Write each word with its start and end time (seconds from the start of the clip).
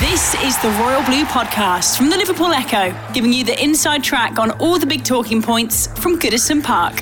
This 0.00 0.34
is 0.42 0.58
the 0.62 0.70
Royal 0.80 1.04
Blue 1.04 1.24
Podcast 1.24 1.98
from 1.98 2.08
the 2.08 2.16
Liverpool 2.16 2.54
Echo, 2.54 2.96
giving 3.12 3.34
you 3.34 3.44
the 3.44 3.62
inside 3.62 4.02
track 4.02 4.38
on 4.38 4.50
all 4.52 4.78
the 4.78 4.86
big 4.86 5.04
talking 5.04 5.42
points 5.42 5.88
from 6.00 6.18
Goodison 6.18 6.64
Park. 6.64 7.00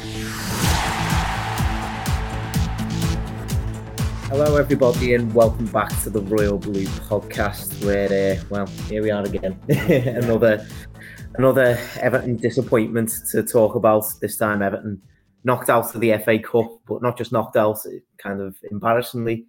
Hello, 4.29 4.57
everybody, 4.57 5.15
and 5.15 5.33
welcome 5.33 5.67
back 5.67 5.91
to 6.03 6.11
the 6.11 6.21
Royal 6.23 6.59
Blue 6.59 6.87
Podcast. 6.87 7.85
Where, 7.85 8.37
uh, 8.37 8.43
well, 8.51 8.67
here 8.89 9.01
we 9.01 9.13
are 9.13 9.23
again, 9.23 9.57
another 9.69 10.67
another 11.35 11.79
Everton 12.01 12.35
disappointment 12.35 13.13
to 13.31 13.45
talk 13.45 13.77
about. 13.77 14.07
This 14.21 14.37
time, 14.37 14.61
Everton 14.61 15.01
knocked 15.45 15.71
out 15.71 15.95
of 15.95 16.01
the 16.01 16.19
FA 16.19 16.41
Cup, 16.41 16.81
but 16.89 17.01
not 17.01 17.17
just 17.17 17.31
knocked 17.31 17.57
out, 17.57 17.79
kind 18.21 18.41
of 18.41 18.57
embarrassingly 18.73 19.47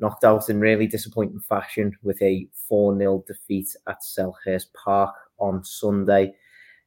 knocked 0.00 0.24
out 0.24 0.48
in 0.48 0.60
really 0.60 0.86
disappointing 0.86 1.40
fashion 1.40 1.96
with 2.02 2.20
a 2.22 2.46
4 2.68 2.96
0 2.96 3.24
defeat 3.26 3.68
at 3.88 4.02
Selhurst 4.02 4.72
Park 4.74 5.14
on 5.38 5.64
Sunday. 5.64 6.34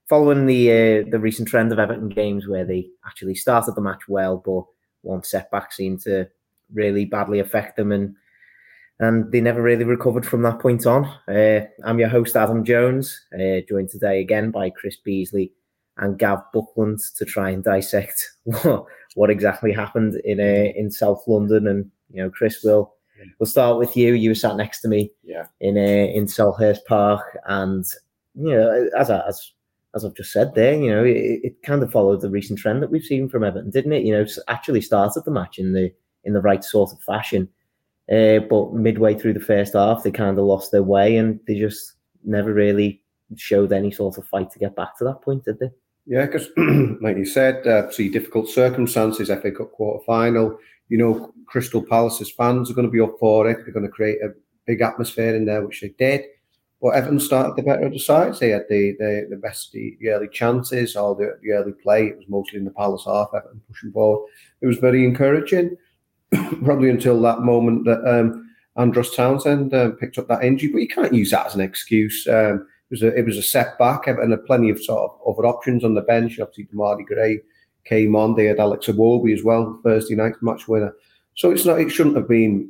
Following 0.09 0.45
the 0.45 0.71
uh, 0.71 1.09
the 1.09 1.19
recent 1.19 1.47
trend 1.47 1.71
of 1.71 1.79
Everton 1.79 2.09
games 2.09 2.47
where 2.47 2.65
they 2.65 2.89
actually 3.05 3.35
started 3.35 3.75
the 3.75 3.81
match 3.81 4.07
well, 4.07 4.37
but 4.37 4.65
one 5.01 5.23
setback 5.23 5.71
seemed 5.71 6.01
to 6.01 6.27
really 6.73 7.05
badly 7.05 7.39
affect 7.39 7.77
them, 7.77 7.91
and 7.91 8.15
and 8.99 9.31
they 9.31 9.41
never 9.41 9.61
really 9.61 9.85
recovered 9.85 10.25
from 10.25 10.41
that 10.41 10.59
point 10.59 10.85
on. 10.85 11.05
Uh, 11.27 11.65
I'm 11.85 11.99
your 11.99 12.09
host 12.09 12.35
Adam 12.35 12.65
Jones, 12.65 13.19
uh, 13.33 13.61
joined 13.67 13.89
today 13.89 14.19
again 14.19 14.51
by 14.51 14.69
Chris 14.69 14.97
Beesley 15.05 15.51
and 15.97 16.17
Gav 16.17 16.39
Buckland 16.51 16.99
to 17.17 17.25
try 17.25 17.51
and 17.51 17.63
dissect 17.63 18.31
what, 18.43 18.85
what 19.15 19.29
exactly 19.29 19.71
happened 19.71 20.19
in 20.25 20.39
uh, 20.39 20.71
in 20.75 20.91
South 20.91 21.23
London. 21.27 21.67
And 21.67 21.91
you 22.11 22.23
know, 22.23 22.29
Chris 22.29 22.63
will 22.63 22.93
we'll 23.39 23.47
start 23.47 23.77
with 23.77 23.95
you. 23.95 24.13
You 24.13 24.31
were 24.31 24.35
sat 24.35 24.55
next 24.55 24.81
to 24.81 24.87
me, 24.87 25.11
yeah, 25.23 25.45
in 25.59 25.77
uh, 25.77 25.81
in 25.81 26.25
Selhurst 26.25 26.85
Park, 26.87 27.37
and 27.45 27.85
you 28.35 28.51
know, 28.51 28.89
as 28.97 29.09
I, 29.09 29.19
as 29.27 29.51
as 29.95 30.03
I've 30.03 30.15
just 30.15 30.31
said 30.31 30.55
there, 30.55 30.73
you 30.73 30.89
know, 30.89 31.03
it, 31.03 31.41
it, 31.43 31.63
kind 31.63 31.83
of 31.83 31.91
followed 31.91 32.21
the 32.21 32.29
recent 32.29 32.57
trend 32.59 32.81
that 32.81 32.89
we've 32.89 33.03
seen 33.03 33.29
from 33.29 33.43
Everton, 33.43 33.69
didn't 33.69 33.93
it? 33.93 34.03
You 34.03 34.13
know, 34.13 34.25
actually 34.47 34.81
started 34.81 35.23
the 35.25 35.31
match 35.31 35.59
in 35.59 35.73
the 35.73 35.91
in 36.23 36.33
the 36.33 36.41
right 36.41 36.63
sort 36.63 36.91
of 36.91 37.01
fashion, 37.01 37.47
uh, 38.11 38.39
but 38.49 38.73
midway 38.73 39.13
through 39.13 39.33
the 39.33 39.39
first 39.39 39.73
half, 39.73 40.03
they 40.03 40.11
kind 40.11 40.37
of 40.37 40.45
lost 40.45 40.71
their 40.71 40.83
way, 40.83 41.17
and 41.17 41.39
they 41.47 41.55
just 41.55 41.93
never 42.23 42.53
really 42.53 43.01
showed 43.35 43.71
any 43.71 43.91
sort 43.91 44.17
of 44.17 44.27
fight 44.27 44.51
to 44.51 44.59
get 44.59 44.75
back 44.75 44.97
to 44.97 45.03
that 45.03 45.21
point, 45.21 45.45
did 45.45 45.59
they? 45.59 45.69
Yeah, 46.05 46.25
because 46.25 46.49
like 47.01 47.17
you 47.17 47.25
said, 47.25 47.65
uh, 47.65 47.89
see 47.91 48.09
difficult 48.09 48.49
circumstances, 48.49 49.29
FA 49.29 49.51
Cup 49.51 49.71
quarter 49.71 50.03
final. 50.05 50.57
You 50.93 50.99
know, 50.99 51.33
Crystal 51.47 51.81
Palace's 51.81 52.29
fans 52.29 52.69
are 52.69 52.75
going 52.75 52.85
to 52.85 52.91
be 52.91 53.01
up 53.01 53.15
for 53.19 53.49
it. 53.49 53.57
They're 53.63 53.73
going 53.73 53.87
to 53.87 53.91
create 53.91 54.19
a 54.21 54.35
big 54.67 54.81
atmosphere 54.81 55.35
in 55.35 55.45
there, 55.45 55.65
which 55.65 55.81
they 55.81 55.89
did. 55.97 56.21
But 56.79 56.89
Everton 56.89 57.19
started 57.19 57.55
the 57.55 57.63
better 57.63 57.87
of 57.87 57.93
the 57.93 57.97
sides. 57.97 58.37
They 58.37 58.49
had 58.49 58.65
the 58.69 58.95
the, 58.99 59.27
the 59.31 59.37
best 59.37 59.71
the, 59.71 59.97
early 60.09 60.27
chances, 60.27 60.95
or 60.95 61.15
the, 61.15 61.39
the 61.41 61.53
early 61.53 61.71
play. 61.81 62.09
It 62.09 62.17
was 62.17 62.29
mostly 62.29 62.59
in 62.59 62.65
the 62.65 62.69
Palace 62.69 63.05
half, 63.07 63.29
Everton 63.35 63.59
pushing 63.67 63.91
forward. 63.91 64.29
It 64.61 64.67
was 64.67 64.77
very 64.77 65.03
encouraging, 65.03 65.77
probably 66.63 66.91
until 66.91 67.19
that 67.23 67.39
moment 67.39 67.85
that 67.85 68.07
um, 68.07 68.47
Andros 68.75 69.15
Townsend 69.15 69.73
uh, 69.73 69.93
picked 69.99 70.19
up 70.19 70.27
that 70.27 70.43
injury. 70.43 70.71
But 70.73 70.81
you 70.83 70.87
can't 70.89 71.13
use 71.13 71.31
that 71.31 71.47
as 71.47 71.55
an 71.55 71.61
excuse. 71.61 72.27
Um, 72.27 72.67
it 72.91 72.91
was 72.91 73.01
a 73.01 73.15
it 73.17 73.25
was 73.25 73.37
a 73.37 73.41
setback. 73.41 74.07
Everton 74.07 74.29
had 74.29 74.45
plenty 74.45 74.69
of 74.69 74.83
sort 74.83 75.09
of 75.09 75.17
other 75.27 75.47
options 75.47 75.83
on 75.83 75.95
the 75.95 76.01
bench. 76.01 76.39
Obviously, 76.39 76.65
Demarai 76.65 77.03
Gray 77.03 77.39
came 77.85 78.15
on. 78.15 78.35
They 78.35 78.45
had 78.45 78.59
Alex 78.59 78.87
Iwobi 78.87 79.33
as 79.33 79.43
well, 79.43 79.79
Thursday 79.83 80.15
night 80.15 80.35
match 80.41 80.67
winner. 80.67 80.93
So 81.35 81.51
it's 81.51 81.65
not. 81.65 81.79
It 81.79 81.89
shouldn't 81.89 82.15
have 82.15 82.27
been 82.27 82.69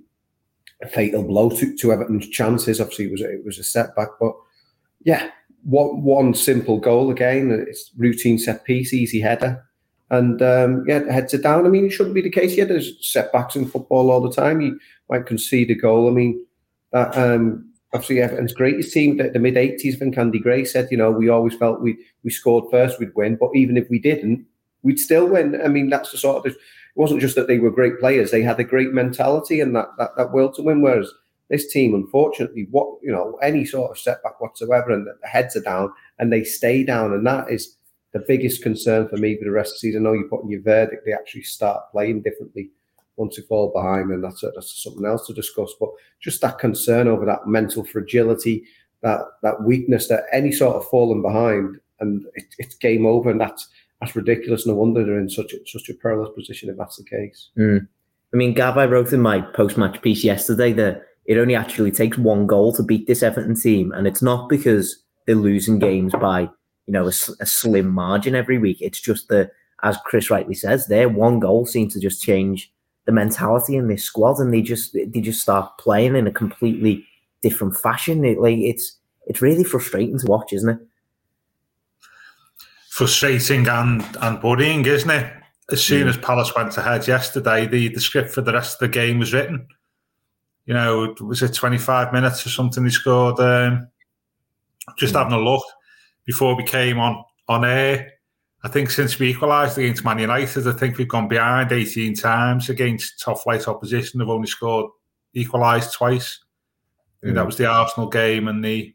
a 0.81 0.87
fatal 0.87 1.23
blow 1.23 1.49
to, 1.49 1.75
to 1.77 1.93
Everton's 1.93 2.29
chances. 2.29 2.79
Obviously, 2.79 3.05
it 3.05 3.11
was 3.11 3.21
a, 3.21 3.33
it 3.33 3.45
was 3.45 3.59
a 3.59 3.63
setback, 3.63 4.09
but 4.19 4.33
yeah, 5.03 5.29
one 5.63 6.03
one 6.03 6.33
simple 6.33 6.79
goal 6.79 7.11
again. 7.11 7.51
It's 7.67 7.91
routine 7.97 8.37
set 8.37 8.63
piece, 8.63 8.93
easy 8.93 9.19
header, 9.19 9.63
and 10.09 10.41
um, 10.41 10.85
yeah, 10.87 11.11
heads 11.11 11.33
it 11.33 11.43
down. 11.43 11.65
I 11.65 11.69
mean, 11.69 11.85
it 11.85 11.91
shouldn't 11.91 12.15
be 12.15 12.21
the 12.21 12.29
case. 12.29 12.55
Yeah, 12.55 12.65
there's 12.65 13.05
setbacks 13.05 13.55
in 13.55 13.67
football 13.67 14.11
all 14.11 14.21
the 14.21 14.31
time. 14.31 14.61
You 14.61 14.79
might 15.09 15.25
concede 15.25 15.71
a 15.71 15.75
goal. 15.75 16.07
I 16.07 16.11
mean, 16.11 16.45
that 16.91 17.17
um, 17.17 17.69
obviously 17.93 18.21
Everton's 18.21 18.53
greatest 18.53 18.93
team, 18.93 19.17
the, 19.17 19.29
the 19.29 19.39
mid 19.39 19.55
'80s, 19.55 19.99
when 19.99 20.17
Andy 20.17 20.39
Gray 20.39 20.65
said, 20.65 20.89
you 20.91 20.97
know, 20.97 21.11
we 21.11 21.29
always 21.29 21.55
felt 21.55 21.81
we 21.81 21.97
we 22.23 22.29
scored 22.29 22.71
first, 22.71 22.99
we'd 22.99 23.15
win, 23.15 23.35
but 23.35 23.51
even 23.55 23.77
if 23.77 23.89
we 23.89 23.99
didn't, 23.99 24.45
we'd 24.83 24.99
still 24.99 25.27
win. 25.27 25.59
I 25.61 25.67
mean, 25.67 25.89
that's 25.89 26.11
the 26.11 26.17
sort 26.17 26.45
of 26.45 26.51
it 26.51 26.57
wasn't 26.95 27.21
just 27.21 27.35
that 27.35 27.47
they 27.47 27.59
were 27.59 27.71
great 27.71 27.99
players; 27.99 28.31
they 28.31 28.43
had 28.43 28.59
a 28.59 28.63
great 28.63 28.93
mentality 28.93 29.59
and 29.59 29.75
that 29.75 29.87
that, 29.97 30.11
that 30.17 30.31
will 30.33 30.51
to 30.53 30.61
win. 30.61 30.81
Whereas 30.81 31.11
this 31.49 31.71
team, 31.71 31.93
unfortunately, 31.95 32.67
what 32.71 32.99
you 33.01 33.11
know, 33.11 33.37
any 33.41 33.65
sort 33.65 33.91
of 33.91 33.97
setback 33.97 34.39
whatsoever, 34.39 34.91
and 34.91 35.07
the 35.07 35.27
heads 35.27 35.55
are 35.55 35.61
down 35.61 35.91
and 36.19 36.31
they 36.31 36.43
stay 36.43 36.83
down, 36.83 37.13
and 37.13 37.25
that 37.25 37.49
is 37.49 37.77
the 38.11 38.23
biggest 38.27 38.61
concern 38.61 39.07
for 39.07 39.17
me 39.17 39.37
for 39.37 39.45
the 39.45 39.51
rest 39.51 39.71
of 39.71 39.73
the 39.75 39.79
season. 39.79 40.05
I 40.05 40.09
know 40.09 40.13
you're 40.13 40.29
putting 40.29 40.51
your 40.51 40.61
verdict; 40.61 41.03
they 41.05 41.13
actually 41.13 41.43
start 41.43 41.91
playing 41.91 42.21
differently 42.21 42.69
once 43.15 43.35
they 43.35 43.43
fall 43.43 43.71
behind, 43.71 44.11
and 44.11 44.23
that's 44.23 44.43
a, 44.43 44.51
that's 44.55 44.83
something 44.83 45.05
else 45.05 45.27
to 45.27 45.33
discuss. 45.33 45.73
But 45.79 45.89
just 46.19 46.41
that 46.41 46.59
concern 46.59 47.07
over 47.07 47.25
that 47.25 47.47
mental 47.47 47.83
fragility, 47.83 48.63
that 49.01 49.21
that 49.41 49.63
weakness, 49.63 50.07
that 50.07 50.25
any 50.31 50.51
sort 50.51 50.75
of 50.75 50.87
falling 50.87 51.21
behind, 51.21 51.79
and 51.99 52.25
it, 52.35 52.45
it's 52.57 52.75
game 52.75 53.05
over, 53.05 53.29
and 53.29 53.41
that's 53.41 53.67
that's 54.03 54.15
ridiculous. 54.15 54.67
No 54.67 54.75
wonder 54.75 55.05
they're 55.05 55.19
in 55.19 55.29
such 55.29 55.53
a, 55.53 55.57
such 55.65 55.89
a 55.89 55.93
perilous 55.93 56.29
position 56.35 56.69
if 56.69 56.77
that's 56.77 56.97
the 56.97 57.03
case. 57.03 57.49
Mm. 57.57 57.87
I 58.33 58.37
mean, 58.37 58.53
Gav, 58.53 58.77
I 58.77 58.85
wrote 58.85 59.13
in 59.13 59.21
my 59.21 59.41
post 59.41 59.77
match 59.77 60.01
piece 60.01 60.23
yesterday 60.23 60.73
that 60.73 61.03
it 61.25 61.37
only 61.37 61.55
actually 61.55 61.91
takes 61.91 62.17
one 62.17 62.45
goal 62.45 62.73
to 62.73 62.83
beat 62.83 63.07
this 63.07 63.23
Everton 63.23 63.55
team, 63.55 63.91
and 63.91 64.07
it's 64.07 64.21
not 64.21 64.49
because 64.49 65.03
they're 65.25 65.35
losing 65.35 65.79
games 65.79 66.13
by 66.19 66.41
you 66.41 66.93
know 66.93 67.05
a, 67.05 67.13
a 67.39 67.45
slim 67.45 67.89
margin 67.89 68.35
every 68.35 68.57
week. 68.57 68.77
It's 68.81 68.99
just 68.99 69.29
that, 69.29 69.51
as 69.83 69.97
Chris 70.03 70.29
rightly 70.29 70.55
says, 70.55 70.87
their 70.87 71.07
one 71.07 71.39
goal 71.39 71.65
seems 71.65 71.93
to 71.93 71.99
just 71.99 72.21
change 72.21 72.73
the 73.05 73.11
mentality 73.11 73.77
in 73.77 73.87
this 73.87 74.03
squad, 74.03 74.39
and 74.39 74.53
they 74.53 74.61
just 74.61 74.93
they 74.93 75.21
just 75.21 75.41
start 75.41 75.77
playing 75.77 76.15
in 76.15 76.27
a 76.27 76.31
completely 76.31 77.05
different 77.41 77.77
fashion. 77.77 78.25
It, 78.25 78.39
like 78.39 78.57
it's 78.57 78.97
it's 79.27 79.41
really 79.41 79.63
frustrating 79.63 80.19
to 80.19 80.27
watch, 80.27 80.51
isn't 80.51 80.69
it? 80.69 80.79
Frustrating 82.93 83.67
and 83.67 84.05
and 84.21 84.41
worrying, 84.43 84.85
isn't 84.85 85.09
it? 85.09 85.33
As 85.71 85.83
soon 85.83 86.05
mm. 86.05 86.09
as 86.09 86.17
Palace 86.17 86.53
went 86.55 86.77
ahead 86.77 87.07
yesterday, 87.07 87.65
the, 87.65 87.87
the 87.87 87.99
script 87.99 88.29
for 88.29 88.41
the 88.41 88.53
rest 88.53 88.75
of 88.75 88.79
the 88.81 88.87
game 88.87 89.17
was 89.17 89.33
written. 89.33 89.67
You 90.67 90.75
know, 90.75 91.15
was 91.19 91.41
it 91.41 91.55
25 91.55 92.13
minutes 92.13 92.45
or 92.45 92.49
something? 92.49 92.83
They 92.83 92.91
scored. 92.91 93.39
Um, 93.39 93.87
just 94.95 95.15
mm. 95.15 95.17
having 95.17 95.33
a 95.33 95.39
look 95.39 95.63
before 96.25 96.55
we 96.55 96.63
came 96.63 96.99
on 96.99 97.23
on 97.47 97.65
air. 97.65 98.11
I 98.63 98.67
think 98.67 98.91
since 98.91 99.17
we 99.17 99.31
equalised 99.31 99.77
against 99.77 100.05
Man 100.05 100.19
United, 100.19 100.67
I 100.67 100.73
think 100.73 100.97
we've 100.97 101.07
gone 101.07 101.27
behind 101.27 101.71
18 101.71 102.13
times 102.13 102.69
against 102.69 103.19
top 103.19 103.41
flight 103.41 103.67
opposition. 103.67 104.19
They've 104.19 104.29
only 104.29 104.47
scored 104.47 104.91
equalised 105.33 105.93
twice. 105.93 106.39
I 107.17 107.25
think 107.25 107.33
mm. 107.33 107.35
that 107.37 107.45
was 107.47 107.57
the 107.57 107.65
Arsenal 107.65 108.09
game 108.09 108.47
and 108.47 108.63
the 108.63 108.93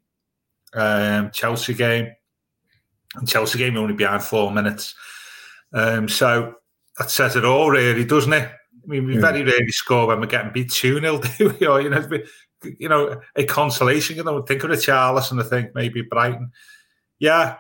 um, 0.73 1.33
Chelsea 1.33 1.75
game. 1.75 2.13
And 3.15 3.29
Chelsea 3.29 3.59
game 3.59 3.77
only 3.77 3.95
behind 3.95 4.23
four 4.23 4.51
minutes. 4.51 4.95
Um, 5.73 6.09
so 6.09 6.55
that 6.99 7.11
says 7.11 7.37
it 7.37 7.45
all, 7.45 7.71
really, 7.71 8.05
doesn't 8.05 8.33
it? 8.33 8.51
I 8.51 8.87
mean, 8.87 9.07
we 9.07 9.15
yeah. 9.15 9.21
very 9.21 9.43
rarely 9.43 9.71
score 9.71 10.07
when 10.07 10.21
we're 10.21 10.27
getting 10.27 10.53
beat 10.53 10.71
2 10.71 11.01
0, 11.01 11.19
do 11.39 11.55
we? 11.61 11.67
Or, 11.67 11.81
you 11.81 11.91
know, 11.91 12.09
you 12.79 12.89
know, 12.89 13.21
a 13.37 13.45
consolation. 13.45 14.17
You 14.17 14.25
know, 14.25 14.43
think 14.43 14.65
of 14.65 14.71
the 14.71 14.77
Charles 14.77 15.31
and 15.31 15.41
I 15.41 15.45
think 15.45 15.75
maybe 15.75 16.03
Brighton. 16.03 16.53
Yeah, 17.19 17.57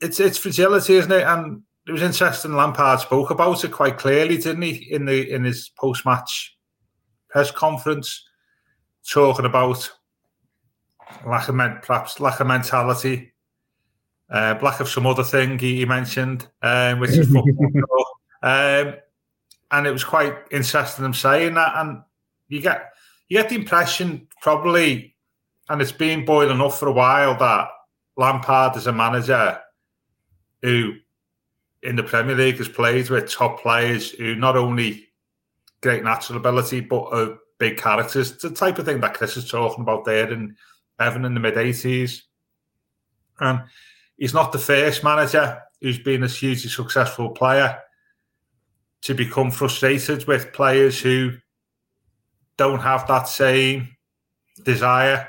it's 0.00 0.20
it's 0.20 0.38
fragility, 0.38 0.94
isn't 0.96 1.12
it? 1.12 1.22
And 1.22 1.62
it 1.86 1.92
was 1.92 2.02
interesting. 2.02 2.54
Lampard 2.54 3.00
spoke 3.00 3.30
about 3.30 3.64
it 3.64 3.72
quite 3.72 3.98
clearly, 3.98 4.36
didn't 4.36 4.62
he, 4.62 4.92
in 4.92 5.04
the 5.04 5.30
in 5.30 5.44
his 5.44 5.68
post 5.68 6.04
match 6.04 6.56
press 7.28 7.50
conference, 7.50 8.24
talking 9.08 9.44
about 9.44 9.90
lack 11.26 11.48
of 11.48 11.56
perhaps 11.82 12.20
lack 12.20 12.40
of 12.40 12.46
mentality, 12.46 13.32
uh, 14.30 14.58
lack 14.62 14.80
of 14.80 14.88
some 14.88 15.06
other 15.06 15.22
thing 15.22 15.58
he, 15.58 15.76
he 15.76 15.84
mentioned, 15.84 16.46
um, 16.62 17.00
which 17.00 17.10
is 17.10 17.30
football. 17.30 18.06
um, 18.42 18.94
and 19.70 19.86
it 19.86 19.92
was 19.92 20.04
quite 20.04 20.34
interesting 20.50 21.04
him 21.04 21.14
saying 21.14 21.54
that. 21.54 21.72
And 21.76 22.02
you 22.48 22.60
get 22.60 22.92
you 23.28 23.38
get 23.38 23.48
the 23.48 23.56
impression 23.56 24.28
probably, 24.40 25.14
and 25.68 25.80
it's 25.80 25.92
been 25.92 26.24
boiling 26.24 26.60
up 26.60 26.72
for 26.72 26.88
a 26.88 26.92
while 26.92 27.36
that 27.38 27.68
Lampard 28.16 28.76
is 28.76 28.86
a 28.86 28.92
manager 28.92 29.60
who 30.62 30.94
in 31.82 31.96
the 31.96 32.02
Premier 32.02 32.34
League 32.34 32.58
has 32.58 32.68
played 32.68 33.08
with 33.10 33.30
top 33.30 33.60
players 33.60 34.10
who 34.10 34.34
not 34.34 34.56
only 34.56 35.08
great 35.82 36.02
natural 36.02 36.38
ability 36.38 36.80
but 36.80 37.04
are 37.12 37.38
big 37.58 37.76
characters. 37.76 38.32
It's 38.32 38.42
the 38.42 38.50
type 38.50 38.78
of 38.78 38.84
thing 38.84 39.00
that 39.00 39.14
Chris 39.14 39.36
is 39.36 39.48
talking 39.48 39.82
about 39.82 40.04
there 40.04 40.32
in 40.32 40.56
Everton 40.98 41.24
in 41.24 41.34
the 41.34 41.40
mid 41.40 41.54
80s. 41.54 42.22
And 43.38 43.62
he's 44.16 44.34
not 44.34 44.52
the 44.52 44.58
first 44.58 45.04
manager 45.04 45.62
who's 45.80 45.98
been 45.98 46.22
a 46.22 46.28
hugely 46.28 46.70
successful 46.70 47.30
player 47.30 47.78
to 49.02 49.14
become 49.14 49.50
frustrated 49.50 50.26
with 50.26 50.52
players 50.52 51.00
who 51.00 51.32
don't 52.56 52.80
have 52.80 53.06
that 53.06 53.28
same 53.28 53.88
desire 54.64 55.28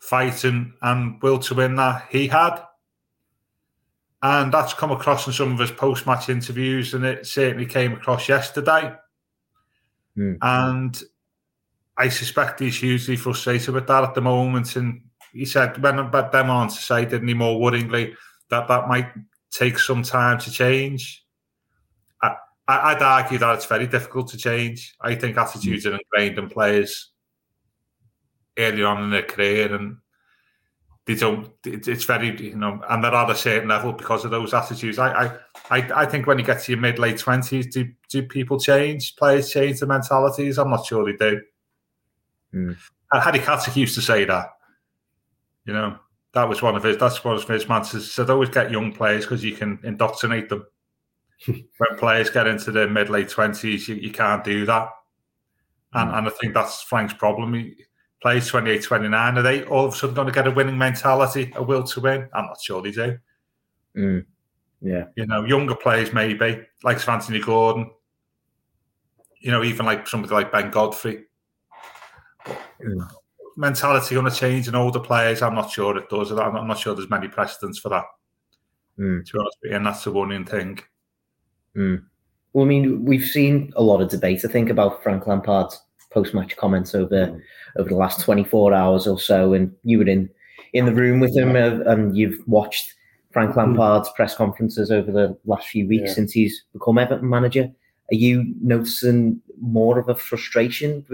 fighting 0.00 0.74
and 0.82 1.22
will 1.22 1.38
to 1.38 1.54
win 1.54 1.76
that 1.76 2.06
he 2.10 2.26
had. 2.28 2.60
And 4.22 4.52
that's 4.52 4.74
come 4.74 4.90
across 4.90 5.26
in 5.26 5.32
some 5.32 5.52
of 5.52 5.58
his 5.60 5.70
post 5.70 6.06
match 6.06 6.28
interviews, 6.28 6.92
and 6.92 7.04
it 7.04 7.26
certainly 7.26 7.66
came 7.66 7.92
across 7.92 8.28
yesterday. 8.28 8.92
Mm. 10.16 10.38
And 10.42 11.00
I 11.96 12.08
suspect 12.08 12.58
he's 12.58 12.78
hugely 12.78 13.16
frustrated 13.16 13.74
with 13.74 13.86
that 13.86 14.02
at 14.02 14.14
the 14.14 14.20
moment. 14.20 14.74
And 14.74 15.02
he 15.32 15.44
said, 15.44 15.82
when 15.82 15.98
about 15.98 16.32
them 16.32 16.50
on 16.50 16.68
to 16.68 16.74
say, 16.74 17.04
didn't 17.04 17.28
he, 17.28 17.34
more 17.34 17.58
worryingly, 17.58 18.14
that 18.50 18.68
that 18.68 18.88
might 18.88 19.08
take 19.50 19.78
some 19.78 20.02
time 20.02 20.38
to 20.38 20.50
change. 20.50 21.24
I, 22.22 22.36
I'd 22.66 23.02
argue 23.02 23.38
that 23.38 23.54
it's 23.54 23.66
very 23.66 23.86
difficult 23.86 24.28
to 24.28 24.36
change. 24.36 24.94
I 25.00 25.14
think 25.14 25.36
attitudes 25.36 25.86
are 25.86 25.96
ingrained 25.96 26.38
in 26.38 26.48
players 26.48 27.10
early 28.58 28.84
on 28.84 29.04
in 29.04 29.10
their 29.10 29.22
career, 29.22 29.74
and 29.74 29.96
they 31.06 31.14
don't. 31.14 31.50
It's 31.64 32.04
very 32.04 32.38
you 32.40 32.56
know, 32.56 32.82
and 32.88 33.02
they're 33.02 33.14
at 33.14 33.30
a 33.30 33.34
certain 33.34 33.68
level 33.68 33.92
because 33.92 34.24
of 34.24 34.30
those 34.30 34.52
attitudes. 34.52 34.98
I 34.98 35.12
I 35.12 35.38
I, 35.70 36.02
I 36.02 36.06
think 36.06 36.26
when 36.26 36.38
you 36.38 36.44
get 36.44 36.62
to 36.62 36.72
your 36.72 36.80
mid 36.80 36.98
late 36.98 37.18
twenties, 37.18 37.66
do 37.68 37.90
do 38.10 38.22
people 38.24 38.60
change? 38.60 39.16
Players 39.16 39.50
change 39.50 39.80
their 39.80 39.88
mentalities? 39.88 40.58
I'm 40.58 40.70
not 40.70 40.84
sure 40.84 41.04
they 41.06 41.16
do. 41.16 41.40
Mm. 42.54 42.76
Harry 43.10 43.38
Catterick 43.38 43.76
used 43.76 43.94
to 43.94 44.02
say 44.02 44.24
that. 44.26 44.50
You 45.68 45.74
know, 45.74 45.98
that 46.32 46.48
was 46.48 46.62
one 46.62 46.76
of 46.76 46.82
his. 46.82 46.96
That's 46.96 47.22
one 47.22 47.36
of 47.36 47.46
his 47.46 47.68
mantras. 47.68 48.10
Said 48.10 48.30
always 48.30 48.48
get 48.48 48.70
young 48.70 48.90
players 48.90 49.24
because 49.24 49.44
you 49.44 49.54
can 49.54 49.78
indoctrinate 49.84 50.48
them. 50.48 50.66
when 51.46 51.98
players 51.98 52.30
get 52.30 52.46
into 52.46 52.72
their 52.72 52.88
mid 52.88 53.10
late 53.10 53.28
twenties, 53.28 53.86
you, 53.86 53.96
you 53.96 54.10
can't 54.10 54.42
do 54.42 54.64
that. 54.64 54.88
And, 55.92 56.10
mm. 56.10 56.18
and 56.18 56.26
I 56.26 56.30
think 56.30 56.54
that's 56.54 56.80
Frank's 56.82 57.12
problem. 57.12 57.52
He, 57.52 57.76
plays 58.20 58.48
28, 58.48 58.82
29, 58.82 59.38
are 59.38 59.42
they 59.42 59.64
all 59.64 59.86
of 59.86 59.94
a 59.94 59.96
sudden 59.96 60.14
going 60.14 60.26
to 60.26 60.32
get 60.32 60.46
a 60.46 60.50
winning 60.50 60.76
mentality, 60.78 61.52
a 61.54 61.62
will 61.62 61.84
to 61.84 62.00
win? 62.00 62.28
I'm 62.34 62.46
not 62.46 62.60
sure 62.60 62.82
they 62.82 62.90
do. 62.90 63.18
Mm. 63.96 64.24
Yeah. 64.80 65.04
You 65.16 65.26
know, 65.26 65.44
younger 65.44 65.76
players 65.76 66.12
maybe, 66.12 66.66
like 66.82 67.06
Anthony 67.08 67.40
Gordon, 67.40 67.90
you 69.40 69.52
know, 69.52 69.62
even 69.62 69.86
like 69.86 70.08
somebody 70.08 70.34
like 70.34 70.50
Ben 70.50 70.70
Godfrey. 70.70 71.26
Mm. 72.84 73.08
Mentality 73.58 74.14
going 74.14 74.30
to 74.30 74.36
change 74.36 74.68
in 74.68 74.76
older 74.76 75.00
players? 75.00 75.42
I'm 75.42 75.56
not 75.56 75.72
sure 75.72 75.96
it 75.98 76.08
does. 76.08 76.30
I'm 76.30 76.68
not 76.68 76.78
sure 76.78 76.94
there's 76.94 77.10
many 77.10 77.26
precedents 77.26 77.78
for 77.80 77.88
that. 77.88 78.04
Mm. 78.98 79.24
To 79.26 79.32
be 79.32 79.38
honest 79.38 79.58
and 79.70 79.86
that's 79.86 80.04
the 80.04 80.12
worrying 80.12 80.44
thing. 80.44 80.78
Mm. 81.76 82.04
Well, 82.52 82.64
I 82.64 82.68
mean, 82.68 83.04
we've 83.04 83.24
seen 83.24 83.72
a 83.76 83.82
lot 83.82 84.00
of 84.00 84.10
debate, 84.10 84.44
I 84.44 84.48
think, 84.48 84.70
about 84.70 85.02
Frank 85.02 85.26
Lampard's 85.26 85.80
post-match 86.10 86.56
comments 86.56 86.94
over 86.94 87.26
mm. 87.26 87.40
over 87.76 87.88
the 87.88 87.96
last 87.96 88.20
24 88.20 88.72
hours 88.72 89.06
or 89.08 89.18
so, 89.18 89.54
and 89.54 89.74
you 89.82 89.98
were 89.98 90.08
in 90.08 90.30
in 90.72 90.86
the 90.86 90.94
room 90.94 91.18
with 91.18 91.36
him, 91.36 91.56
uh, 91.56 91.90
and 91.90 92.16
you've 92.16 92.40
watched 92.46 92.94
Frank 93.32 93.52
mm. 93.52 93.56
Lampard's 93.56 94.10
press 94.14 94.36
conferences 94.36 94.90
over 94.92 95.10
the 95.10 95.36
last 95.46 95.66
few 95.66 95.86
weeks 95.88 96.10
yeah. 96.10 96.14
since 96.14 96.32
he's 96.32 96.64
become 96.72 96.98
Everton 96.98 97.28
manager. 97.28 97.70
Are 98.10 98.16
you 98.16 98.54
noticing 98.62 99.40
more 99.60 99.98
of 99.98 100.08
a 100.08 100.14
frustration 100.14 101.04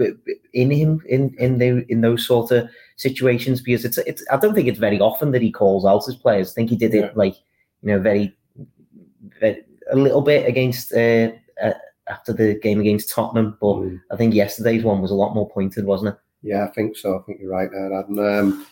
in 0.53 0.71
him 0.71 1.01
in 1.07 1.35
in 1.37 1.57
the 1.57 1.85
in 1.89 2.01
those 2.01 2.25
sort 2.25 2.51
of 2.51 2.69
situations? 2.95 3.61
Because 3.61 3.85
it's 3.85 3.97
it's 3.99 4.23
I 4.31 4.37
don't 4.37 4.53
think 4.53 4.67
it's 4.67 4.79
very 4.79 4.99
often 4.99 5.31
that 5.31 5.41
he 5.41 5.51
calls 5.51 5.85
out 5.85 6.05
his 6.05 6.15
players. 6.15 6.51
I 6.51 6.53
think 6.53 6.69
he 6.69 6.77
did 6.77 6.93
it 6.93 7.05
yeah. 7.05 7.11
like 7.15 7.35
you 7.81 7.89
know 7.89 7.99
very, 7.99 8.35
very 9.39 9.63
a 9.91 9.95
little 9.95 10.21
bit 10.21 10.47
against 10.47 10.93
uh, 10.93 11.31
uh, 11.61 11.73
after 12.07 12.33
the 12.33 12.59
game 12.61 12.79
against 12.79 13.09
Tottenham, 13.09 13.57
but 13.59 13.75
mm. 13.75 14.01
I 14.11 14.15
think 14.15 14.33
yesterday's 14.33 14.83
one 14.83 15.01
was 15.01 15.11
a 15.11 15.15
lot 15.15 15.33
more 15.33 15.49
pointed, 15.49 15.85
wasn't 15.85 16.15
it? 16.15 16.19
Yeah, 16.43 16.65
I 16.65 16.67
think 16.71 16.95
so. 16.95 17.19
I 17.19 17.21
think 17.23 17.39
you're 17.41 17.51
right 17.51 17.69
there, 17.71 17.93
Adam. 17.93 18.19
Um, 18.19 18.67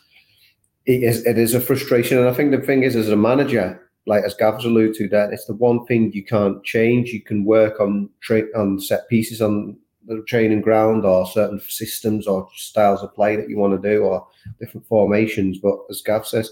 it 0.85 1.03
is 1.03 1.25
it 1.25 1.37
is 1.37 1.53
a 1.53 1.61
frustration, 1.61 2.19
and 2.19 2.27
I 2.27 2.33
think 2.33 2.51
the 2.51 2.61
thing 2.61 2.83
is, 2.83 2.95
as 2.95 3.09
a 3.09 3.15
manager, 3.15 3.82
like 4.05 4.23
as 4.23 4.35
Gav's 4.35 4.65
alluded 4.65 4.95
to, 4.95 5.07
that 5.09 5.31
it's 5.31 5.45
the 5.45 5.53
one 5.53 5.85
thing 5.85 6.11
you 6.13 6.23
can't 6.23 6.63
change. 6.63 7.09
You 7.09 7.21
can 7.21 7.45
work 7.45 7.79
on 7.79 8.09
tra- 8.21 8.51
on 8.55 8.79
set 8.79 9.07
pieces 9.09 9.41
on 9.41 9.77
the 10.05 10.21
training 10.27 10.61
ground, 10.61 11.05
or 11.05 11.25
certain 11.25 11.61
systems 11.61 12.27
or 12.27 12.47
styles 12.55 13.01
of 13.01 13.13
play 13.15 13.35
that 13.37 13.49
you 13.49 13.57
want 13.57 13.81
to 13.81 13.89
do, 13.89 14.03
or 14.03 14.27
different 14.59 14.85
formations. 14.87 15.59
But 15.59 15.77
as 15.89 16.01
Gav 16.01 16.27
says, 16.27 16.51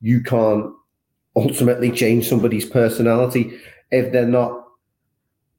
you 0.00 0.22
can't 0.22 0.72
ultimately 1.36 1.92
change 1.92 2.28
somebody's 2.28 2.68
personality 2.68 3.58
if 3.90 4.12
they're 4.12 4.26
not. 4.26 4.64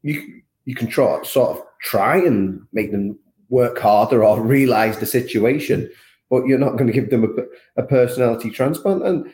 You 0.01 0.41
you 0.65 0.75
can 0.75 0.87
try 0.87 1.23
sort 1.23 1.57
of 1.57 1.63
try 1.81 2.17
and 2.17 2.61
make 2.73 2.91
them 2.91 3.17
work 3.49 3.77
harder 3.79 4.23
or 4.23 4.41
realize 4.41 4.97
the 4.99 5.05
situation, 5.05 5.89
but 6.29 6.45
you're 6.45 6.59
not 6.59 6.73
going 6.73 6.87
to 6.87 6.93
give 6.93 7.09
them 7.09 7.23
a, 7.23 7.81
a 7.81 7.85
personality 7.85 8.49
transplant. 8.49 9.05
And 9.05 9.31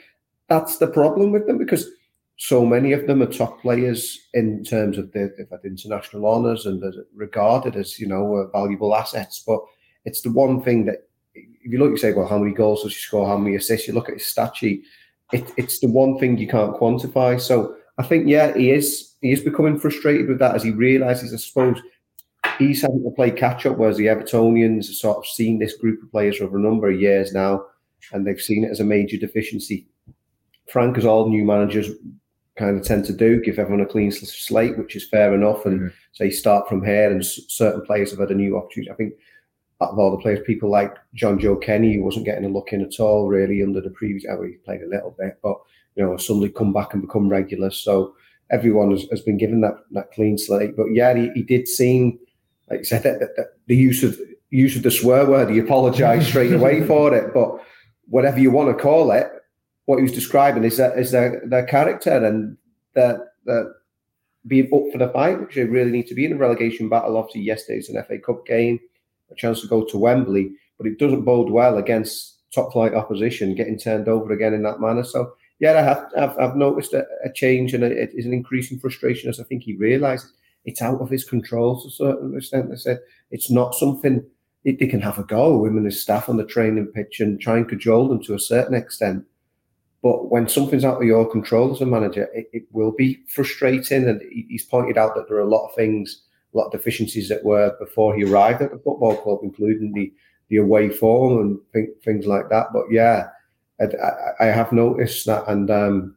that's 0.50 0.78
the 0.78 0.88
problem 0.88 1.32
with 1.32 1.48
them 1.48 1.58
because 1.58 1.90
so 2.38 2.66
many 2.66 2.94
of 2.94 3.08
them 3.08 3.22
are 3.22 3.28
top 3.28 3.62
players 3.62 4.20
in 4.34 4.64
terms 4.64 4.98
of 4.98 5.12
the, 5.12 5.34
they've 5.38 5.50
had 5.50 5.66
international 5.66 6.28
honours 6.28 6.66
and 6.66 6.82
they're 6.82 7.06
regarded 7.16 7.76
as 7.76 8.00
you 8.00 8.08
know 8.08 8.36
uh, 8.36 8.48
valuable 8.52 8.96
assets. 8.96 9.44
But 9.46 9.60
it's 10.06 10.22
the 10.22 10.32
one 10.32 10.62
thing 10.62 10.86
that 10.86 11.08
if 11.34 11.72
you 11.72 11.80
look, 11.80 11.92
you 11.92 11.98
say, 11.98 12.14
well, 12.14 12.28
how 12.28 12.38
many 12.38 12.54
goals 12.54 12.84
does 12.84 12.94
he 12.94 13.00
score? 13.00 13.28
How 13.28 13.38
many 13.38 13.56
assists? 13.56 13.88
You 13.88 13.94
look 13.94 14.10
at 14.10 14.16
his 14.16 14.26
stat 14.26 14.56
sheet. 14.56 14.84
It, 15.34 15.52
it's 15.58 15.80
the 15.80 15.88
one 15.88 16.18
thing 16.18 16.38
you 16.38 16.48
can't 16.48 16.76
quantify. 16.76 17.42
So 17.42 17.76
I 17.98 18.04
think 18.04 18.28
yeah, 18.28 18.56
he 18.56 18.72
is 18.72 19.16
he 19.22 19.32
is 19.32 19.42
becoming 19.42 19.80
frustrated 19.80 20.28
with 20.28 20.40
that 20.40 20.56
as 20.56 20.64
he 20.64 20.72
realizes, 20.72 21.34
I 21.34 21.38
suppose, 21.38 21.82
he's 22.60 22.82
having 22.82 23.04
to 23.04 23.12
play 23.12 23.32
catch 23.32 23.66
up, 23.66 23.78
whereas 23.78 23.98
the 23.98 24.06
Evertonians 24.06 24.88
have 24.88 24.96
sort 24.96 25.18
of 25.18 25.26
seen 25.26 25.58
this 25.58 25.76
group 25.76 26.04
of 26.04 26.12
players 26.12 26.40
over 26.40 26.58
a 26.58 26.62
number 26.62 26.90
of 26.90 27.02
years 27.02 27.34
now, 27.34 27.66
and 28.14 28.26
they've 28.26 28.40
seen 28.40 28.64
it 28.64 28.72
as 28.72 28.80
a 28.80 28.86
major 28.86 29.18
deficiency. 29.18 29.88
Frank, 30.72 30.98
as 30.98 31.06
all 31.06 31.30
new 31.30 31.46
managers 31.46 31.90
kind 32.58 32.78
of 32.78 32.86
tend 32.86 33.06
to 33.06 33.14
do, 33.14 33.42
give 33.42 33.60
everyone 33.60 33.86
a 33.86 33.90
clean 33.90 34.12
slate, 34.12 34.78
which 34.78 34.96
is 34.96 35.08
fair 35.08 35.34
enough, 35.34 35.66
and 35.66 35.80
mm-hmm. 35.80 35.96
say 36.14 36.30
start 36.30 36.68
from 36.68 36.84
here. 36.84 37.12
And 37.12 37.26
certain 37.26 37.86
players 37.86 38.12
have 38.12 38.20
had 38.20 38.32
a 38.32 38.36
new 38.36 38.58
opportunity. 38.58 38.92
I 38.92 38.96
think 38.96 39.14
out 39.82 39.92
of 39.92 40.00
all 40.00 40.12
the 40.12 40.22
players, 40.22 40.40
people 40.46 40.70
like 40.70 40.96
Jonjoe 41.16 41.62
Kenny, 41.62 41.96
who 41.96 42.04
wasn't 42.04 42.26
getting 42.26 42.46
a 42.46 42.50
look 42.50 42.74
in 42.74 42.82
at 42.82 43.00
all 43.00 43.28
really 43.28 43.62
under 43.62 43.82
the 43.82 43.92
previous. 43.92 44.26
Oh, 44.30 44.44
he 44.44 44.54
played 44.66 44.82
a 44.82 44.90
little 44.90 45.16
bit, 45.18 45.38
but 45.44 45.58
you 45.96 46.04
know, 46.04 46.18
suddenly 46.18 46.50
come 46.50 46.74
back 46.74 46.94
and 46.94 47.02
become 47.02 47.30
regular. 47.30 47.70
So 47.70 48.16
everyone 48.50 48.92
has, 48.92 49.06
has 49.12 49.22
been 49.22 49.38
given 49.38 49.62
that 49.62 49.76
that 49.92 50.12
clean 50.12 50.38
slate. 50.38 50.76
But 50.76 50.88
yeah, 50.94 51.14
he, 51.16 51.30
he 51.36 51.44
did 51.44 51.68
seem, 51.68 52.20
like 52.70 52.80
you 52.80 52.86
said, 52.86 53.04
that, 53.04 53.20
that, 53.20 53.36
that 53.36 53.48
the 53.68 53.76
use 53.76 54.04
of 54.04 54.20
use 54.50 54.76
of 54.76 54.84
the 54.84 54.92
swear 54.92 55.26
word. 55.26 55.50
He 55.50 55.60
apologised 55.60 56.28
straight 56.28 56.54
away 56.54 56.84
for 56.88 57.14
it. 57.14 57.34
But 57.34 57.60
whatever 58.08 58.40
you 58.40 58.52
want 58.52 58.76
to 58.76 58.82
call 58.82 59.12
it, 59.12 59.30
what 59.88 59.98
he 59.98 60.04
was 60.04 60.12
describing 60.12 60.64
is 60.64 60.78
that 60.78 61.00
is 61.00 61.12
their 61.12 61.42
their 61.46 61.66
character 61.66 62.12
and 62.12 62.58
that 62.94 63.34
that 63.46 63.74
being 64.46 64.66
up 64.74 64.92
for 64.92 64.98
the 64.98 65.10
fight, 65.10 65.40
which 65.42 65.56
they 65.56 65.64
really 65.64 65.92
need 65.92 66.08
to 66.08 66.14
be 66.14 66.26
in 66.26 66.32
the 66.32 66.38
relegation 66.38 66.88
battle. 66.88 67.18
Obviously, 67.18 67.42
yesterday's 67.42 67.90
an 67.90 68.02
FA 68.04 68.20
Cup 68.20 68.46
game, 68.46 68.80
a 69.32 69.36
chance 69.36 69.62
to 69.62 69.68
go 69.68 69.84
to 69.86 69.98
Wembley, 69.98 70.54
but 70.78 70.88
it 70.88 71.00
doesn't 71.00 71.24
bode 71.24 71.50
well 71.50 71.78
against 71.78 72.38
top 72.54 72.72
flight 72.72 72.94
opposition 72.94 73.56
getting 73.56 73.78
turned 73.78 74.08
over 74.08 74.32
again 74.34 74.54
in 74.54 74.64
that 74.64 74.80
manner. 74.80 75.04
So 75.04 75.34
yeah, 75.60 75.74
I 75.74 75.82
have 75.82 76.12
I've, 76.18 76.38
I've 76.38 76.56
noticed 76.56 76.94
a, 76.94 77.06
a, 77.24 77.32
change 77.32 77.74
and 77.74 77.84
it 77.84 78.12
is 78.14 78.26
an 78.26 78.34
increasing 78.34 78.80
frustration 78.80 79.30
as 79.30 79.40
I 79.40 79.44
think 79.44 79.64
he 79.64 79.76
realised 79.76 80.28
it's 80.66 80.82
out 80.82 81.02
of 81.02 81.10
his 81.10 81.24
control 81.24 81.82
to 81.82 81.88
a 81.88 81.92
certain 81.92 82.36
extent. 82.36 82.70
They 82.70 82.76
said 82.76 83.00
it's 83.32 83.50
not 83.50 83.76
something 83.76 84.24
it, 84.64 84.80
they 84.80 84.88
can 84.88 85.02
have 85.02 85.18
a 85.18 85.24
go, 85.24 85.66
him 85.66 85.78
and 85.78 85.86
his 85.86 86.02
staff 86.02 86.30
on 86.30 86.38
the 86.38 86.46
training 86.46 86.88
pitch 86.88 87.20
and 87.20 87.40
try 87.40 87.58
and 87.58 87.70
cajole 87.70 88.10
them 88.10 88.22
to 88.24 88.36
a 88.36 88.40
certain 88.40 88.76
extent. 88.76 89.26
But 90.08 90.32
when 90.32 90.48
something's 90.48 90.86
out 90.86 91.02
of 91.02 91.04
your 91.04 91.30
control 91.30 91.74
as 91.74 91.82
a 91.82 91.86
manager, 91.86 92.30
it, 92.34 92.50
it 92.54 92.64
will 92.72 92.94
be 92.94 93.22
frustrating. 93.28 94.08
And 94.08 94.22
he's 94.32 94.64
pointed 94.64 94.98
out 94.98 95.16
that 95.16 95.28
there 95.28 95.36
are 95.36 95.42
a 95.42 95.50
lot 95.50 95.68
of 95.68 95.76
things, 95.76 96.22
a 96.54 96.58
lot 96.58 96.68
of 96.68 96.72
deficiencies 96.72 97.28
that 97.28 97.44
were 97.44 97.76
before 97.78 98.16
he 98.16 98.24
arrived 98.24 98.62
at 98.62 98.72
the 98.72 98.78
football 98.78 99.18
club, 99.18 99.40
including 99.44 99.92
the 99.92 100.14
the 100.48 100.56
away 100.56 100.90
form 100.90 101.42
and 101.42 101.60
th- 101.74 101.98
things 102.06 102.26
like 102.26 102.48
that. 102.48 102.68
But 102.72 102.86
yeah, 102.90 103.28
I, 103.82 103.88
I 104.40 104.46
have 104.46 104.72
noticed 104.72 105.26
that, 105.26 105.46
and 105.46 105.70
um, 105.70 106.16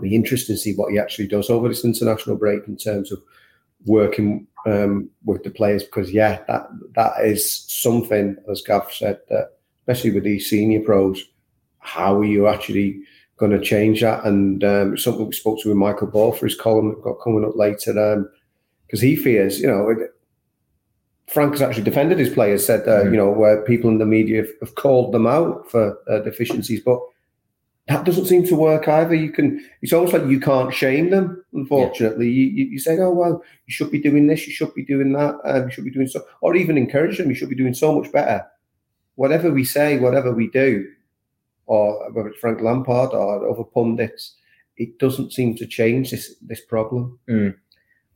be 0.00 0.16
interesting 0.16 0.56
to 0.56 0.60
see 0.60 0.74
what 0.74 0.90
he 0.90 0.98
actually 0.98 1.28
does 1.28 1.50
over 1.50 1.68
this 1.68 1.84
international 1.84 2.34
break 2.34 2.66
in 2.66 2.76
terms 2.76 3.12
of 3.12 3.22
working 3.86 4.48
um, 4.66 5.08
with 5.24 5.44
the 5.44 5.50
players. 5.50 5.84
Because 5.84 6.10
yeah, 6.10 6.42
that 6.48 6.66
that 6.96 7.24
is 7.24 7.64
something, 7.68 8.36
as 8.50 8.60
Gav 8.62 8.92
said, 8.92 9.20
that 9.28 9.50
especially 9.82 10.10
with 10.10 10.24
these 10.24 10.50
senior 10.50 10.80
pros, 10.80 11.24
how 11.84 12.18
are 12.18 12.24
you 12.24 12.48
actually 12.48 13.00
going 13.36 13.52
to 13.52 13.60
change 13.60 14.00
that? 14.00 14.24
And 14.24 14.64
um, 14.64 14.96
something 14.96 15.26
we 15.26 15.32
spoke 15.32 15.60
to 15.60 15.68
with 15.68 15.76
Michael 15.76 16.08
Ball 16.08 16.32
for 16.32 16.46
his 16.46 16.56
column 16.56 16.88
that 16.88 17.02
got 17.02 17.22
coming 17.22 17.44
up 17.44 17.56
later, 17.56 17.92
because 18.86 19.02
um, 19.02 19.06
he 19.06 19.14
fears, 19.14 19.60
you 19.60 19.66
know, 19.66 19.94
Frank 21.28 21.52
has 21.52 21.62
actually 21.62 21.84
defended 21.84 22.18
his 22.18 22.32
players, 22.32 22.66
said, 22.66 22.88
uh, 22.88 23.04
mm 23.04 23.12
you 23.12 23.16
know, 23.16 23.30
where 23.30 23.62
people 23.62 23.90
in 23.90 23.98
the 23.98 24.06
media 24.06 24.42
have, 24.42 24.50
have 24.60 24.74
called 24.74 25.12
them 25.12 25.26
out 25.26 25.70
for 25.70 25.98
uh, 26.08 26.18
deficiencies, 26.20 26.80
but 26.80 27.00
that 27.88 28.04
doesn't 28.04 28.26
seem 28.26 28.44
to 28.46 28.56
work 28.56 28.88
either. 28.88 29.14
You 29.14 29.30
can, 29.30 29.62
it's 29.82 29.92
almost 29.92 30.14
like 30.14 30.26
you 30.26 30.40
can't 30.40 30.72
shame 30.72 31.10
them. 31.10 31.44
Unfortunately, 31.52 32.28
yeah. 32.28 32.50
you, 32.50 32.70
you 32.72 32.78
say, 32.78 32.98
oh 32.98 33.10
well, 33.10 33.42
you 33.66 33.74
should 33.74 33.90
be 33.90 34.00
doing 34.00 34.26
this, 34.26 34.46
you 34.46 34.52
should 34.52 34.74
be 34.74 34.84
doing 34.84 35.12
that, 35.12 35.38
um, 35.44 35.64
you 35.64 35.70
should 35.70 35.84
be 35.84 35.90
doing 35.90 36.06
so, 36.06 36.22
or 36.40 36.56
even 36.56 36.78
encourage 36.78 37.18
them. 37.18 37.28
You 37.28 37.34
should 37.34 37.50
be 37.50 37.54
doing 37.56 37.74
so 37.74 37.98
much 37.98 38.10
better. 38.10 38.46
Whatever 39.16 39.50
we 39.50 39.64
say, 39.64 39.98
whatever 39.98 40.32
we 40.32 40.48
do, 40.50 40.86
or 41.66 42.10
whether 42.12 42.28
it's 42.28 42.40
Frank 42.40 42.60
Lampard 42.60 43.10
or 43.12 43.48
other 43.48 43.64
pundits, 43.64 44.36
it 44.76 44.98
doesn't 44.98 45.32
seem 45.32 45.56
to 45.56 45.66
change 45.66 46.10
this 46.10 46.34
this 46.42 46.60
problem. 46.60 47.18
Mm. 47.28 47.54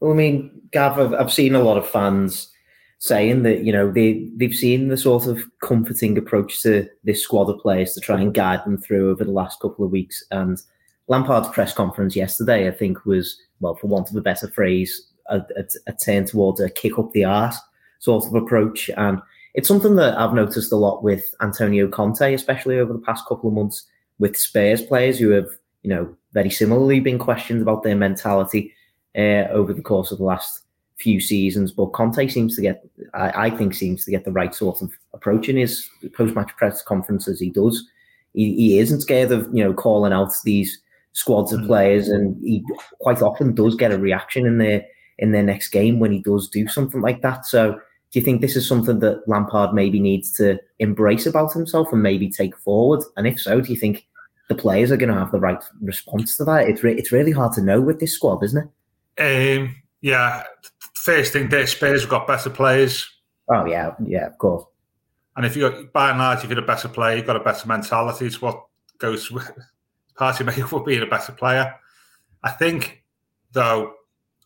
Well, 0.00 0.12
I 0.12 0.14
mean, 0.14 0.62
Gav, 0.70 0.98
I've, 0.98 1.14
I've 1.14 1.32
seen 1.32 1.54
a 1.54 1.62
lot 1.62 1.76
of 1.76 1.88
fans 1.88 2.52
saying 3.00 3.44
that 3.44 3.64
you 3.64 3.72
know 3.72 3.90
they 3.90 4.28
they've 4.36 4.54
seen 4.54 4.88
the 4.88 4.96
sort 4.96 5.26
of 5.26 5.40
comforting 5.62 6.18
approach 6.18 6.62
to 6.62 6.88
this 7.04 7.22
squad 7.22 7.48
of 7.48 7.60
players 7.60 7.94
to 7.94 8.00
try 8.00 8.20
and 8.20 8.34
guide 8.34 8.64
them 8.64 8.78
through 8.78 9.10
over 9.10 9.24
the 9.24 9.30
last 9.30 9.60
couple 9.60 9.84
of 9.84 9.90
weeks. 9.90 10.24
And 10.30 10.60
Lampard's 11.06 11.48
press 11.48 11.72
conference 11.72 12.14
yesterday, 12.16 12.68
I 12.68 12.72
think, 12.72 13.04
was 13.04 13.40
well, 13.60 13.74
for 13.74 13.86
want 13.86 14.10
of 14.10 14.16
a 14.16 14.20
better 14.20 14.48
phrase, 14.48 15.10
a, 15.28 15.38
a, 15.56 15.64
a 15.86 15.92
turn 15.92 16.24
towards 16.24 16.60
a 16.60 16.70
kick 16.70 16.98
up 16.98 17.12
the 17.12 17.24
arse 17.24 17.58
sort 17.98 18.26
of 18.26 18.34
approach. 18.34 18.90
And 18.96 19.20
it's 19.58 19.66
something 19.66 19.96
that 19.96 20.16
I've 20.16 20.34
noticed 20.34 20.70
a 20.70 20.76
lot 20.76 21.02
with 21.02 21.34
Antonio 21.40 21.88
Conte, 21.88 22.32
especially 22.32 22.78
over 22.78 22.92
the 22.92 23.00
past 23.00 23.26
couple 23.26 23.48
of 23.48 23.56
months, 23.56 23.84
with 24.20 24.36
Spurs 24.36 24.80
players 24.80 25.18
who 25.18 25.30
have, 25.30 25.48
you 25.82 25.90
know, 25.90 26.16
very 26.32 26.48
similarly 26.48 27.00
been 27.00 27.18
questioned 27.18 27.60
about 27.60 27.82
their 27.82 27.96
mentality 27.96 28.72
uh, 29.16 29.50
over 29.50 29.72
the 29.72 29.82
course 29.82 30.12
of 30.12 30.18
the 30.18 30.24
last 30.24 30.62
few 31.00 31.18
seasons. 31.18 31.72
But 31.72 31.86
Conte 31.86 32.28
seems 32.28 32.54
to 32.54 32.62
get, 32.62 32.84
I, 33.14 33.46
I 33.46 33.50
think, 33.50 33.74
seems 33.74 34.04
to 34.04 34.12
get 34.12 34.24
the 34.24 34.30
right 34.30 34.54
sort 34.54 34.80
of 34.80 34.92
approach 35.12 35.48
in 35.48 35.56
his 35.56 35.90
post-match 36.14 36.56
press 36.56 36.80
conferences. 36.80 37.40
He 37.40 37.50
does. 37.50 37.84
He, 38.34 38.54
he 38.54 38.78
isn't 38.78 39.00
scared 39.00 39.32
of, 39.32 39.48
you 39.52 39.64
know, 39.64 39.74
calling 39.74 40.12
out 40.12 40.32
these 40.44 40.80
squads 41.14 41.52
of 41.52 41.62
mm. 41.62 41.66
players, 41.66 42.06
and 42.06 42.40
he 42.44 42.64
quite 43.00 43.22
often 43.22 43.56
does 43.56 43.74
get 43.74 43.90
a 43.90 43.98
reaction 43.98 44.46
in 44.46 44.58
their 44.58 44.86
in 45.18 45.32
their 45.32 45.42
next 45.42 45.70
game 45.70 45.98
when 45.98 46.12
he 46.12 46.20
does 46.20 46.48
do 46.48 46.68
something 46.68 47.00
like 47.00 47.22
that. 47.22 47.44
So, 47.44 47.80
do 48.10 48.18
you 48.18 48.24
think 48.24 48.40
this 48.40 48.56
is 48.56 48.66
something 48.66 49.00
that 49.00 49.26
Lampard 49.28 49.74
maybe 49.74 50.00
needs 50.00 50.30
to 50.32 50.58
embrace 50.78 51.26
about 51.26 51.52
himself 51.52 51.92
and 51.92 52.02
maybe 52.02 52.30
take 52.30 52.56
forward? 52.56 53.02
And 53.16 53.26
if 53.26 53.40
so, 53.40 53.60
do 53.60 53.70
you 53.70 53.78
think 53.78 54.06
the 54.48 54.54
players 54.54 54.90
are 54.90 54.96
going 54.96 55.12
to 55.12 55.18
have 55.18 55.30
the 55.30 55.40
right 55.40 55.62
response 55.82 56.36
to 56.38 56.44
that? 56.44 56.68
It's 56.68 56.82
re- 56.82 56.96
it's 56.96 57.12
really 57.12 57.32
hard 57.32 57.52
to 57.54 57.62
know 57.62 57.80
with 57.80 58.00
this 58.00 58.14
squad, 58.14 58.42
isn't 58.42 58.70
it? 59.18 59.58
Um, 59.60 59.76
yeah. 60.00 60.44
First 60.94 61.32
thing, 61.32 61.50
their 61.50 61.66
Spurs 61.66 62.00
have 62.00 62.10
got 62.10 62.26
better 62.26 62.50
players. 62.50 63.08
Oh 63.50 63.66
yeah, 63.66 63.94
yeah, 64.04 64.26
of 64.26 64.38
course. 64.38 64.64
And 65.36 65.44
if 65.44 65.54
you 65.54 65.88
by 65.92 66.10
and 66.10 66.18
large, 66.18 66.44
if 66.44 66.50
you're 66.50 66.58
a 66.58 66.62
better 66.62 66.88
player, 66.88 67.16
you've 67.16 67.26
got 67.26 67.36
a 67.36 67.40
better 67.40 67.68
mentality. 67.68 68.26
It's 68.26 68.40
what 68.40 68.66
goes 68.98 69.30
part 70.16 70.40
of 70.40 70.46
makeup 70.46 70.70
for 70.70 70.82
being 70.82 71.02
a 71.02 71.06
better 71.06 71.32
player. 71.32 71.74
I 72.42 72.50
think, 72.50 73.04
though, 73.52 73.94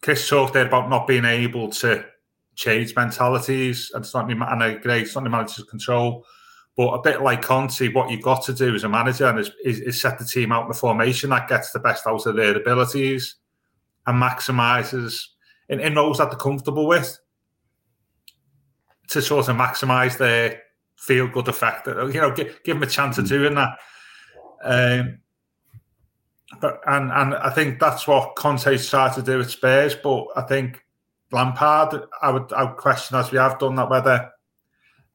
Chris 0.03 0.29
talked 0.29 0.53
there 0.53 0.67
about 0.67 0.91
not 0.91 1.07
being 1.07 1.25
able 1.25 1.71
to 1.71 2.05
change 2.55 2.95
mentalities, 2.95 3.91
and 3.95 4.05
it's 4.05 4.15
not 4.15 4.31
and 4.31 4.63
it's 4.85 5.15
not 5.15 5.25
the 5.25 5.31
manager's 5.31 5.65
control. 5.65 6.25
But 6.77 6.89
a 6.89 7.03
bit 7.03 7.21
like 7.21 7.43
Conte, 7.43 7.93
what 7.93 8.11
you've 8.11 8.23
got 8.23 8.43
to 8.45 8.55
do 8.55 8.75
as 8.75 8.85
a 8.85 8.89
manager 8.89 9.39
is, 9.39 9.51
is, 9.63 9.81
is 9.81 10.01
set 10.01 10.19
the 10.19 10.25
team 10.25 10.53
out 10.53 10.65
in 10.65 10.71
a 10.71 10.75
formation 10.75 11.29
that 11.31 11.49
gets 11.49 11.71
the 11.71 11.79
best 11.79 12.07
out 12.07 12.25
of 12.25 12.35
their 12.35 12.57
abilities 12.57 13.35
and 14.07 14.21
maximises 14.21 15.29
in, 15.69 15.81
in 15.81 15.95
roles 15.95 16.17
that 16.17 16.31
they're 16.31 16.39
comfortable 16.39 16.87
with 16.87 17.19
to 19.09 19.21
sort 19.21 19.49
of 19.49 19.57
maximise 19.57 20.17
their 20.17 20.63
feel 20.97 21.29
good 21.29 21.49
effect. 21.49 21.87
You 21.87 22.13
know, 22.13 22.33
give, 22.33 22.59
give 22.65 22.77
them 22.77 22.83
a 22.83 22.87
chance 22.87 23.19
of 23.19 23.29
doing 23.29 23.55
that. 23.55 23.77
Um, 24.65 25.19
but 26.61 26.81
and 26.87 27.11
and 27.13 27.35
I 27.35 27.51
think 27.51 27.81
that's 27.81 28.07
what 28.07 28.37
Conte's 28.37 28.89
tried 28.89 29.15
to 29.15 29.23
do 29.23 29.41
at 29.41 29.51
Spurs. 29.51 29.95
But 29.95 30.27
I 30.37 30.43
think 30.43 30.82
Lampard, 31.33 32.03
I 32.21 32.31
would 32.31 32.53
I 32.53 32.65
would 32.65 32.77
question 32.77 33.17
as 33.17 33.31
we 33.31 33.39
have 33.39 33.59
done 33.59 33.75
that 33.77 33.91
whether 33.91 34.31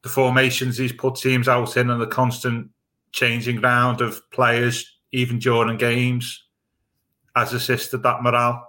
the 0.02 0.08
formations 0.08 0.78
he's 0.78 0.92
put 0.92 1.16
teams 1.16 1.48
out 1.48 1.76
in 1.76 1.90
and 1.90 2.00
the 2.00 2.06
constant 2.06 2.70
changing 3.12 3.60
round 3.60 4.00
of 4.00 4.20
players, 4.30 4.98
even 5.12 5.38
during 5.38 5.76
games, 5.76 6.44
has 7.34 7.52
assisted 7.52 8.02
that 8.02 8.22
morale. 8.22 8.64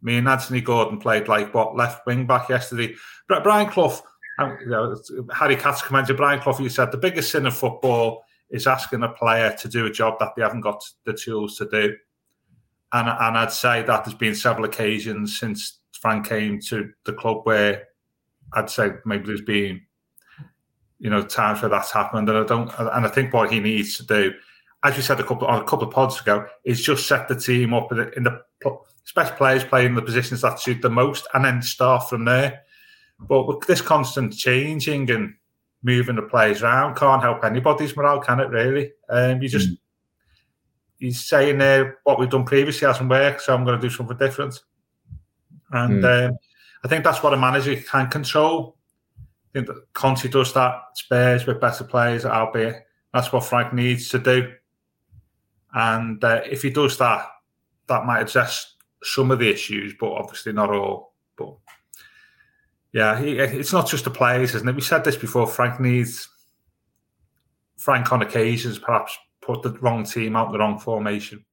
Me 0.00 0.16
and 0.16 0.28
Anthony 0.28 0.60
Gordon 0.60 0.98
played 0.98 1.28
like 1.28 1.52
what 1.54 1.76
left 1.76 2.06
wing 2.06 2.26
back 2.26 2.48
yesterday. 2.48 2.94
Brian 3.26 3.68
Clough, 3.68 4.00
you 4.60 4.66
know, 4.66 4.96
Harry 5.34 5.56
Katz 5.56 5.82
commented. 5.82 6.16
Brian 6.16 6.40
Clough, 6.40 6.60
you 6.60 6.68
said 6.68 6.92
the 6.92 6.98
biggest 6.98 7.32
sin 7.32 7.46
of 7.46 7.56
football 7.56 8.22
is 8.50 8.66
asking 8.66 9.02
a 9.02 9.08
player 9.08 9.54
to 9.60 9.68
do 9.68 9.86
a 9.86 9.90
job 9.90 10.18
that 10.20 10.32
they 10.36 10.42
haven't 10.42 10.60
got 10.60 10.82
the 11.04 11.12
tools 11.12 11.56
to 11.58 11.68
do. 11.68 11.94
And, 12.92 13.08
and 13.08 13.36
I'd 13.36 13.52
say 13.52 13.82
that 13.82 14.04
there's 14.04 14.16
been 14.16 14.34
several 14.34 14.64
occasions 14.64 15.38
since 15.38 15.80
Frank 16.00 16.28
came 16.28 16.60
to 16.68 16.90
the 17.04 17.12
club 17.12 17.40
where 17.44 17.84
I'd 18.52 18.70
say 18.70 18.92
maybe 19.04 19.26
there's 19.26 19.42
been, 19.42 19.82
you 20.98 21.10
know, 21.10 21.22
times 21.22 21.62
where 21.62 21.68
that's 21.68 21.92
happened. 21.92 22.28
And 22.28 22.38
I 22.38 22.44
don't, 22.44 22.70
and 22.78 23.06
I 23.06 23.08
think 23.08 23.32
what 23.32 23.52
he 23.52 23.60
needs 23.60 23.96
to 23.98 24.06
do, 24.06 24.32
as 24.84 24.96
you 24.96 25.02
said 25.02 25.20
a 25.20 25.24
couple 25.24 25.48
on 25.48 25.60
a 25.60 25.64
couple 25.64 25.88
of 25.88 25.94
pods 25.94 26.20
ago, 26.20 26.46
is 26.64 26.80
just 26.80 27.06
set 27.06 27.28
the 27.28 27.34
team 27.34 27.74
up 27.74 27.90
in 27.92 27.98
the, 27.98 28.10
in 28.12 28.22
the 28.24 28.40
best 29.14 29.36
players 29.36 29.64
playing 29.64 29.94
the 29.94 30.02
positions 30.02 30.42
that 30.42 30.60
suit 30.60 30.82
the 30.82 30.90
most, 30.90 31.26
and 31.34 31.44
then 31.44 31.62
start 31.62 32.08
from 32.08 32.24
there. 32.24 32.62
But 33.20 33.46
with 33.48 33.66
this 33.66 33.80
constant 33.80 34.34
changing 34.34 35.10
and 35.10 35.34
moving 35.82 36.16
the 36.16 36.22
players 36.22 36.62
around 36.62 36.96
can't 36.96 37.22
help 37.22 37.44
anybody's 37.44 37.96
morale, 37.96 38.20
can 38.20 38.40
it? 38.40 38.50
Really? 38.50 38.92
Um, 39.08 39.42
you 39.42 39.48
just 39.48 39.70
mm. 39.70 39.78
he's 40.98 41.24
saying 41.24 41.58
there 41.58 41.88
uh, 41.88 41.92
what 42.04 42.18
we've 42.18 42.30
done 42.30 42.44
previously 42.44 42.86
hasn't 42.86 43.10
worked, 43.10 43.42
so 43.42 43.54
I'm 43.54 43.64
going 43.64 43.80
to 43.80 43.88
do 43.88 43.92
something 43.92 44.16
different. 44.16 44.60
And 45.72 46.02
mm. 46.02 46.28
um, 46.28 46.38
I 46.84 46.88
think 46.88 47.04
that's 47.04 47.22
what 47.22 47.34
a 47.34 47.36
manager 47.36 47.76
can 47.76 48.08
control. 48.08 48.76
I 49.18 49.48
think 49.52 49.66
that 49.66 49.92
Conte 49.94 50.28
does 50.28 50.52
that. 50.54 50.82
Spurs 50.94 51.46
with 51.46 51.60
better 51.60 51.84
players, 51.84 52.24
albeit 52.24 52.86
that's 53.12 53.32
what 53.32 53.44
Frank 53.44 53.72
needs 53.72 54.08
to 54.10 54.18
do. 54.18 54.52
And 55.72 56.22
uh, 56.22 56.42
if 56.44 56.62
he 56.62 56.70
does 56.70 56.98
that, 56.98 57.26
that 57.86 58.04
might 58.04 58.20
address 58.20 58.74
some 59.02 59.30
of 59.30 59.38
the 59.38 59.50
issues, 59.50 59.94
but 59.98 60.12
obviously 60.12 60.52
not 60.52 60.70
all. 60.70 61.14
But 61.36 61.54
yeah, 62.92 63.18
he, 63.18 63.38
it's 63.38 63.72
not 63.72 63.88
just 63.88 64.04
the 64.04 64.10
players, 64.10 64.54
isn't 64.54 64.68
it? 64.68 64.74
We 64.74 64.80
said 64.82 65.04
this 65.04 65.16
before. 65.16 65.46
Frank 65.46 65.80
needs 65.80 66.28
Frank 67.78 68.12
on 68.12 68.22
occasions 68.22 68.78
perhaps 68.78 69.16
put 69.40 69.62
the 69.62 69.70
wrong 69.80 70.04
team 70.04 70.36
out 70.36 70.52
the 70.52 70.58
wrong 70.58 70.78
formation. 70.78 71.44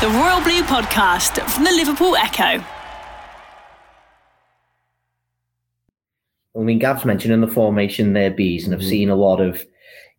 The 0.00 0.08
Royal 0.10 0.40
Blue 0.42 0.62
Podcast 0.62 1.44
from 1.50 1.64
the 1.64 1.72
Liverpool 1.72 2.14
Echo. 2.14 2.64
I 6.56 6.60
mean, 6.60 6.78
Gav's 6.78 7.04
mentioning 7.04 7.40
the 7.40 7.48
formation 7.48 8.12
there, 8.12 8.30
bees, 8.30 8.64
and 8.64 8.72
I've 8.72 8.80
mm-hmm. 8.80 8.88
seen 8.88 9.10
a 9.10 9.16
lot 9.16 9.40
of 9.40 9.66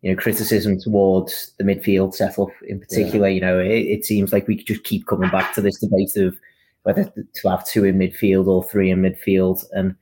you 0.02 0.10
know 0.10 0.20
criticism 0.20 0.78
towards 0.78 1.54
the 1.56 1.64
midfield 1.64 2.12
setup 2.12 2.50
in 2.68 2.78
particular. 2.78 3.28
Yeah. 3.28 3.34
You 3.34 3.40
know, 3.40 3.58
it, 3.58 3.86
it, 3.86 4.04
seems 4.04 4.34
like 4.34 4.46
we 4.46 4.58
could 4.58 4.66
just 4.66 4.84
keep 4.84 5.06
coming 5.06 5.30
back 5.30 5.54
to 5.54 5.62
this 5.62 5.78
debate 5.78 6.14
of 6.16 6.36
whether 6.82 7.04
to 7.04 7.48
have 7.48 7.66
two 7.66 7.86
in 7.86 7.96
midfield 7.96 8.48
or 8.48 8.62
three 8.62 8.90
in 8.90 9.00
midfield. 9.00 9.64
And 9.72 9.92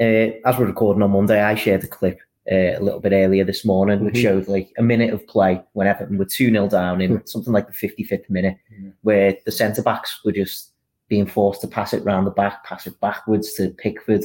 uh, 0.00 0.34
as 0.44 0.58
we're 0.58 0.66
recording 0.66 1.04
on 1.04 1.12
Monday, 1.12 1.40
I 1.40 1.54
shared 1.54 1.84
a 1.84 1.86
clip 1.86 2.18
uh, 2.50 2.76
a 2.76 2.80
little 2.80 3.00
bit 3.00 3.12
earlier 3.12 3.44
this 3.44 3.64
morning, 3.64 3.98
mm-hmm. 3.98 4.06
which 4.06 4.18
showed 4.18 4.48
like 4.48 4.72
a 4.78 4.82
minute 4.82 5.12
of 5.12 5.26
play 5.26 5.62
when 5.74 5.86
Everton 5.86 6.18
were 6.18 6.24
2 6.24 6.50
0 6.50 6.68
down 6.68 7.00
in 7.00 7.16
hmm. 7.16 7.24
something 7.24 7.52
like 7.52 7.66
the 7.66 7.88
55th 7.88 8.28
minute, 8.28 8.56
mm-hmm. 8.72 8.90
where 9.02 9.36
the 9.44 9.52
centre 9.52 9.82
backs 9.82 10.20
were 10.24 10.32
just 10.32 10.72
being 11.08 11.26
forced 11.26 11.60
to 11.60 11.68
pass 11.68 11.92
it 11.92 12.04
round 12.04 12.26
the 12.26 12.30
back, 12.30 12.64
pass 12.64 12.86
it 12.86 12.98
backwards 13.00 13.52
to 13.54 13.68
Pickford, 13.78 14.24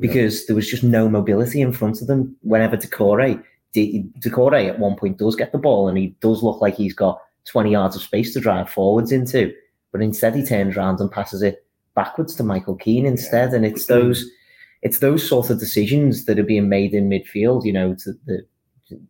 because 0.00 0.40
yeah. 0.40 0.44
there 0.48 0.56
was 0.56 0.68
just 0.68 0.82
no 0.82 1.08
mobility 1.08 1.60
in 1.60 1.72
front 1.72 2.00
of 2.00 2.06
them 2.08 2.34
whenever 2.42 2.76
Doucouré. 2.76 3.42
Doucouré 3.74 4.68
at 4.68 4.78
one 4.78 4.96
point 4.96 5.18
does 5.18 5.36
get 5.36 5.52
the 5.52 5.58
ball 5.58 5.88
and 5.88 5.96
he 5.96 6.08
does 6.20 6.42
look 6.42 6.60
like 6.60 6.74
he's 6.74 6.94
got 6.94 7.20
20 7.46 7.70
yards 7.70 7.96
of 7.96 8.02
space 8.02 8.32
to 8.32 8.40
drive 8.40 8.70
forwards 8.70 9.12
into. 9.12 9.52
But 9.92 10.02
instead, 10.02 10.34
he 10.34 10.44
turns 10.44 10.76
around 10.76 11.00
and 11.00 11.10
passes 11.10 11.42
it 11.42 11.66
backwards 11.94 12.34
to 12.36 12.42
Michael 12.42 12.76
Keane 12.76 13.06
instead. 13.06 13.50
Yeah. 13.50 13.56
And 13.56 13.66
it's 13.66 13.86
those 13.86 14.28
it's 14.82 14.98
those 14.98 15.26
sorts 15.26 15.50
of 15.50 15.60
decisions 15.60 16.24
that 16.24 16.38
are 16.38 16.44
being 16.44 16.68
made 16.68 16.94
in 16.94 17.08
midfield. 17.08 17.64
You 17.64 17.72
know, 17.72 17.94
to 17.96 18.12
the 18.26 18.46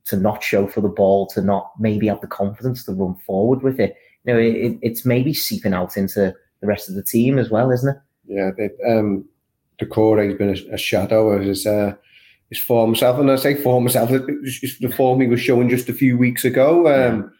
to 0.04 0.16
not 0.16 0.42
show 0.42 0.66
for 0.66 0.80
the 0.80 0.88
ball, 0.88 1.26
to 1.28 1.42
not 1.42 1.72
maybe 1.78 2.06
have 2.06 2.20
the 2.20 2.26
confidence 2.26 2.84
to 2.84 2.92
run 2.92 3.14
forward 3.26 3.62
with 3.62 3.80
it. 3.80 3.96
You 4.24 4.32
know, 4.32 4.38
it, 4.38 4.78
it's 4.82 5.04
maybe 5.04 5.34
seeping 5.34 5.74
out 5.74 5.96
into 5.96 6.34
the 6.60 6.66
rest 6.66 6.88
of 6.88 6.94
the 6.94 7.02
team 7.02 7.38
as 7.38 7.50
well, 7.50 7.70
isn't 7.70 7.96
it? 7.96 8.00
Yeah, 8.26 8.50
they, 8.56 8.70
um, 8.88 9.24
Doucouré 9.80 10.28
has 10.28 10.38
been 10.38 10.50
a, 10.50 10.74
a 10.74 10.78
shadow 10.78 11.30
of 11.30 11.42
his 11.42 11.66
uh, 11.66 11.94
his 12.48 12.58
former 12.58 12.94
self, 12.94 13.18
and 13.18 13.30
I 13.30 13.36
say 13.36 13.54
former 13.54 13.88
self, 13.88 14.10
the 14.10 14.94
form 14.96 15.20
he 15.20 15.26
was 15.26 15.40
showing 15.40 15.68
just 15.68 15.88
a 15.88 15.94
few 15.94 16.16
weeks 16.16 16.44
ago. 16.44 16.86
Um, 16.88 17.32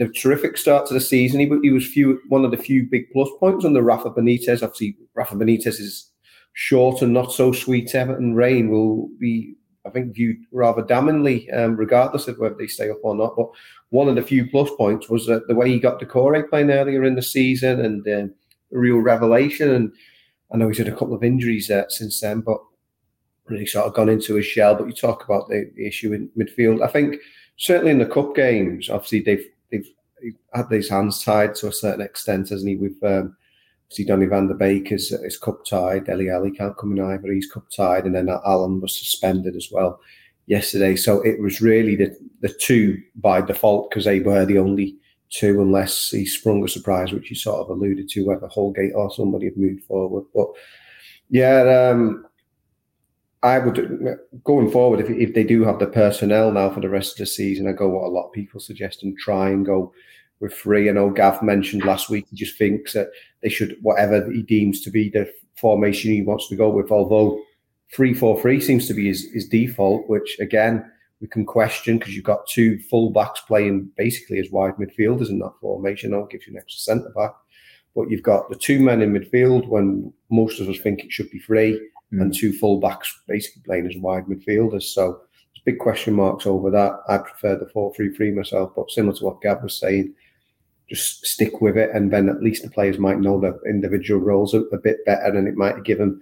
a 0.00 0.08
terrific 0.08 0.56
start 0.56 0.86
to 0.86 0.94
the 0.94 1.00
season. 1.00 1.38
He, 1.38 1.50
he 1.62 1.70
was 1.70 1.86
few 1.86 2.18
one 2.28 2.44
of 2.44 2.50
the 2.50 2.56
few 2.56 2.84
big 2.84 3.10
plus 3.12 3.28
points 3.38 3.64
under 3.64 3.82
Rafa 3.82 4.10
Benitez. 4.10 4.62
Obviously, 4.62 4.96
Rafa 5.14 5.36
Benitez 5.36 5.78
is 5.78 6.10
short 6.52 7.02
and 7.02 7.12
not 7.12 7.32
so 7.32 7.52
sweet 7.52 7.94
Everton 7.94 8.34
reign 8.34 8.70
will 8.70 9.08
be, 9.18 9.54
I 9.86 9.90
think, 9.90 10.14
viewed 10.14 10.38
rather 10.52 10.82
damningly, 10.82 11.52
um, 11.56 11.76
regardless 11.76 12.28
of 12.28 12.38
whether 12.38 12.54
they 12.54 12.66
stay 12.66 12.90
up 12.90 12.98
or 13.02 13.14
not. 13.14 13.36
But 13.36 13.48
one 13.90 14.08
of 14.08 14.14
the 14.14 14.22
few 14.22 14.48
plus 14.48 14.70
points 14.76 15.08
was 15.08 15.26
that 15.26 15.48
the 15.48 15.54
way 15.54 15.68
he 15.70 15.78
got 15.78 16.00
Doucouré 16.00 16.48
playing 16.48 16.70
earlier 16.70 17.04
in 17.04 17.14
the 17.14 17.22
season 17.22 17.80
and 17.80 18.06
um, 18.08 18.34
a 18.72 18.78
real 18.78 18.98
revelation. 18.98 19.70
And 19.70 19.92
I 20.52 20.56
know 20.56 20.68
he's 20.68 20.78
had 20.78 20.88
a 20.88 20.92
couple 20.96 21.14
of 21.14 21.24
injuries 21.24 21.70
uh, 21.70 21.88
since 21.88 22.20
then, 22.20 22.40
but 22.40 22.58
really 23.46 23.66
sort 23.66 23.86
of 23.86 23.94
gone 23.94 24.08
into 24.08 24.34
his 24.34 24.46
shell. 24.46 24.74
But 24.74 24.86
you 24.86 24.92
talk 24.92 25.24
about 25.24 25.48
the, 25.48 25.70
the 25.76 25.86
issue 25.86 26.12
in 26.12 26.30
midfield. 26.36 26.82
I 26.82 26.88
think 26.88 27.16
certainly 27.56 27.92
in 27.92 27.98
the 27.98 28.06
cup 28.06 28.34
games, 28.34 28.88
obviously 28.88 29.20
they've 29.20 29.46
they've, 29.70 29.88
they've 30.20 30.36
had 30.54 30.68
these 30.68 30.88
hands 30.88 31.24
tied 31.24 31.54
to 31.56 31.68
a 31.68 31.72
certain 31.72 32.00
extent, 32.00 32.50
hasn't 32.50 32.68
he? 32.68 32.76
With 32.76 33.02
um, 33.02 33.36
Donny 34.06 34.26
van 34.26 34.48
der 34.48 34.54
Beek 34.54 34.92
is, 34.92 35.12
is 35.12 35.38
cup 35.38 35.64
tied, 35.64 36.06
Dele 36.06 36.30
Alli 36.30 36.50
can't 36.50 36.76
come 36.76 36.92
in 36.92 37.04
either, 37.04 37.32
he's 37.32 37.50
cup 37.50 37.66
tied, 37.74 38.04
and 38.04 38.14
then 38.14 38.28
Allan 38.28 38.80
was 38.80 38.98
suspended 38.98 39.56
as 39.56 39.68
well 39.70 40.00
yesterday. 40.46 40.96
So 40.96 41.20
it 41.22 41.40
was 41.40 41.60
really 41.60 41.96
the 41.96 42.16
the 42.40 42.48
two 42.48 43.00
by 43.16 43.40
default 43.40 43.90
because 43.90 44.04
they 44.04 44.20
were 44.20 44.44
the 44.44 44.58
only 44.58 44.96
two, 45.30 45.60
unless 45.62 46.10
he 46.10 46.26
sprung 46.26 46.64
a 46.64 46.68
surprise, 46.68 47.12
which 47.12 47.28
he 47.28 47.34
sort 47.34 47.60
of 47.60 47.70
alluded 47.70 48.08
to, 48.10 48.26
whether 48.26 48.46
Holgate 48.48 48.94
or 48.94 49.10
somebody 49.10 49.46
had 49.46 49.56
moved 49.56 49.84
forward. 49.84 50.24
But 50.34 50.48
yeah, 51.30 51.90
um, 51.90 52.26
I 53.42 53.58
would 53.58 54.18
going 54.44 54.70
forward 54.70 55.00
if 55.00 55.10
if 55.10 55.34
they 55.34 55.44
do 55.44 55.64
have 55.64 55.78
the 55.78 55.86
personnel 55.86 56.52
now 56.52 56.70
for 56.70 56.80
the 56.80 56.88
rest 56.88 57.12
of 57.12 57.18
the 57.18 57.26
season, 57.26 57.66
I 57.66 57.72
go 57.72 57.88
what 57.88 58.06
a 58.06 58.14
lot 58.14 58.26
of 58.26 58.32
people 58.32 58.60
suggest 58.60 59.02
and 59.02 59.16
try 59.18 59.50
and 59.50 59.66
go 59.66 59.92
with 60.42 60.52
three. 60.52 60.90
I 60.90 60.92
know 60.92 61.08
Gav 61.08 61.42
mentioned 61.42 61.84
last 61.84 62.10
week 62.10 62.26
he 62.28 62.36
just 62.36 62.58
thinks 62.58 62.92
that 62.92 63.08
they 63.42 63.48
should 63.48 63.76
whatever 63.80 64.30
he 64.30 64.42
deems 64.42 64.82
to 64.82 64.90
be 64.90 65.08
the 65.08 65.32
formation 65.56 66.10
he 66.10 66.22
wants 66.22 66.48
to 66.48 66.56
go 66.56 66.68
with, 66.68 66.90
although 66.90 67.40
three 67.94 68.12
four 68.12 68.38
three 68.40 68.60
seems 68.60 68.86
to 68.88 68.94
be 68.94 69.06
his, 69.06 69.30
his 69.32 69.48
default, 69.48 70.08
which 70.08 70.36
again 70.40 70.84
we 71.22 71.28
can 71.28 71.46
question 71.46 71.98
because 71.98 72.14
you've 72.14 72.24
got 72.24 72.46
two 72.48 72.80
full-backs 72.90 73.42
playing 73.46 73.88
basically 73.96 74.40
as 74.40 74.50
wide 74.50 74.74
midfielders 74.74 75.30
in 75.30 75.38
that 75.38 75.54
formation. 75.60 76.10
That 76.10 76.28
gives 76.30 76.48
you 76.48 76.52
an 76.52 76.58
extra 76.58 76.80
centre 76.80 77.12
back. 77.14 77.32
But 77.94 78.10
you've 78.10 78.24
got 78.24 78.50
the 78.50 78.56
two 78.56 78.80
men 78.80 79.02
in 79.02 79.12
midfield 79.12 79.68
when 79.68 80.12
most 80.30 80.60
of 80.60 80.68
us 80.68 80.78
think 80.78 81.04
it 81.04 81.12
should 81.12 81.30
be 81.30 81.38
three 81.38 81.74
mm. 82.12 82.20
and 82.20 82.34
two 82.34 82.52
full-backs 82.52 83.20
basically 83.28 83.62
playing 83.64 83.86
as 83.86 83.96
wide 83.98 84.26
midfielders. 84.26 84.82
So 84.82 85.20
there's 85.54 85.62
big 85.64 85.78
question 85.78 86.14
marks 86.14 86.44
over 86.44 86.72
that. 86.72 86.98
I 87.08 87.18
prefer 87.18 87.56
the 87.56 87.66
4-3-3 87.66 88.34
myself, 88.34 88.72
but 88.74 88.90
similar 88.90 89.14
to 89.18 89.24
what 89.24 89.42
Gav 89.42 89.62
was 89.62 89.78
saying, 89.78 90.14
just 90.88 91.24
stick 91.24 91.60
with 91.60 91.76
it 91.76 91.90
and 91.94 92.12
then 92.12 92.28
at 92.28 92.42
least 92.42 92.62
the 92.62 92.70
players 92.70 92.98
might 92.98 93.18
know 93.18 93.40
their 93.40 93.58
individual 93.66 94.20
roles 94.20 94.52
a, 94.52 94.60
a 94.64 94.78
bit 94.78 95.04
better 95.06 95.36
and 95.36 95.48
it 95.48 95.56
might 95.56 95.84
give 95.84 95.98
them 95.98 96.20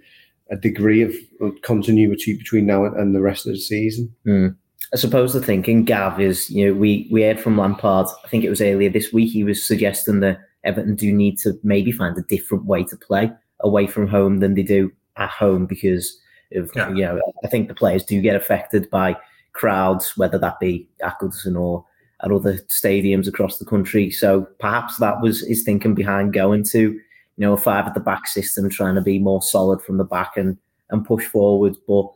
a 0.49 0.55
degree 0.55 1.01
of 1.01 1.13
continuity 1.61 2.37
between 2.37 2.65
now 2.65 2.85
and, 2.85 3.15
the 3.15 3.21
rest 3.21 3.47
of 3.47 3.53
the 3.53 3.59
season. 3.59 4.13
Mm. 4.27 4.55
I 4.93 4.97
suppose 4.97 5.33
the 5.33 5.41
thinking, 5.41 5.85
Gav, 5.85 6.19
is 6.19 6.49
you 6.49 6.67
know 6.67 6.73
we 6.73 7.07
we 7.09 7.21
heard 7.21 7.39
from 7.39 7.57
Lampard. 7.57 8.07
I 8.25 8.27
think 8.27 8.43
it 8.43 8.49
was 8.49 8.61
earlier 8.61 8.89
this 8.89 9.13
week. 9.13 9.31
He 9.31 9.45
was 9.45 9.65
suggesting 9.65 10.19
that 10.19 10.39
Everton 10.65 10.95
do 10.95 11.13
need 11.13 11.37
to 11.39 11.57
maybe 11.63 11.93
find 11.93 12.17
a 12.17 12.23
different 12.23 12.65
way 12.65 12.83
to 12.83 12.97
play 12.97 13.31
away 13.61 13.87
from 13.87 14.07
home 14.07 14.39
than 14.39 14.55
they 14.55 14.63
do 14.63 14.91
at 15.15 15.29
home 15.29 15.65
because 15.65 16.19
of 16.53 16.69
yeah. 16.75 16.89
you 16.89 17.03
know 17.03 17.21
I 17.45 17.47
think 17.47 17.69
the 17.69 17.73
players 17.73 18.03
do 18.03 18.21
get 18.21 18.35
affected 18.35 18.89
by 18.89 19.15
crowds, 19.53 20.17
whether 20.17 20.37
that 20.37 20.59
be 20.59 20.89
at 21.01 21.19
Goodison 21.19 21.57
or 21.57 21.85
at 22.23 22.31
other 22.31 22.53
stadiums 22.69 23.27
across 23.27 23.57
the 23.57 23.65
country. 23.65 24.11
So 24.11 24.47
perhaps 24.59 24.97
that 24.97 25.21
was 25.21 25.45
his 25.47 25.63
thinking 25.63 25.95
behind 25.95 26.33
going 26.33 26.63
to 26.65 26.79
you 26.91 27.01
know 27.37 27.53
a 27.53 27.57
five 27.57 27.87
at 27.87 27.93
the 27.93 27.99
back 27.99 28.27
system, 28.27 28.69
trying 28.69 28.95
to 28.95 29.01
be 29.01 29.19
more 29.19 29.41
solid 29.41 29.81
from 29.81 29.97
the 29.97 30.03
back 30.03 30.37
and 30.37 30.57
and 30.89 31.05
push 31.05 31.25
forward, 31.25 31.75
but 31.87 32.11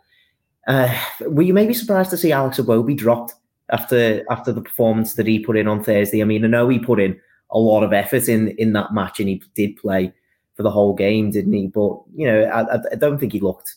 uh, 0.68 0.94
were 1.22 1.44
you 1.44 1.54
maybe 1.54 1.74
surprised 1.74 2.10
to 2.10 2.18
see 2.18 2.32
Alex 2.32 2.58
Iwobi 2.60 2.98
dropped 2.98 3.34
after 3.70 4.24
after 4.30 4.52
the 4.52 4.62
performance 4.62 5.14
that 5.14 5.28
he 5.28 5.40
put 5.40 5.58
in 5.58 5.68
on 5.68 5.84
Thursday? 5.84 6.22
I 6.22 6.26
mean, 6.26 6.44
I 6.44 6.48
know 6.48 6.70
he 6.70 6.80
put 6.80 7.00
in 7.00 7.20
a 7.52 7.60
lot 7.60 7.84
of 7.84 7.94
effort 7.94 8.28
in 8.28 8.50
in 8.58 8.74
that 8.74 8.94
match, 8.94 9.20
and 9.20 9.30
he 9.30 9.42
did 9.56 9.78
play 9.78 10.14
for 10.56 10.64
the 10.64 10.72
whole 10.72 10.94
game, 10.94 11.32
didn't 11.32 11.54
he? 11.54 11.68
But 11.68 12.00
you 12.16 12.28
know, 12.28 12.44
I, 12.46 12.80
I 12.92 12.96
don't 12.96 13.20
think 13.20 13.34
he 13.34 13.40
looked 13.40 13.76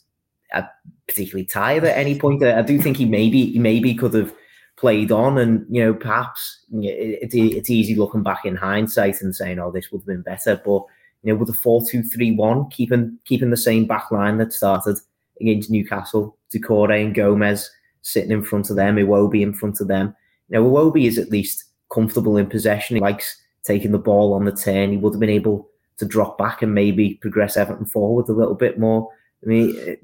uh, 0.52 0.62
particularly 1.06 1.44
tired 1.44 1.84
at 1.84 1.96
any 1.96 2.18
point. 2.18 2.42
I 2.42 2.62
do 2.62 2.80
think 2.80 2.96
he 2.96 3.04
maybe 3.04 3.46
he 3.46 3.58
maybe 3.58 3.94
could 3.94 4.14
have 4.14 4.34
played 4.78 5.10
on, 5.10 5.38
and 5.38 5.66
you 5.68 5.82
know, 5.82 5.92
perhaps 5.92 6.60
it, 6.72 7.34
it, 7.34 7.34
it's 7.34 7.70
easy 7.70 7.94
looking 7.94 8.22
back 8.22 8.44
in 8.44 8.56
hindsight 8.56 9.20
and 9.20 9.34
saying, 9.34 9.58
"Oh, 9.58 9.70
this 9.70 9.90
would 9.90 10.00
have 10.00 10.06
been 10.06 10.22
better." 10.22 10.60
But 10.64 10.84
you 11.22 11.32
know, 11.32 11.34
with 11.34 11.50
a 11.50 11.54
four-two-three-one, 11.54 12.70
keeping 12.70 13.18
keeping 13.24 13.50
the 13.50 13.56
same 13.56 13.86
back 13.86 14.10
line 14.10 14.38
that 14.38 14.52
started 14.52 14.98
against 15.40 15.70
Newcastle, 15.70 16.36
Doucouré 16.52 17.04
and 17.04 17.14
Gomes 17.14 17.70
sitting 18.02 18.30
in 18.30 18.44
front 18.44 18.70
of 18.70 18.76
them, 18.76 18.96
Iwobi 18.96 19.42
in 19.42 19.52
front 19.52 19.80
of 19.80 19.88
them. 19.88 20.14
You 20.48 20.58
know, 20.58 20.70
Iwobi 20.70 21.06
is 21.06 21.18
at 21.18 21.30
least 21.30 21.64
comfortable 21.92 22.36
in 22.36 22.46
possession. 22.46 22.96
He 22.96 23.00
likes 23.00 23.36
taking 23.64 23.92
the 23.92 23.98
ball 23.98 24.32
on 24.32 24.44
the 24.44 24.52
turn. 24.52 24.92
He 24.92 24.96
would 24.96 25.12
have 25.12 25.20
been 25.20 25.28
able 25.28 25.68
to 25.98 26.06
drop 26.06 26.38
back 26.38 26.62
and 26.62 26.74
maybe 26.74 27.14
progress 27.14 27.56
Everton 27.56 27.84
forward 27.84 28.28
a 28.28 28.32
little 28.32 28.54
bit 28.54 28.78
more. 28.78 29.10
I 29.42 29.46
mean, 29.46 29.76
it, 29.76 30.00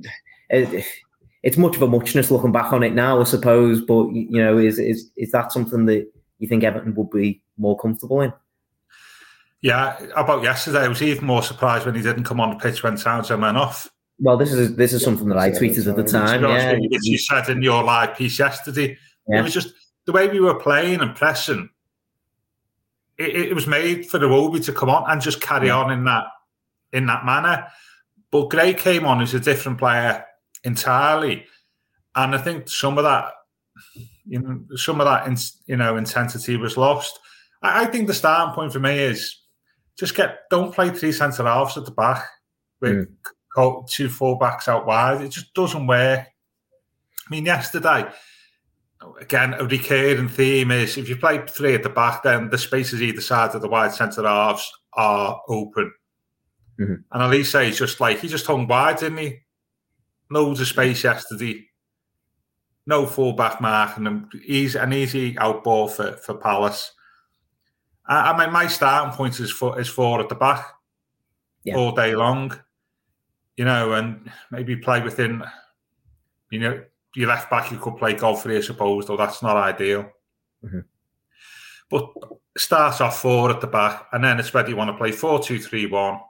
it, 0.50 0.84
it's 1.44 1.58
much 1.58 1.76
of 1.76 1.82
a 1.82 1.86
muchness 1.86 2.30
looking 2.30 2.52
back 2.52 2.72
on 2.72 2.82
it 2.82 2.94
now, 2.94 3.20
I 3.20 3.24
suppose. 3.24 3.82
But 3.82 4.08
you 4.12 4.42
know, 4.42 4.56
is 4.56 4.78
is 4.78 5.10
is 5.16 5.30
that 5.32 5.52
something 5.52 5.84
that 5.86 6.10
you 6.38 6.48
think 6.48 6.64
Everton 6.64 6.94
would 6.94 7.10
be 7.10 7.42
more 7.58 7.78
comfortable 7.78 8.22
in? 8.22 8.32
Yeah, 9.60 9.98
about 10.16 10.42
yesterday, 10.42 10.80
I 10.80 10.88
was 10.88 11.02
even 11.02 11.26
more 11.26 11.42
surprised 11.42 11.84
when 11.84 11.94
he 11.94 12.02
didn't 12.02 12.24
come 12.24 12.40
on 12.40 12.50
the 12.50 12.56
pitch 12.56 12.82
when 12.82 12.96
Townsend 12.96 13.42
went 13.42 13.58
off. 13.58 13.90
Well, 14.18 14.38
this 14.38 14.52
is 14.52 14.74
this 14.76 14.94
is 14.94 15.04
something 15.04 15.28
that 15.28 15.38
I 15.38 15.50
tweeted 15.50 15.86
at 15.86 15.96
the 15.96 16.02
time. 16.02 16.42
Yeah, 16.42 16.78
you 17.02 17.18
said 17.18 17.50
in 17.50 17.60
your 17.60 17.84
live 17.84 18.16
piece 18.16 18.38
yesterday. 18.38 18.96
Yeah. 19.28 19.40
It 19.40 19.42
was 19.42 19.52
just 19.52 19.74
the 20.06 20.12
way 20.12 20.28
we 20.28 20.40
were 20.40 20.58
playing 20.58 21.00
and 21.00 21.14
pressing. 21.14 21.68
It, 23.18 23.36
it 23.36 23.54
was 23.54 23.66
made 23.66 24.06
for 24.06 24.18
the 24.18 24.26
Iwobi 24.26 24.64
to 24.64 24.72
come 24.72 24.88
on 24.88 25.10
and 25.10 25.20
just 25.20 25.42
carry 25.42 25.66
yeah. 25.66 25.76
on 25.76 25.92
in 25.92 26.04
that 26.04 26.24
in 26.94 27.04
that 27.06 27.26
manner. 27.26 27.66
But 28.30 28.48
Gray 28.48 28.72
came 28.72 29.04
on 29.04 29.20
as 29.20 29.34
a 29.34 29.40
different 29.40 29.78
player 29.78 30.24
entirely, 30.64 31.46
and 32.14 32.34
I 32.34 32.38
think 32.38 32.68
some 32.68 32.98
of 32.98 33.04
that, 33.04 33.32
you 34.26 34.40
know, 34.40 34.60
some 34.76 35.00
of 35.00 35.06
that, 35.06 35.28
you 35.66 35.76
know, 35.76 35.96
intensity 35.96 36.56
was 36.56 36.76
lost. 36.76 37.18
I, 37.62 37.82
I 37.82 37.86
think 37.86 38.06
the 38.06 38.14
starting 38.14 38.54
point 38.54 38.72
for 38.72 38.80
me 38.80 38.98
is 38.98 39.40
just 39.98 40.14
get 40.14 40.40
don't 40.50 40.74
play 40.74 40.90
three 40.90 41.12
centre 41.12 41.44
halves 41.44 41.76
at 41.76 41.84
the 41.84 41.92
back 41.92 42.26
with 42.80 42.92
mm 42.92 43.06
two 43.88 44.08
fullbacks 44.08 44.66
out 44.66 44.84
wide. 44.84 45.20
It 45.20 45.28
just 45.28 45.54
doesn't 45.54 45.86
work. 45.86 46.26
I 46.26 47.30
mean, 47.30 47.46
yesterday, 47.46 48.04
again, 49.20 49.54
a 49.54 49.64
recurring 49.64 50.28
theme 50.28 50.70
is 50.70 50.96
if 50.96 51.08
you 51.08 51.16
play 51.16 51.40
three 51.46 51.74
at 51.74 51.82
the 51.82 51.88
back, 51.88 52.22
then 52.22 52.50
the 52.50 52.58
spaces 52.58 53.00
either 53.00 53.20
side 53.20 53.54
of 53.54 53.62
the 53.62 53.68
wide 53.68 53.92
centre 53.92 54.24
halves 54.24 54.70
are 54.94 55.40
open. 55.48 55.92
Mm-hmm. 56.80 56.94
And 57.12 57.22
Olise 57.22 57.68
is 57.68 57.78
just 57.78 58.00
like 58.00 58.18
he 58.18 58.28
just 58.28 58.46
hung 58.46 58.66
wide, 58.66 58.98
didn't 58.98 59.18
he? 59.18 59.38
Loads 60.30 60.60
of 60.60 60.66
space 60.66 61.04
yesterday. 61.04 61.66
No 62.86 63.06
fullback 63.06 63.60
marking 63.60 64.06
him. 64.06 64.28
Easy 64.44 64.78
an 64.78 64.92
easy 64.92 65.34
outball 65.34 65.90
for, 65.90 66.12
for 66.18 66.34
Palace. 66.34 66.92
I, 68.06 68.32
I 68.32 68.38
mean, 68.38 68.52
my 68.52 68.66
starting 68.66 69.14
point 69.14 69.40
is 69.40 69.50
for 69.50 69.80
is 69.80 69.88
four 69.88 70.20
at 70.20 70.28
the 70.28 70.34
back 70.34 70.66
yeah. 71.64 71.76
all 71.76 71.92
day 71.92 72.14
long 72.14 72.58
you 73.56 73.64
know, 73.64 73.92
and 73.92 74.30
maybe 74.50 74.76
play 74.76 75.00
within, 75.00 75.42
you 76.50 76.58
know, 76.58 76.82
your 77.14 77.28
left 77.28 77.50
back, 77.50 77.70
you 77.70 77.78
could 77.78 77.96
play 77.96 78.14
Godfrey, 78.14 78.56
I 78.56 78.60
suppose, 78.60 79.06
though 79.06 79.16
that's 79.16 79.42
not 79.42 79.56
ideal. 79.56 80.10
Mm-hmm. 80.64 80.80
But 81.88 82.12
start 82.58 83.00
off 83.00 83.20
four 83.20 83.50
at 83.50 83.60
the 83.60 83.66
back, 83.68 84.08
and 84.12 84.24
then 84.24 84.40
it's 84.40 84.52
whether 84.52 84.68
you 84.68 84.76
want 84.76 84.90
to 84.90 84.96
play 84.96 85.12
4 85.12 85.40
2 85.40 85.60
3 85.60 85.86
1, 85.86 86.20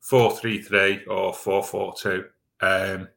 4 0.00 0.36
3 0.36 0.62
3, 0.62 1.04
or 1.06 1.32
4 1.32 1.62
4 1.62 1.94
2. 1.94 2.24
Um, 2.60 3.08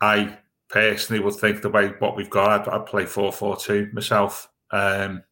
I 0.00 0.38
personally 0.68 1.22
would 1.22 1.34
think 1.34 1.62
the 1.62 1.68
way 1.68 1.88
what 1.98 2.16
we've 2.16 2.30
got, 2.30 2.68
I'd, 2.68 2.68
I'd 2.68 2.86
play 2.86 3.06
4 3.06 3.32
4 3.32 3.56
2 3.56 3.90
myself. 3.92 4.48
Um, 4.70 5.22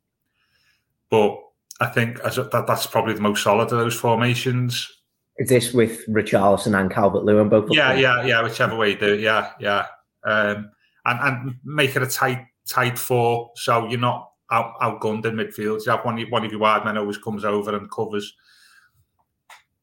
but 1.11 1.39
I 1.81 1.87
think 1.87 2.21
as 2.21 2.37
that, 2.37 2.65
that's 2.67 2.87
probably 2.87 3.15
the 3.15 3.21
most 3.21 3.43
solid 3.43 3.73
of 3.73 3.79
those 3.79 3.99
formations. 3.99 4.89
Is 5.39 5.49
this 5.49 5.73
with 5.73 6.07
Richarlison 6.07 6.79
and 6.79 6.91
Calvert 6.91 7.25
Lewin 7.25 7.49
both? 7.49 7.71
Yeah, 7.71 7.95
yeah, 7.95 8.25
yeah. 8.25 8.43
Whichever 8.43 8.77
way 8.77 8.91
you 8.91 8.99
do 8.99 9.15
it. 9.15 9.21
Yeah, 9.21 9.53
yeah. 9.59 9.87
Um, 10.25 10.71
and 11.07 11.19
and 11.21 11.55
make 11.65 11.97
it 11.97 12.03
a 12.03 12.07
tight 12.07 12.47
tight 12.69 12.99
four, 12.99 13.51
so 13.57 13.89
you're 13.89 13.99
not 13.99 14.31
out, 14.51 14.79
outgunned 14.81 15.25
in 15.25 15.37
midfield. 15.37 15.85
You 15.87 15.93
have 15.93 16.05
one 16.05 16.21
one 16.31 16.45
of 16.45 16.51
your 16.51 16.61
wide 16.61 16.85
men 16.85 16.99
always 16.99 17.17
comes 17.17 17.45
over 17.47 17.75
and 17.75 17.91
covers, 17.91 18.35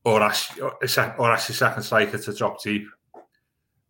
or 0.07 0.21
ask 0.23 0.57
or 0.61 1.31
ask 1.31 1.49
your 1.49 1.55
second 1.55 1.83
striker 1.83 2.17
to 2.17 2.33
drop 2.33 2.63
deep. 2.63 2.87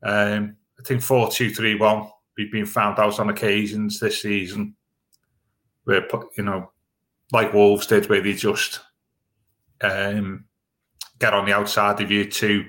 Um, 0.01 0.57
I 0.79 0.83
think 0.83 1.03
four 1.03 1.29
two 1.29 1.53
three 1.53 1.75
one. 1.75 2.09
We've 2.35 2.51
been 2.51 2.65
found 2.65 2.97
out 2.97 3.19
on 3.19 3.29
occasions 3.29 3.99
this 3.99 4.21
season 4.23 4.75
where 5.83 6.07
you 6.35 6.43
know, 6.43 6.71
like 7.31 7.53
Wolves 7.53 7.85
did, 7.85 8.09
where 8.09 8.21
they 8.21 8.33
just 8.33 8.79
um, 9.81 10.45
get 11.19 11.35
on 11.35 11.45
the 11.45 11.53
outside 11.53 12.01
of 12.01 12.09
you 12.09 12.25
two 12.25 12.65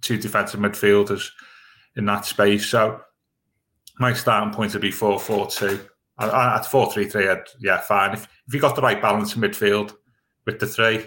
two 0.00 0.16
defensive 0.16 0.60
midfielders 0.60 1.28
in 1.94 2.06
that 2.06 2.24
space. 2.24 2.66
So 2.66 3.02
my 3.98 4.14
starting 4.14 4.54
point 4.54 4.72
would 4.72 4.80
be 4.80 4.90
four 4.90 5.20
four 5.20 5.46
two. 5.46 5.78
At 6.18 6.62
four 6.62 6.90
three 6.90 7.06
three, 7.06 7.28
yeah, 7.60 7.82
fine. 7.82 8.14
If 8.14 8.26
if 8.48 8.54
you 8.54 8.60
got 8.60 8.76
the 8.76 8.82
right 8.82 9.02
balance 9.02 9.36
in 9.36 9.42
midfield 9.42 9.94
with 10.46 10.58
the 10.58 10.66
three, 10.66 11.06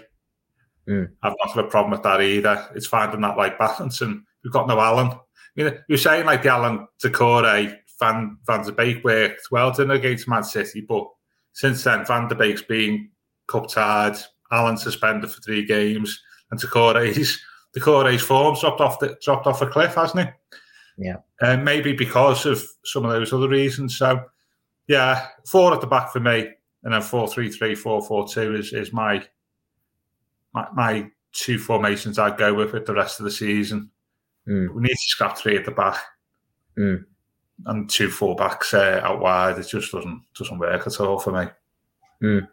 mm. 0.90 1.08
I've 1.22 1.34
not 1.44 1.54
got 1.54 1.64
a 1.64 1.68
problem 1.68 1.92
with 1.92 2.02
that 2.02 2.20
either. 2.20 2.68
It's 2.74 2.86
finding 2.86 3.20
that 3.20 3.36
right 3.36 3.58
balance, 3.58 4.00
and 4.00 4.22
we've 4.42 4.52
got 4.52 4.68
no 4.68 4.80
Allan. 4.80 5.12
You 5.54 5.64
know, 5.64 5.78
you're 5.88 5.98
saying 5.98 6.26
like 6.26 6.42
the 6.42 6.50
Allan 6.50 6.86
Doucouré 7.02 7.76
Van 7.98 8.38
Van 8.46 8.64
der 8.64 8.72
Beek 8.72 9.04
worked 9.04 9.48
well 9.50 9.70
didn't 9.70 9.92
against 9.92 10.28
Man 10.28 10.44
City, 10.44 10.80
but 10.80 11.06
since 11.52 11.84
then 11.84 12.04
Van 12.06 12.28
der 12.28 12.34
Beek's 12.34 12.62
been 12.62 13.10
cup 13.46 13.68
tied, 13.68 14.16
Allan 14.50 14.76
suspended 14.76 15.30
for 15.30 15.40
three 15.40 15.64
games, 15.64 16.20
and 16.50 16.60
Doucouré's 16.60 17.38
Doucouré's 17.76 18.22
form 18.22 18.56
dropped 18.58 18.80
off 18.80 18.98
the 18.98 19.16
dropped 19.22 19.46
off 19.46 19.62
a 19.62 19.66
cliff, 19.66 19.94
hasn't 19.94 20.28
it? 20.28 20.34
Yeah. 20.98 21.16
And 21.40 21.62
uh, 21.62 21.64
maybe 21.64 21.92
because 21.92 22.46
of 22.46 22.62
some 22.84 23.04
of 23.04 23.10
those 23.10 23.32
other 23.32 23.48
reasons. 23.48 23.96
So 23.96 24.24
yeah, 24.86 25.28
four 25.46 25.72
at 25.72 25.80
the 25.80 25.86
back 25.86 26.12
for 26.12 26.20
me, 26.20 26.48
and 26.82 26.92
then 26.92 27.02
four 27.02 27.28
three 27.28 27.50
three, 27.50 27.74
four 27.74 28.02
four 28.02 28.26
two 28.26 28.54
is 28.54 28.72
is 28.72 28.92
my 28.92 29.24
my, 30.54 30.66
my 30.74 31.10
two 31.32 31.58
formations 31.58 32.18
I'd 32.18 32.38
go 32.38 32.54
with 32.54 32.72
with 32.72 32.86
the 32.86 32.94
rest 32.94 33.20
of 33.20 33.24
the 33.24 33.30
season. 33.30 33.90
Mm. 34.48 34.74
We 34.74 34.82
need 34.82 34.90
to 34.90 34.96
scrap 34.96 35.36
three 35.36 35.56
at 35.56 35.64
the 35.64 35.70
back. 35.70 35.98
Mm. 36.78 37.04
And 37.66 37.90
two 37.90 38.08
full 38.08 38.34
backs 38.34 38.72
uh, 38.72 39.00
out 39.04 39.20
wide. 39.20 39.58
It 39.58 39.68
just 39.68 39.92
doesn't 39.92 40.22
doesn't 40.38 40.58
work 40.58 40.86
at 40.86 41.00
all 41.00 41.18
for 41.18 41.32
me. 41.32 41.50
Mm. 42.22 42.48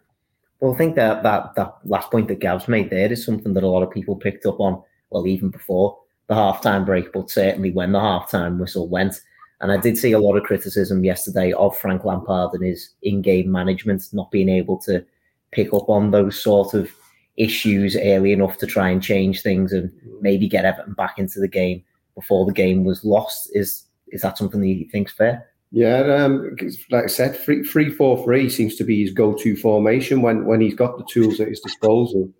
Well, 0.60 0.74
I 0.74 0.76
think 0.76 0.96
that, 0.96 1.22
that 1.22 1.54
that 1.54 1.74
last 1.84 2.10
point 2.10 2.28
that 2.28 2.40
Gav's 2.40 2.68
made 2.68 2.90
there 2.90 3.10
is 3.10 3.24
something 3.24 3.54
that 3.54 3.62
a 3.62 3.68
lot 3.68 3.82
of 3.82 3.90
people 3.90 4.16
picked 4.16 4.44
up 4.44 4.60
on. 4.60 4.82
Well, 5.10 5.26
even 5.26 5.50
before 5.50 5.98
the 6.26 6.34
halftime 6.34 6.84
break, 6.84 7.12
but 7.12 7.30
certainly 7.30 7.70
when 7.70 7.92
the 7.92 8.00
halftime 8.00 8.58
whistle 8.58 8.88
went. 8.88 9.20
And 9.60 9.72
I 9.72 9.76
did 9.76 9.96
see 9.96 10.12
a 10.12 10.20
lot 10.20 10.36
of 10.36 10.44
criticism 10.44 11.02
yesterday 11.02 11.52
of 11.52 11.76
Frank 11.76 12.04
Lampard 12.04 12.52
and 12.52 12.62
his 12.62 12.90
in-game 13.02 13.50
management 13.50 14.04
not 14.12 14.30
being 14.30 14.48
able 14.48 14.78
to 14.80 15.04
pick 15.50 15.72
up 15.72 15.88
on 15.88 16.10
those 16.10 16.40
sort 16.40 16.74
of 16.74 16.90
issues 17.38 17.96
early 17.96 18.32
enough 18.32 18.58
to 18.58 18.66
try 18.66 18.90
and 18.90 19.02
change 19.02 19.42
things 19.42 19.72
and 19.72 19.90
maybe 20.20 20.48
get 20.48 20.64
Everton 20.64 20.92
back 20.92 21.18
into 21.18 21.40
the 21.40 21.48
game 21.48 21.82
before 22.14 22.44
the 22.44 22.52
game 22.52 22.84
was 22.84 23.04
lost. 23.04 23.48
Is 23.54 23.84
is 24.08 24.22
that 24.22 24.36
something 24.36 24.60
that 24.60 24.66
you 24.66 24.88
think's 24.90 25.12
fair? 25.12 25.48
Yeah, 25.70 26.00
um, 26.00 26.56
like 26.90 27.04
I 27.04 27.08
said, 27.08 27.36
three 27.36 27.62
three 27.62 27.90
four 27.90 28.22
three 28.24 28.48
seems 28.48 28.76
to 28.76 28.84
be 28.84 29.02
his 29.02 29.12
go 29.12 29.34
to 29.34 29.56
formation 29.56 30.22
when 30.22 30.44
when 30.46 30.60
he's 30.60 30.74
got 30.74 30.98
the 30.98 31.04
tools 31.04 31.40
at 31.40 31.48
his 31.48 31.60
disposal. 31.60 32.30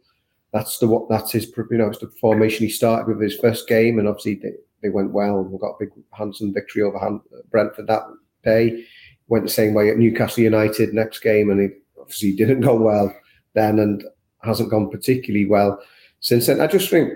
That's 0.53 0.79
the 0.79 0.89
what 0.89 1.09
that's 1.09 1.33
his 1.33 1.47
you 1.71 1.79
know 1.79 1.89
it's 1.89 1.99
the 1.99 2.11
formation 2.21 2.67
he 2.67 2.73
started 2.73 3.07
with 3.07 3.23
his 3.23 3.39
first 3.39 3.69
game, 3.69 3.99
and 3.99 4.09
obviously 4.09 4.37
they, 4.37 4.53
they 4.83 4.89
went 4.89 5.13
well 5.13 5.41
and 5.41 5.61
got 5.61 5.73
a 5.73 5.81
big 5.81 5.91
handsome 6.13 6.55
victory 6.55 6.83
over 6.83 7.21
Brentford 7.51 7.87
that 7.87 8.03
day. 8.45 8.85
Went 9.29 9.45
the 9.45 9.51
same 9.51 9.75
way 9.75 9.91
at 9.91 9.99
Newcastle 9.99 10.43
United 10.43 10.95
next 10.95 11.21
game, 11.21 11.51
and 11.51 11.61
it 11.61 11.83
obviously 12.01 12.35
didn't 12.35 12.63
go 12.63 12.77
well 12.81 13.15
then. 13.55 13.79
And 13.79 14.03
hasn't 14.43 14.71
gone 14.71 14.91
particularly 14.91 15.47
well 15.47 15.81
since 16.21 16.47
then. 16.47 16.61
I 16.61 16.67
just 16.67 16.91
think 16.91 17.13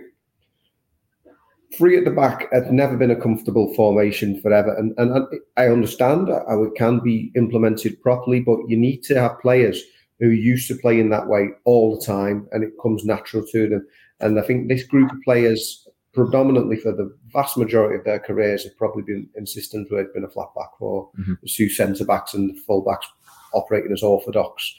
three 1.74 1.96
at 1.96 2.04
the 2.04 2.10
back 2.10 2.52
had 2.52 2.72
never 2.72 2.96
been 2.96 3.10
a 3.10 3.20
comfortable 3.20 3.72
formation 3.74 4.40
forever, 4.40 4.74
and 4.74 4.94
and 4.98 5.26
I 5.56 5.68
understand 5.68 6.28
how 6.28 6.62
it 6.64 6.74
can 6.74 7.00
be 7.00 7.32
implemented 7.34 8.00
properly, 8.02 8.40
but 8.40 8.68
you 8.68 8.76
need 8.76 9.02
to 9.04 9.20
have 9.20 9.40
players 9.40 9.82
who 10.20 10.28
are 10.28 10.32
used 10.32 10.68
to 10.68 10.76
playing 10.76 11.10
that 11.10 11.26
way 11.28 11.48
all 11.64 11.96
the 11.96 12.04
time, 12.04 12.48
and 12.52 12.62
it 12.62 12.72
comes 12.82 13.04
natural 13.04 13.44
to 13.46 13.68
them. 13.68 13.86
And 14.20 14.38
I 14.38 14.42
think 14.42 14.68
this 14.68 14.84
group 14.84 15.10
of 15.10 15.20
players, 15.22 15.88
predominantly 16.12 16.76
for 16.76 16.92
the 16.92 17.12
vast 17.32 17.56
majority 17.56 17.98
of 17.98 18.04
their 18.04 18.20
careers, 18.20 18.62
have 18.62 18.76
probably 18.76 19.02
been 19.02 19.28
insistent 19.36 19.90
where 19.90 20.02
it's 20.02 20.12
been 20.12 20.24
a 20.24 20.28
flat 20.28 20.54
back 20.54 20.68
for 20.78 21.10
mm-hmm. 21.18 21.34
the 21.42 21.48
two 21.48 21.68
centre 21.68 22.04
backs 22.04 22.34
and 22.34 22.50
the 22.54 22.60
full 22.60 22.82
backs 22.82 23.06
operating 23.52 23.92
as 23.92 24.02
orthodox 24.02 24.74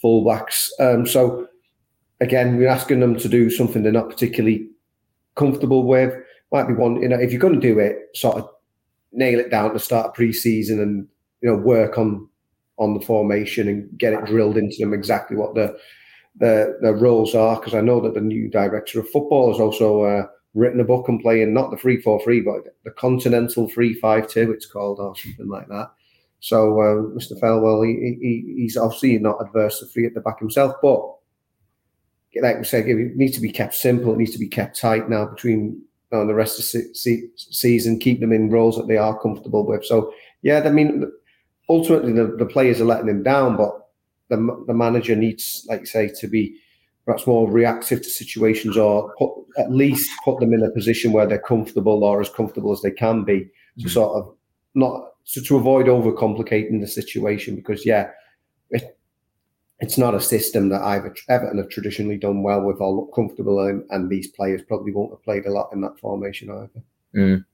full 0.00 0.24
backs. 0.24 0.72
Um, 0.80 1.06
so 1.06 1.48
again, 2.20 2.56
we're 2.56 2.68
asking 2.68 3.00
them 3.00 3.16
to 3.18 3.28
do 3.28 3.50
something 3.50 3.82
they're 3.82 3.92
not 3.92 4.10
particularly 4.10 4.68
comfortable 5.34 5.84
with. 5.84 6.14
Might 6.52 6.68
be 6.68 6.74
one, 6.74 7.00
you 7.00 7.08
know, 7.08 7.18
if 7.18 7.30
you're 7.30 7.40
going 7.40 7.60
to 7.60 7.60
do 7.60 7.78
it, 7.78 8.08
sort 8.14 8.36
of 8.36 8.48
nail 9.12 9.38
it 9.38 9.50
down 9.50 9.72
to 9.72 9.78
start 9.78 10.14
pre-season 10.14 10.80
and 10.80 11.08
you 11.40 11.48
know 11.48 11.56
work 11.56 11.98
on 11.98 12.28
on 12.78 12.94
the 12.94 13.00
formation 13.00 13.68
and 13.68 13.98
get 13.98 14.12
it 14.12 14.24
drilled 14.24 14.56
into 14.56 14.76
them 14.78 14.94
exactly 14.94 15.36
what 15.36 15.54
the 15.54 15.76
the, 16.36 16.78
the 16.80 16.94
roles 16.94 17.34
are. 17.34 17.56
Because 17.56 17.74
I 17.74 17.80
know 17.80 18.00
that 18.00 18.14
the 18.14 18.20
new 18.20 18.48
director 18.48 19.00
of 19.00 19.10
football 19.10 19.52
has 19.52 19.60
also 19.60 20.02
uh, 20.02 20.26
written 20.54 20.80
a 20.80 20.84
book 20.84 21.08
and 21.08 21.20
playing 21.20 21.52
not 21.52 21.70
the 21.70 21.76
three 21.76 22.00
four 22.00 22.22
three, 22.22 22.40
but 22.40 22.74
the 22.84 22.90
Continental 22.92 23.68
three 23.68 23.94
five 23.94 24.28
two. 24.28 24.50
It's 24.52 24.66
called 24.66 25.00
or 25.00 25.16
something 25.16 25.48
like 25.48 25.68
that. 25.68 25.90
So 26.40 26.80
uh, 26.80 27.16
Mr. 27.18 27.38
Thelwell, 27.38 27.84
he, 27.84 28.16
he, 28.20 28.62
he's 28.62 28.76
obviously 28.76 29.18
not 29.18 29.44
adverse 29.44 29.80
to 29.80 29.86
three 29.86 30.06
at 30.06 30.14
the 30.14 30.20
back 30.20 30.38
himself, 30.38 30.76
but 30.80 31.17
like 32.40 32.58
we 32.58 32.64
said, 32.64 32.86
it 32.86 33.16
needs 33.16 33.34
to 33.36 33.40
be 33.40 33.52
kept 33.52 33.74
simple. 33.74 34.12
It 34.12 34.18
needs 34.18 34.32
to 34.32 34.38
be 34.38 34.48
kept 34.48 34.78
tight 34.78 35.08
now 35.08 35.26
between 35.26 35.82
the 36.10 36.34
rest 36.34 36.58
of 36.58 36.64
the 36.64 36.94
se- 36.94 37.30
season. 37.36 37.98
Keep 37.98 38.20
them 38.20 38.32
in 38.32 38.50
roles 38.50 38.76
that 38.76 38.88
they 38.88 38.96
are 38.96 39.18
comfortable 39.20 39.66
with. 39.66 39.84
So 39.84 40.12
yeah, 40.42 40.62
I 40.64 40.70
mean, 40.70 41.10
ultimately 41.68 42.12
the, 42.12 42.36
the 42.38 42.46
players 42.46 42.80
are 42.80 42.86
letting 42.86 43.06
them 43.06 43.22
down, 43.22 43.56
but 43.56 43.88
the 44.28 44.64
the 44.66 44.74
manager 44.74 45.16
needs, 45.16 45.66
like 45.68 45.86
say, 45.86 46.10
to 46.20 46.28
be 46.28 46.58
perhaps 47.04 47.26
more 47.26 47.50
reactive 47.50 48.02
to 48.02 48.10
situations, 48.10 48.76
or 48.76 49.14
put, 49.18 49.32
at 49.56 49.72
least 49.72 50.10
put 50.24 50.38
them 50.40 50.52
in 50.52 50.62
a 50.62 50.70
position 50.70 51.12
where 51.12 51.26
they're 51.26 51.38
comfortable 51.38 52.04
or 52.04 52.20
as 52.20 52.28
comfortable 52.28 52.72
as 52.72 52.82
they 52.82 52.90
can 52.90 53.24
be 53.24 53.40
mm-hmm. 53.40 53.82
to 53.82 53.88
sort 53.88 54.14
of 54.16 54.34
not 54.74 55.12
so 55.24 55.42
to 55.42 55.56
avoid 55.56 55.86
overcomplicating 55.86 56.80
the 56.80 56.86
situation. 56.86 57.56
Because 57.56 57.86
yeah, 57.86 58.10
it, 58.70 58.97
it's 59.80 59.98
not 59.98 60.14
a 60.14 60.20
system 60.20 60.68
that 60.70 60.82
I've 60.82 61.04
Everton 61.28 61.58
have 61.58 61.68
traditionally 61.68 62.16
done 62.16 62.42
well 62.42 62.62
with 62.62 62.80
or 62.80 62.92
look 62.92 63.14
comfortable 63.14 63.66
in, 63.66 63.86
and 63.90 64.10
these 64.10 64.28
players 64.28 64.62
probably 64.62 64.92
won't 64.92 65.12
have 65.12 65.22
played 65.22 65.46
a 65.46 65.52
lot 65.52 65.70
in 65.72 65.80
that 65.82 65.98
formation 66.00 66.50
either. 66.50 66.82
Mm. 67.14 67.44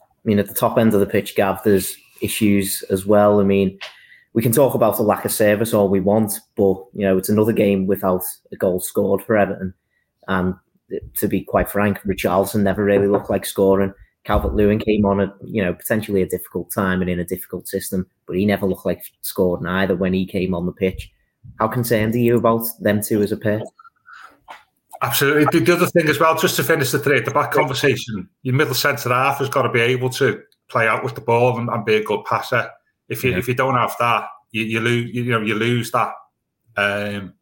I 0.00 0.04
mean, 0.24 0.38
at 0.38 0.48
the 0.48 0.54
top 0.54 0.78
end 0.78 0.94
of 0.94 1.00
the 1.00 1.06
pitch, 1.06 1.36
Gav, 1.36 1.62
there's 1.62 1.96
issues 2.22 2.82
as 2.84 3.04
well. 3.04 3.40
I 3.40 3.44
mean, 3.44 3.78
we 4.32 4.42
can 4.42 4.52
talk 4.52 4.74
about 4.74 4.96
the 4.96 5.02
lack 5.02 5.24
of 5.24 5.32
service 5.32 5.74
all 5.74 5.88
we 5.88 6.00
want, 6.00 6.40
but 6.56 6.82
you 6.94 7.02
know, 7.02 7.18
it's 7.18 7.28
another 7.28 7.52
game 7.52 7.86
without 7.86 8.22
a 8.50 8.56
goal 8.56 8.80
scored 8.80 9.22
for 9.22 9.36
Everton. 9.36 9.74
And 10.26 10.54
to 11.16 11.28
be 11.28 11.42
quite 11.42 11.70
frank, 11.70 12.00
Richarlison 12.00 12.62
never 12.62 12.82
really 12.82 13.08
looked 13.08 13.30
like 13.30 13.44
scoring. 13.44 13.92
Calvert 14.24 14.54
Lewin 14.54 14.78
came 14.78 15.04
on 15.04 15.20
at 15.20 15.34
you 15.44 15.62
know 15.62 15.74
potentially 15.74 16.22
a 16.22 16.28
difficult 16.28 16.70
time 16.72 17.02
and 17.02 17.10
in 17.10 17.20
a 17.20 17.24
difficult 17.24 17.68
system, 17.68 18.06
but 18.26 18.36
he 18.36 18.46
never 18.46 18.66
looked 18.66 18.86
like 18.86 19.02
scoring 19.20 19.66
either 19.66 19.94
when 19.94 20.14
he 20.14 20.26
came 20.26 20.54
on 20.54 20.64
the 20.64 20.72
pitch. 20.72 21.12
How 21.58 21.68
concerned 21.68 22.14
are 22.14 22.18
you 22.18 22.36
about 22.36 22.66
them 22.80 23.00
two 23.02 23.22
as 23.22 23.32
a 23.32 23.36
pair? 23.36 23.62
Absolutely. 25.02 25.60
The 25.60 25.74
other 25.74 25.86
thing 25.86 26.08
as 26.08 26.18
well, 26.18 26.36
just 26.38 26.56
to 26.56 26.64
finish 26.64 26.90
the 26.90 26.98
three 26.98 27.18
at 27.18 27.24
the 27.24 27.30
back 27.30 27.52
conversation, 27.52 28.28
your 28.42 28.54
middle 28.54 28.74
centre 28.74 29.10
half 29.10 29.38
has 29.38 29.48
got 29.48 29.62
to 29.62 29.70
be 29.70 29.80
able 29.80 30.08
to 30.10 30.42
play 30.68 30.88
out 30.88 31.04
with 31.04 31.14
the 31.14 31.20
ball 31.20 31.58
and, 31.58 31.68
and 31.68 31.84
be 31.84 31.96
a 31.96 32.04
good 32.04 32.24
passer. 32.24 32.70
If 33.08 33.22
you 33.22 33.32
yeah. 33.32 33.38
if 33.38 33.46
you 33.46 33.54
don't 33.54 33.74
have 33.74 33.94
that, 33.98 34.28
you, 34.50 34.62
you 34.64 34.80
lose 34.80 35.10
you, 35.14 35.22
you, 35.24 35.32
know 35.32 35.42
you 35.42 35.54
lose 35.54 35.90
that. 35.90 36.14
Um, 36.76 37.34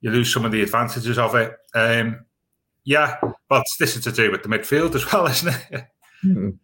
you 0.00 0.10
lose 0.10 0.32
some 0.32 0.44
of 0.44 0.52
the 0.52 0.62
advantages 0.62 1.18
of 1.18 1.34
it. 1.34 1.54
Um, 1.74 2.24
yeah, 2.84 3.18
but 3.48 3.64
this 3.78 3.96
is 3.96 4.04
to 4.04 4.12
do 4.12 4.30
with 4.30 4.42
the 4.42 4.48
midfield 4.48 4.94
as 4.94 5.10
well, 5.12 5.26
isn't 5.28 5.48
it? 5.48 5.84
Mm-hmm. 6.24 6.48
You 6.48 6.56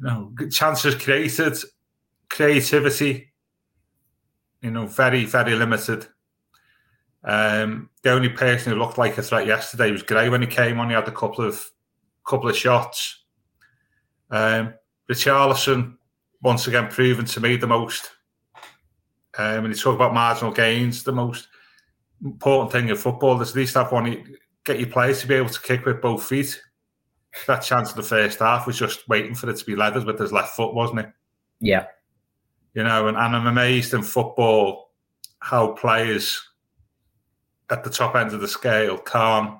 know, 0.00 0.34
chances 0.50 0.94
created, 0.94 1.56
creativity, 2.28 3.29
you 4.62 4.70
know, 4.70 4.86
very, 4.86 5.24
very 5.24 5.54
limited. 5.54 6.06
Um, 7.22 7.90
the 8.02 8.12
only 8.12 8.30
person 8.30 8.72
who 8.72 8.78
looked 8.78 8.98
like 8.98 9.18
a 9.18 9.22
threat 9.22 9.46
yesterday 9.46 9.90
was 9.90 10.02
Gray 10.02 10.28
when 10.28 10.40
he 10.40 10.46
came 10.46 10.78
on. 10.78 10.88
He 10.88 10.94
had 10.94 11.08
a 11.08 11.12
couple 11.12 11.44
of 11.44 11.70
couple 12.26 12.48
of 12.48 12.56
shots. 12.56 13.24
Um, 14.30 14.74
Richarlison, 15.10 15.96
once 16.42 16.66
again, 16.66 16.88
proven 16.88 17.24
to 17.26 17.40
me 17.40 17.56
the 17.56 17.66
most. 17.66 18.10
Um, 19.36 19.66
you 19.66 19.74
talk 19.74 19.94
about 19.94 20.14
marginal 20.14 20.52
gains, 20.52 21.02
the 21.02 21.12
most 21.12 21.48
important 22.24 22.72
thing 22.72 22.88
in 22.88 22.96
football 22.96 23.40
is 23.40 23.50
at 23.50 23.56
least 23.56 23.74
have 23.74 23.92
one. 23.92 24.36
Get 24.64 24.78
your 24.78 24.88
players 24.88 25.20
to 25.20 25.26
be 25.26 25.34
able 25.34 25.48
to 25.48 25.60
kick 25.60 25.84
with 25.84 26.02
both 26.02 26.24
feet. 26.24 26.60
That 27.46 27.60
chance 27.60 27.90
in 27.90 27.96
the 27.96 28.02
first 28.02 28.40
half 28.40 28.66
was 28.66 28.78
just 28.78 29.08
waiting 29.08 29.34
for 29.34 29.48
it 29.48 29.56
to 29.56 29.64
be 29.64 29.76
leathered 29.76 30.04
with 30.04 30.18
his 30.18 30.32
left 30.32 30.56
foot, 30.56 30.74
wasn't 30.74 31.00
it? 31.00 31.12
Yeah. 31.60 31.86
You 32.74 32.84
know, 32.84 33.08
and, 33.08 33.16
and 33.16 33.36
I'm 33.36 33.46
amazed 33.46 33.94
in 33.94 34.02
football 34.02 34.90
how 35.40 35.72
players 35.72 36.40
at 37.70 37.84
the 37.84 37.90
top 37.90 38.14
end 38.14 38.32
of 38.32 38.40
the 38.40 38.48
scale 38.48 38.98
can't 38.98 39.58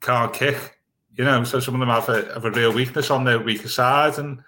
can't 0.00 0.32
kick. 0.32 0.78
You 1.14 1.24
know, 1.24 1.44
so 1.44 1.60
some 1.60 1.74
of 1.74 1.80
them 1.80 1.88
have 1.88 2.08
a, 2.08 2.34
have 2.34 2.44
a 2.44 2.50
real 2.50 2.72
weakness 2.72 3.10
on 3.10 3.24
their 3.24 3.40
weaker 3.40 3.68
side, 3.68 4.18
and 4.18 4.40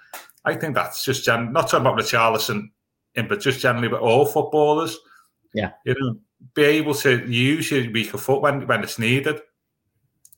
I 0.44 0.54
think 0.54 0.74
that's 0.74 1.04
just 1.04 1.24
gen- 1.24 1.52
not 1.52 1.68
talking 1.68 1.86
about 1.86 1.98
Richarlison, 1.98 2.70
in, 3.14 3.26
but 3.26 3.40
just 3.40 3.60
generally 3.60 3.88
about 3.88 4.02
all 4.02 4.26
footballers. 4.26 4.98
Yeah, 5.54 5.72
you 5.86 5.94
know, 5.98 6.18
be 6.54 6.64
able 6.64 6.94
to 6.96 7.26
use 7.26 7.70
your 7.70 7.90
weaker 7.90 8.18
foot 8.18 8.42
when 8.42 8.66
when 8.66 8.82
it's 8.82 8.98
needed, 8.98 9.40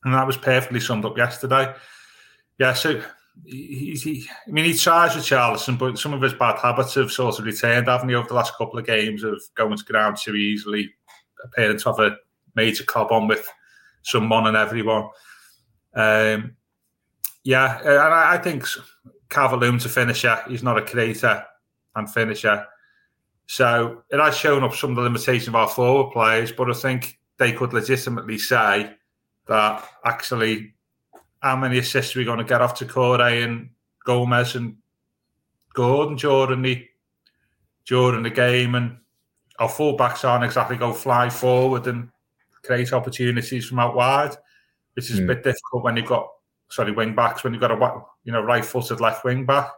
and 0.04 0.14
that 0.14 0.26
was 0.26 0.36
perfectly 0.36 0.78
summed 0.78 1.04
up 1.04 1.18
yesterday. 1.18 1.74
Yeah, 2.58 2.74
so 2.74 3.02
he, 3.44 3.94
he, 3.94 4.26
I 4.46 4.50
mean, 4.50 4.64
he 4.64 4.74
tries 4.74 5.12
Richarlison, 5.12 5.78
but 5.78 5.98
some 5.98 6.12
of 6.12 6.22
his 6.22 6.34
bad 6.34 6.58
habits 6.58 6.94
have 6.94 7.10
sort 7.10 7.38
of 7.38 7.44
returned, 7.44 7.88
haven't 7.88 8.08
he, 8.08 8.14
over 8.14 8.28
the 8.28 8.34
last 8.34 8.56
couple 8.56 8.78
of 8.78 8.86
games 8.86 9.22
of 9.22 9.40
going 9.54 9.76
to 9.76 9.84
ground 9.84 10.16
too 10.16 10.34
easily, 10.34 10.92
appearing 11.44 11.78
to 11.78 11.88
have 11.90 11.98
a 11.98 12.16
major 12.54 12.84
cob 12.84 13.12
on 13.12 13.28
with 13.28 13.48
someone 14.02 14.46
and 14.46 14.56
everyone. 14.56 15.08
Um, 15.94 16.56
yeah, 17.44 17.80
and 17.80 18.14
I, 18.14 18.34
I 18.34 18.38
think 18.38 18.64
Lewin's 19.34 19.84
a 19.84 19.88
finisher. 19.88 20.40
He's 20.48 20.62
not 20.62 20.78
a 20.78 20.82
creator. 20.82 21.44
and 21.96 22.12
finisher. 22.12 22.66
So 23.46 24.02
it 24.10 24.20
has 24.20 24.36
shown 24.36 24.62
up 24.62 24.74
some 24.74 24.90
of 24.90 24.96
the 24.96 25.02
limitations 25.02 25.48
of 25.48 25.56
our 25.56 25.68
forward 25.68 26.12
players, 26.12 26.52
but 26.52 26.70
I 26.70 26.74
think 26.74 27.18
they 27.38 27.52
could 27.52 27.72
legitimately 27.72 28.38
say 28.38 28.92
that 29.46 29.88
actually 30.04 30.74
how 31.40 31.56
many 31.56 31.78
assists 31.78 32.14
are 32.14 32.18
we 32.18 32.24
going 32.24 32.38
to 32.38 32.44
get 32.44 32.60
off 32.60 32.78
Doucouré 32.78 33.44
and 33.44 33.70
Gomes 34.04 34.54
and 34.54 34.76
Gordon 35.74 36.16
during 36.16 36.62
the 36.62 36.86
during 37.86 38.22
the 38.22 38.30
game 38.30 38.74
and 38.74 38.98
our 39.58 39.68
fullbacks 39.68 40.24
aren't 40.24 40.44
exactly 40.44 40.76
go 40.76 40.92
fly 40.92 41.28
forward 41.28 41.86
and 41.86 42.10
create 42.62 42.92
opportunities 42.92 43.66
from 43.66 43.78
out 43.78 43.94
wide, 43.94 44.34
which 44.94 45.10
is 45.10 45.16
mm. 45.16 45.18
a 45.18 45.22
hmm. 45.22 45.26
bit 45.28 45.44
difficult 45.44 45.84
when 45.84 45.96
you've 45.96 46.06
got 46.06 46.28
sorry 46.68 46.92
wing 46.92 47.14
backs 47.14 47.42
when 47.42 47.52
you've 47.52 47.60
got 47.60 47.72
a 47.72 48.02
you 48.24 48.32
know 48.32 48.40
right 48.42 48.64
footed 48.64 49.00
left 49.00 49.24
wing 49.24 49.44
back. 49.44 49.70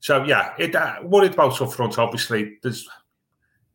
So 0.00 0.24
yeah, 0.24 0.54
it 0.58 0.74
uh, 0.74 0.96
worried 1.02 1.34
about 1.34 1.60
up 1.60 1.72
front. 1.72 1.98
Obviously, 1.98 2.58
there's 2.62 2.88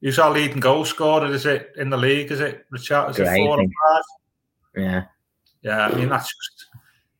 who's 0.02 0.20
our 0.20 0.32
leading 0.32 0.60
goal 0.60 0.84
scorer? 0.84 1.32
Is 1.32 1.46
it 1.46 1.72
in 1.78 1.89
the 1.89 1.98
league? 1.98 2.32
Is 2.32 2.41
it 2.41 2.65
Richard? 2.70 3.12
Is 3.12 3.15
Great, 3.17 3.41
it 3.41 3.46
four 3.46 3.62
or 3.62 3.63
five? 3.63 4.04
Yeah, 4.76 5.04
yeah. 5.62 5.88
I 5.88 5.96
mean 5.96 6.10
that's 6.10 6.28
just 6.28 6.65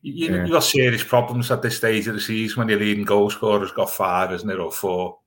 you, 0.02 0.36
yeah. 0.36 0.46
you 0.46 0.52
got 0.52 0.64
serious 0.64 1.04
problems 1.04 1.52
at 1.52 1.62
this 1.62 1.78
stage 1.78 2.08
of 2.08 2.16
the 2.16 2.22
season 2.22 2.60
when 2.60 2.70
your 2.70 2.80
leading 2.80 3.06
goal 3.06 3.30
scorer's 3.30 3.72
got 3.72 3.90
five, 3.90 4.32
isn't 4.32 4.50
it, 4.50 4.60
or 4.60 4.72
four? 4.72 5.20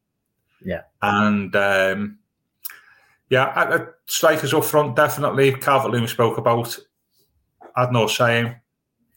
Yeah, 0.64 0.82
and 1.02 1.54
um, 1.56 2.18
yeah, 3.28 3.86
strikers 4.06 4.54
up 4.54 4.64
front 4.64 4.96
definitely. 4.96 5.52
Calvert 5.52 5.90
Lewin 5.90 6.08
spoke 6.08 6.38
about. 6.38 6.78
I'd 7.76 7.92
no 7.92 8.06
saying, 8.06 8.56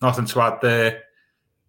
nothing 0.02 0.26
to 0.26 0.42
add 0.42 0.60
there. 0.62 1.02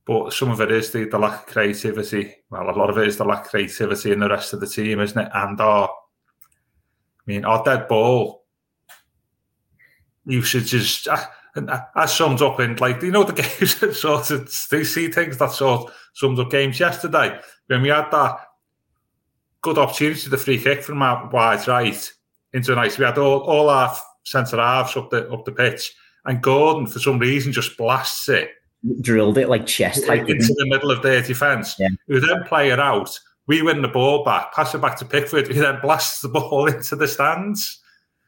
But 0.07 0.35
some 0.35 0.51
of 0.51 0.61
it 0.61 0.71
is 0.71 0.91
the, 0.91 1.05
the 1.05 1.19
lack 1.19 1.41
of 1.41 1.47
creativity. 1.47 2.35
Well, 2.51 2.69
a 2.69 2.77
lot 2.77 2.91
of 2.91 2.99
it 2.99 3.09
is 3.09 3.17
the 3.17 3.25
lack 3.25 3.47
of 3.47 3.51
creativity 3.51 4.13
in 4.13 4.21
the 4.21 4.29
rest 4.29 4.53
of 4.53 4.61
the 4.61 4.67
team, 4.67 5.01
isn't 5.01 5.19
it? 5.19 5.31
And 5.33 5.59
our, 5.61 5.89
I 5.89 7.23
mean, 7.25 7.47
our 7.47 7.65
dead 7.65 7.89
ball 7.89 8.45
usage 10.27 10.75
is, 10.75 11.09
uh, 11.11 11.25
as 11.97 12.15
sums 12.15 12.43
up 12.43 12.61
in 12.61 12.77
like, 12.77 13.03
you 13.03 13.11
know, 13.11 13.25
the 13.25 13.33
games 13.59 13.79
that 13.81 13.95
sort 13.95 14.31
of, 14.31 14.67
they 14.71 14.85
see 14.85 15.09
things 15.09 15.39
that 15.39 15.53
sort 15.53 15.83
of 15.83 15.95
sums 16.15 16.39
up 16.39 16.51
games 16.51 16.81
yesterday 16.81 17.39
when 17.67 17.83
we 17.83 17.89
had 17.89 18.11
that 18.11 18.39
good 19.63 19.79
opportunity, 19.79 20.29
the 20.29 20.37
free 20.37 20.59
kick 20.59 20.83
from 20.83 21.03
our 21.03 21.29
wide 21.31 21.67
right 21.67 22.13
into 22.53 22.73
a 22.73 22.77
nice, 22.77 22.99
we 22.99 23.05
had 23.05 23.19
all, 23.19 23.41
all 23.41 23.69
our 23.69 23.95
centre 24.25 24.59
halves 24.59 24.97
up 24.97 25.11
the, 25.11 25.31
up 25.31 25.45
the 25.45 25.53
pitch 25.53 25.95
and 26.27 26.43
Gordon, 26.43 26.87
for 26.87 26.99
some 26.99 27.19
reason, 27.19 27.53
just 27.53 27.77
blasts 27.77 28.29
it 28.29 28.51
drilled 29.01 29.39
it 29.39 29.49
like 29.49 29.67
chest 29.67 30.07
height 30.07 30.29
into 30.29 30.55
the 30.59 30.67
middle 30.67 30.91
of 30.91 31.03
their 31.03 31.23
defence. 31.23 31.75
Yeah. 31.79 31.89
We 32.09 32.21
then 32.21 32.45
play 32.45 32.71
it 32.71 32.81
out. 32.81 33.19
We 33.47 33.63
win 33.63 33.83
the 33.83 33.89
ball 33.89 34.25
back, 34.25 34.53
pass 34.53 34.75
it 34.75 34.81
back 34.81 34.99
to 34.99 35.05
Pickford, 35.05 35.49
He 35.49 35.59
then 35.59 35.79
blasts 35.81 36.21
the 36.21 36.29
ball 36.29 36.67
into 36.73 36.97
the 36.97 37.09
stands. 37.09 37.81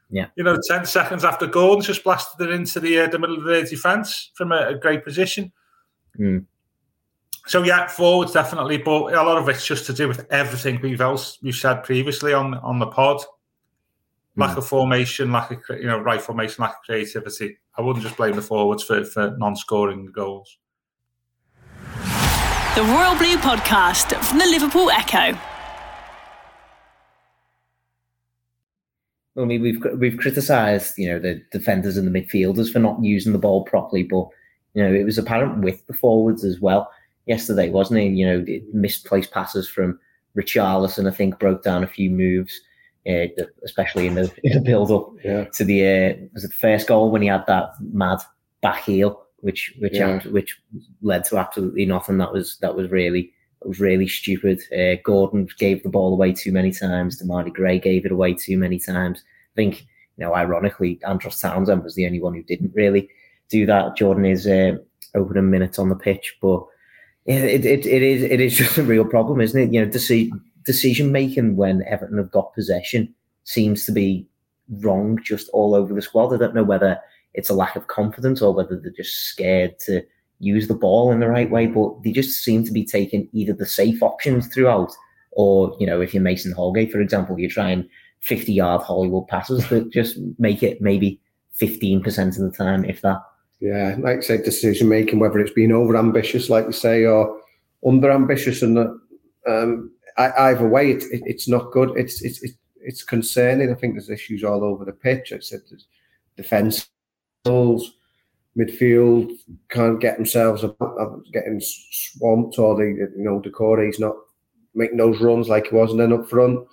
Yeah, 0.09 0.27
you 0.37 0.45
know, 0.45 0.57
ten 0.69 0.87
seconds 0.87 1.25
after 1.25 1.47
Gordon 1.47 1.83
just 1.83 2.05
blasted 2.05 2.49
it 2.49 2.53
into 2.53 2.79
the 2.79 3.01
uh, 3.01 3.09
the 3.09 3.19
middle 3.19 3.39
of 3.39 3.45
their 3.45 3.65
defence 3.65 4.31
from 4.35 4.53
a, 4.53 4.69
a, 4.69 4.75
great 4.75 5.05
position. 5.05 5.53
Mm. 6.19 6.47
So 7.47 7.65
yeah, 7.65 7.89
forwards 7.89 8.33
definitely, 8.33 8.79
but 8.79 9.15
a 9.15 9.23
lot 9.23 9.37
of 9.37 9.49
it's 9.49 9.67
just 9.67 9.85
to 9.87 9.93
do 9.93 10.07
with 10.07 10.27
everything 10.31 10.81
we've 10.81 11.01
else 11.01 11.39
we've 11.43 11.55
said 11.55 11.83
previously 11.83 12.33
on 12.33 12.55
on 12.55 12.79
the 12.79 12.87
pod. 12.87 13.21
Lack 14.37 14.55
mm. 14.55 14.59
of 14.59 14.67
formation, 14.67 15.33
lack 15.33 15.51
of 15.51 15.81
you 15.81 15.87
know 15.87 15.99
right 15.99 16.21
formation, 16.21 16.63
lack 16.63 16.75
of 16.75 16.83
creativity. 16.85 17.59
I 17.77 17.83
wouldn't 17.83 18.05
just 18.05 18.17
blame 18.17 18.37
the 18.37 18.43
forwards 18.43 18.85
for, 18.85 19.05
for 19.05 19.35
non-scoring 19.39 20.07
goals. 20.07 20.59
The 22.77 22.83
Royal 22.83 23.17
Blue 23.17 23.39
Podcast 23.39 24.15
from 24.25 24.39
the 24.39 24.47
Liverpool 24.47 24.91
Echo. 24.91 25.39
I 29.39 29.45
mean, 29.45 29.63
we've 29.63 29.85
we've 29.99 30.19
criticised 30.19 30.97
you 30.99 31.09
know 31.09 31.19
the 31.19 31.43
defenders 31.53 31.97
and 31.97 32.07
the 32.07 32.21
midfielders 32.21 32.73
for 32.73 32.79
not 32.79 33.03
using 33.03 33.33
the 33.33 33.39
ball 33.39 33.65
properly, 33.65 34.03
but 34.03 34.29
you 34.75 34.83
know 34.83 34.93
it 34.93 35.05
was 35.05 35.19
apparent 35.19 35.63
with 35.63 35.87
the 35.87 35.95
forwards 35.95 36.45
as 36.45 36.61
well 36.61 36.91
yesterday, 37.27 37.71
wasn't 37.71 38.01
it? 38.01 38.13
You 38.13 38.27
know, 38.27 38.45
misplaced 38.73 39.33
passes 39.33 39.69
from 39.69 39.99
Richarlison, 40.37 41.09
I 41.09 41.15
think, 41.15 41.39
broke 41.39 41.63
down 41.63 41.85
a 41.85 41.89
few 41.89 42.11
moves 42.11 42.61
uh, 43.09 43.27
especially 43.65 44.07
in 44.07 44.15
the, 44.15 44.33
in 44.43 44.53
the 44.53 44.61
build 44.61 44.91
up 44.91 45.13
yeah. 45.25 45.45
to 45.45 45.65
the 45.65 45.87
uh, 45.87 46.15
was 46.35 46.45
it 46.45 46.49
the 46.49 46.55
first 46.55 46.89
goal 46.89 47.11
when 47.11 47.23
he 47.23 47.29
had 47.29 47.47
that 47.47 47.71
mad 47.93 48.19
back 48.63 48.85
heel, 48.85 49.25
which 49.41 49.75
which 49.79 49.95
yeah. 49.95 50.15
had, 50.15 50.33
which 50.33 50.61
led 51.03 51.25
to 51.25 51.39
absolutely 51.39 51.87
nothing. 51.87 52.19
That 52.19 52.33
was 52.33 52.59
that 52.59 52.75
was 52.75 52.91
really 52.91 53.33
that 53.61 53.69
was 53.69 53.81
really 53.81 54.09
stupid. 54.09 54.61
Uh, 54.73 55.01
Gordon 55.05 55.49
gave 55.59 55.83
the 55.83 55.89
ball 55.89 56.13
away 56.13 56.33
too 56.33 56.53
many 56.53 56.73
times. 56.73 57.21
Demarai 57.21 57.53
Gray 57.53 57.79
gave 57.79 58.05
it 58.05 58.13
away 58.13 58.35
too 58.35 58.59
many 58.59 58.79
times. 58.79 59.23
I 59.25 59.55
think 59.57 59.87
you 60.17 60.25
know, 60.25 60.35
ironically, 60.35 60.99
Andros 61.07 61.39
Townsend 61.39 61.85
was 61.85 61.95
the 61.95 62.07
only 62.07 62.21
one 62.21 62.35
who 62.35 62.43
didn't 62.43 62.75
really 62.75 63.09
do 63.49 63.67
that. 63.67 63.97
Jordan 63.97 64.25
is 64.25 64.47
uh, 64.47 64.77
opening 65.15 65.51
minutes 65.51 65.79
on 65.79 65.89
the 65.89 65.97
pitch, 65.97 66.37
but 66.41 66.65
it, 67.27 67.65
it, 67.65 67.87
it 67.87 68.03
is 68.03 68.23
it 68.23 68.41
is 68.41 68.57
just 68.57 68.79
a 68.79 68.83
real 68.83 69.05
problem, 69.05 69.41
isn't 69.41 69.61
it? 69.61 69.73
You 69.73 69.85
know, 69.85 69.91
see 69.93 70.33
decision 70.65 71.13
making 71.13 71.57
when 71.57 71.85
Everton 71.87 72.19
have 72.19 72.31
got 72.31 72.55
possession 72.55 73.15
seems 73.45 73.85
to 73.85 73.93
be 73.93 74.27
wrong 74.81 75.19
just 75.23 75.49
all 75.51 75.75
over 75.75 75.95
the 75.95 76.03
squad. 76.03 76.35
I 76.35 76.39
don't 76.39 76.55
know 76.55 76.65
whether 76.65 76.99
it's 77.35 77.51
a 77.51 77.55
lack 77.55 77.77
of 77.77 77.87
confidence 77.87 78.43
or 78.43 78.53
whether 78.53 78.77
they're 78.77 78.91
just 78.91 79.29
scared 79.29 79.79
to 79.81 80.03
use 80.39 80.69
the 80.69 80.75
ball 80.75 81.13
in 81.13 81.21
the 81.21 81.29
right 81.29 81.51
way, 81.51 81.67
but 81.67 82.03
they 82.03 82.13
just 82.13 82.43
seem 82.43 82.65
to 82.65 82.73
be 82.73 82.85
taking 82.85 83.29
either 83.33 83.53
the 83.53 83.67
safe 83.67 84.03
options 84.03 84.47
throughout, 84.49 84.93
or 85.33 85.77
you 85.81 85.87
know, 85.87 86.01
if 86.01 86.15
you're 86.15 86.23
Mason 86.23 86.53
Holgate, 86.53 86.93
for 86.93 87.01
example, 87.01 87.39
you're 87.39 87.51
trying 87.51 87.89
50 88.21 88.53
yard 88.53 88.83
Hollywood 88.83 89.29
passes 89.29 89.69
that 89.69 89.93
just 89.93 90.19
make 90.39 90.63
it 90.63 90.81
maybe 90.81 91.21
15% 91.61 92.05
of 92.29 92.51
the 92.51 92.57
time, 92.57 92.85
if 92.85 93.01
that. 93.03 93.21
Yeah, 93.61 93.97
like 93.99 94.19
I 94.19 94.21
say, 94.21 94.37
decision 94.43 94.89
making, 94.89 95.19
whether 95.19 95.39
it's 95.39 95.53
being 95.53 95.73
over 95.73 95.97
ambitious, 95.97 96.51
like 96.51 96.67
you 96.67 96.73
say, 96.73 97.05
or 97.07 97.41
under 97.87 98.11
ambitious, 98.11 98.61
and 98.61 98.79
um, 99.47 99.91
either 100.19 100.69
way, 100.69 100.91
it, 100.91 101.05
it, 101.05 101.23
it's 101.25 101.49
not 101.49 101.73
good. 101.73 101.97
It's 101.97 102.23
it's 102.23 102.45
it's 102.81 103.03
concerning. 103.03 103.71
I 103.71 103.75
think 103.75 103.95
there's 103.95 104.11
issues 104.11 104.45
all 104.45 104.63
over 104.63 104.85
the 104.85 104.93
pitch. 104.93 105.33
I 105.33 105.39
said 105.39 105.61
there's 105.71 105.87
defence, 106.37 106.89
midfield 108.57 109.31
can't 109.69 110.01
get 110.01 110.17
themselves 110.17 110.65
up, 110.65 110.79
getting 111.33 111.61
swamped, 111.61 112.59
or 112.59 112.77
they 112.77 112.89
you 112.89 113.13
know 113.17 113.41
Doucouré's 113.41 114.01
not 114.01 114.17
making 114.75 114.99
those 114.99 115.21
runs 115.21 115.49
like 115.49 115.69
he 115.69 115.75
was, 115.75 115.91
and 115.91 116.01
then 116.01 116.13
up 116.13 116.29
front, 116.29 116.67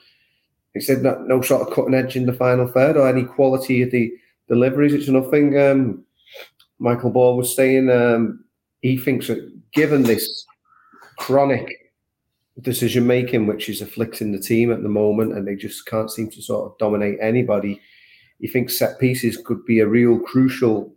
he 0.73 0.79
said 0.79 1.01
no, 1.01 1.15
no 1.21 1.41
sort 1.41 1.67
of 1.67 1.73
cutting 1.73 1.93
edge 1.93 2.15
in 2.15 2.25
the 2.25 2.33
final 2.33 2.67
third 2.67 2.97
or 2.97 3.07
any 3.07 3.23
quality 3.23 3.81
of 3.81 3.91
the 3.91 4.11
deliveries. 4.47 4.93
It's 4.93 5.07
nothing. 5.07 5.59
Um, 5.59 6.03
Michael 6.79 7.11
Ball 7.11 7.37
was 7.37 7.55
saying 7.55 7.89
um, 7.89 8.43
he 8.81 8.97
thinks 8.97 9.27
that 9.27 9.51
given 9.73 10.03
this 10.03 10.45
chronic 11.17 11.67
decision 12.61 13.07
making, 13.07 13.47
which 13.47 13.69
is 13.69 13.81
afflicting 13.81 14.31
the 14.31 14.39
team 14.39 14.71
at 14.71 14.83
the 14.83 14.89
moment, 14.89 15.33
and 15.33 15.47
they 15.47 15.55
just 15.55 15.85
can't 15.85 16.11
seem 16.11 16.29
to 16.31 16.41
sort 16.41 16.71
of 16.71 16.77
dominate 16.77 17.17
anybody. 17.21 17.81
He 18.39 18.47
thinks 18.47 18.77
set 18.77 18.99
pieces 18.99 19.37
could 19.37 19.65
be 19.65 19.79
a 19.79 19.87
real 19.87 20.19
crucial 20.19 20.93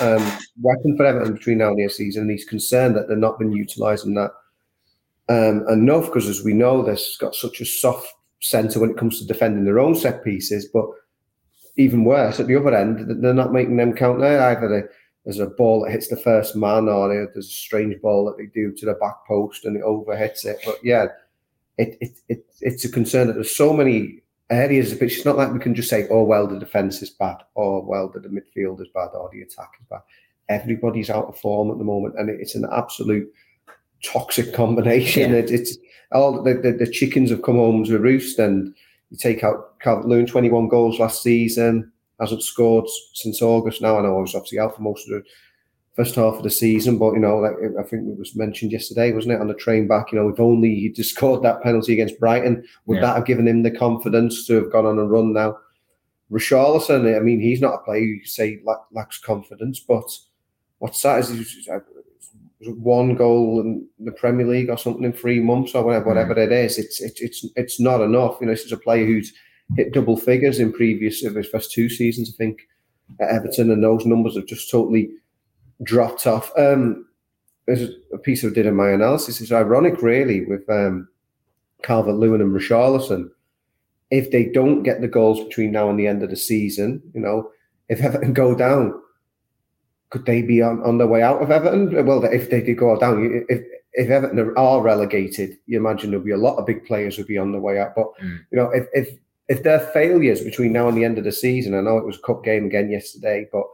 um, 0.00 0.38
weapon 0.60 0.96
for 0.96 1.04
Everton 1.04 1.34
between 1.34 1.58
now 1.58 1.68
and 1.68 1.78
the 1.78 1.88
season, 1.88 2.22
and 2.22 2.30
he's 2.30 2.44
concerned 2.44 2.96
that 2.96 3.08
they're 3.08 3.16
not 3.16 3.38
been 3.38 3.52
utilising 3.52 4.14
that 4.14 4.30
um, 5.28 5.66
enough 5.68 6.06
because, 6.06 6.28
as 6.28 6.44
we 6.44 6.52
know, 6.52 6.82
they've 6.82 7.00
got 7.18 7.34
such 7.34 7.60
a 7.60 7.64
soft 7.64 8.12
centre 8.40 8.80
when 8.80 8.90
it 8.90 8.96
comes 8.96 9.18
to 9.18 9.26
defending 9.26 9.64
their 9.64 9.78
own 9.78 9.94
set 9.94 10.24
pieces, 10.24 10.68
but 10.72 10.86
even 11.76 12.04
worse 12.04 12.40
at 12.40 12.46
the 12.46 12.56
other 12.56 12.74
end, 12.74 13.22
they're 13.22 13.34
not 13.34 13.52
making 13.52 13.76
them 13.76 13.94
count 13.94 14.20
there 14.20 14.42
either. 14.42 14.90
there's 15.24 15.38
a 15.38 15.46
ball 15.46 15.82
that 15.82 15.92
hits 15.92 16.08
the 16.08 16.16
first 16.16 16.56
man, 16.56 16.88
or 16.88 17.08
there's 17.08 17.36
a 17.36 17.50
strange 17.50 18.00
ball 18.00 18.24
that 18.24 18.36
they 18.36 18.46
do 18.46 18.72
to 18.72 18.86
the 18.86 18.94
back 18.94 19.24
post 19.26 19.64
and 19.64 19.76
it 19.76 19.82
overhits 19.82 20.44
it. 20.44 20.58
But 20.64 20.78
yeah, 20.82 21.06
it, 21.78 21.96
it, 22.00 22.18
it 22.28 22.46
it's 22.60 22.84
a 22.84 22.90
concern 22.90 23.28
that 23.28 23.34
there's 23.34 23.56
so 23.56 23.72
many 23.72 24.22
areas. 24.50 24.92
But 24.94 25.08
it's 25.08 25.24
not 25.24 25.36
like 25.36 25.52
we 25.52 25.58
can 25.58 25.74
just 25.74 25.88
say, 25.88 26.06
oh 26.10 26.22
well, 26.22 26.46
the 26.46 26.58
defense 26.58 27.02
is 27.02 27.10
bad, 27.10 27.38
or 27.54 27.84
well, 27.84 28.08
the, 28.08 28.20
the 28.20 28.28
midfield 28.28 28.80
is 28.80 28.88
bad, 28.94 29.10
or 29.14 29.30
the 29.32 29.42
attack 29.42 29.70
is 29.80 29.86
bad. 29.88 30.00
Everybody's 30.48 31.10
out 31.10 31.26
of 31.26 31.38
form 31.38 31.70
at 31.70 31.78
the 31.78 31.84
moment, 31.84 32.14
and 32.18 32.28
it's 32.28 32.54
an 32.54 32.66
absolute 32.72 33.32
toxic 34.04 34.52
combination. 34.54 35.32
Yeah. 35.32 35.38
It, 35.38 35.50
it's 35.50 35.76
all 36.12 36.42
the, 36.42 36.54
the, 36.54 36.72
the 36.72 36.90
chickens 36.90 37.30
have 37.30 37.42
come 37.42 37.56
home 37.56 37.84
to 37.84 37.98
roost, 37.98 38.38
and 38.38 38.74
you 39.10 39.16
take 39.16 39.44
out 39.44 39.78
Calvert 39.80 40.06
Lewin, 40.06 40.26
21 40.26 40.68
goals 40.68 40.98
last 40.98 41.22
season 41.22 41.92
hasn't 42.20 42.42
scored 42.42 42.86
since 43.14 43.42
August 43.42 43.82
now. 43.82 43.98
I 43.98 44.02
know 44.02 44.18
I 44.18 44.20
was 44.20 44.34
obviously 44.34 44.58
out 44.58 44.76
for 44.76 44.82
most 44.82 45.08
of 45.08 45.14
the 45.14 45.24
first 46.00 46.14
half 46.14 46.34
of 46.34 46.42
the 46.42 46.50
season, 46.50 46.96
but 46.96 47.12
you 47.12 47.18
know, 47.18 47.38
like 47.38 47.52
I 47.78 47.82
think 47.82 48.08
it 48.08 48.18
was 48.18 48.34
mentioned 48.34 48.72
yesterday, 48.72 49.12
wasn't 49.12 49.34
it, 49.34 49.40
on 49.40 49.48
the 49.48 49.54
train 49.54 49.86
back? 49.86 50.12
You 50.12 50.18
know, 50.18 50.28
if 50.30 50.40
only 50.40 50.74
he 50.74 50.88
just 51.00 51.14
scored 51.14 51.42
that 51.42 51.62
penalty 51.62 51.92
against 51.92 52.18
Brighton, 52.18 52.64
would 52.86 52.96
yeah. 52.96 53.00
that 53.02 53.16
have 53.16 53.26
given 53.26 53.46
him 53.46 53.62
the 53.62 53.70
confidence 53.70 54.46
to 54.46 54.54
have 54.54 54.72
gone 54.72 54.86
on 54.86 54.98
a 54.98 55.04
run 55.04 55.34
now? 55.34 55.58
Richarlison, 56.32 57.14
I 57.14 57.20
mean, 57.20 57.40
he's 57.40 57.60
not 57.60 57.74
a 57.74 57.78
player 57.84 58.00
you 58.00 58.24
say 58.24 58.62
lacks 58.92 59.18
confidence, 59.18 59.80
but 59.80 60.08
what's 60.78 61.02
that 61.02 61.18
is 61.18 61.68
one 62.60 63.14
goal 63.14 63.60
in 63.60 63.86
the 63.98 64.12
Premier 64.12 64.46
League 64.46 64.70
or 64.70 64.78
something 64.78 65.04
in 65.04 65.12
three 65.12 65.40
months 65.40 65.74
or 65.74 65.84
whatever, 65.84 66.06
whatever 66.06 66.34
mm. 66.34 66.46
it 66.46 66.52
is. 66.52 66.78
It's 66.78 67.00
it's 67.00 67.20
it's 67.20 67.46
it's 67.56 67.80
not 67.80 68.00
enough. 68.00 68.38
You 68.40 68.46
know, 68.46 68.52
this 68.52 68.64
is 68.64 68.72
a 68.72 68.76
player 68.78 69.04
who's 69.04 69.34
hit 69.76 69.92
double 69.92 70.16
figures 70.16 70.60
in 70.60 70.72
previous 70.72 71.24
of 71.24 71.34
his 71.34 71.48
first 71.48 71.72
two 71.72 71.88
seasons, 71.90 72.32
I 72.32 72.36
think, 72.36 72.60
at 73.20 73.28
Everton, 73.28 73.70
and 73.70 73.82
those 73.82 74.06
numbers 74.06 74.36
have 74.36 74.46
just 74.46 74.70
totally 74.70 75.10
dropped 75.82 76.26
off. 76.26 76.52
Um, 76.56 77.06
there's 77.66 77.90
a 78.12 78.18
piece 78.18 78.42
of 78.44 78.54
did 78.54 78.66
in 78.66 78.74
my 78.74 78.90
analysis. 78.90 79.40
It's 79.40 79.52
ironic, 79.52 80.02
really, 80.02 80.44
with 80.44 80.68
um, 80.68 81.08
Calvert 81.82 82.16
Lewin 82.16 82.40
and 82.40 82.52
Richarlison. 82.52 83.30
If 84.10 84.30
they 84.30 84.46
don't 84.46 84.82
get 84.82 85.00
the 85.00 85.08
goals 85.08 85.44
between 85.44 85.70
now 85.70 85.88
and 85.88 85.98
the 85.98 86.06
end 86.06 86.22
of 86.22 86.30
the 86.30 86.36
season, 86.36 87.02
you 87.14 87.20
know, 87.20 87.50
if 87.88 88.00
Everton 88.00 88.32
go 88.32 88.54
down, 88.54 89.00
could 90.10 90.26
they 90.26 90.42
be 90.42 90.60
on, 90.62 90.82
on 90.82 90.98
their 90.98 91.06
way 91.06 91.22
out 91.22 91.42
of 91.42 91.50
Everton? 91.50 92.04
Well, 92.04 92.24
if 92.24 92.50
they 92.50 92.62
could 92.62 92.76
go 92.76 92.98
down, 92.98 93.44
if 93.48 93.62
if 93.92 94.08
Everton 94.08 94.54
are 94.56 94.80
relegated, 94.80 95.56
you 95.66 95.78
imagine 95.78 96.10
there'll 96.10 96.24
be 96.24 96.32
a 96.32 96.36
lot 96.36 96.56
of 96.56 96.66
big 96.66 96.84
players 96.84 97.18
would 97.18 97.26
be 97.26 97.38
on 97.38 97.52
the 97.52 97.58
way 97.58 97.78
out. 97.78 97.94
But 97.94 98.06
mm. 98.22 98.38
you 98.50 98.58
know, 98.58 98.70
if 98.70 98.86
if 98.92 99.08
if 99.48 99.62
their 99.62 99.80
failures 99.80 100.42
between 100.42 100.72
now 100.72 100.88
and 100.88 100.96
the 100.96 101.04
end 101.04 101.18
of 101.18 101.24
the 101.24 101.32
season, 101.32 101.74
I 101.74 101.80
know 101.80 101.98
it 101.98 102.06
was 102.06 102.16
a 102.16 102.22
cup 102.22 102.44
game 102.44 102.66
again 102.66 102.90
yesterday, 102.90 103.48
but 103.52 103.64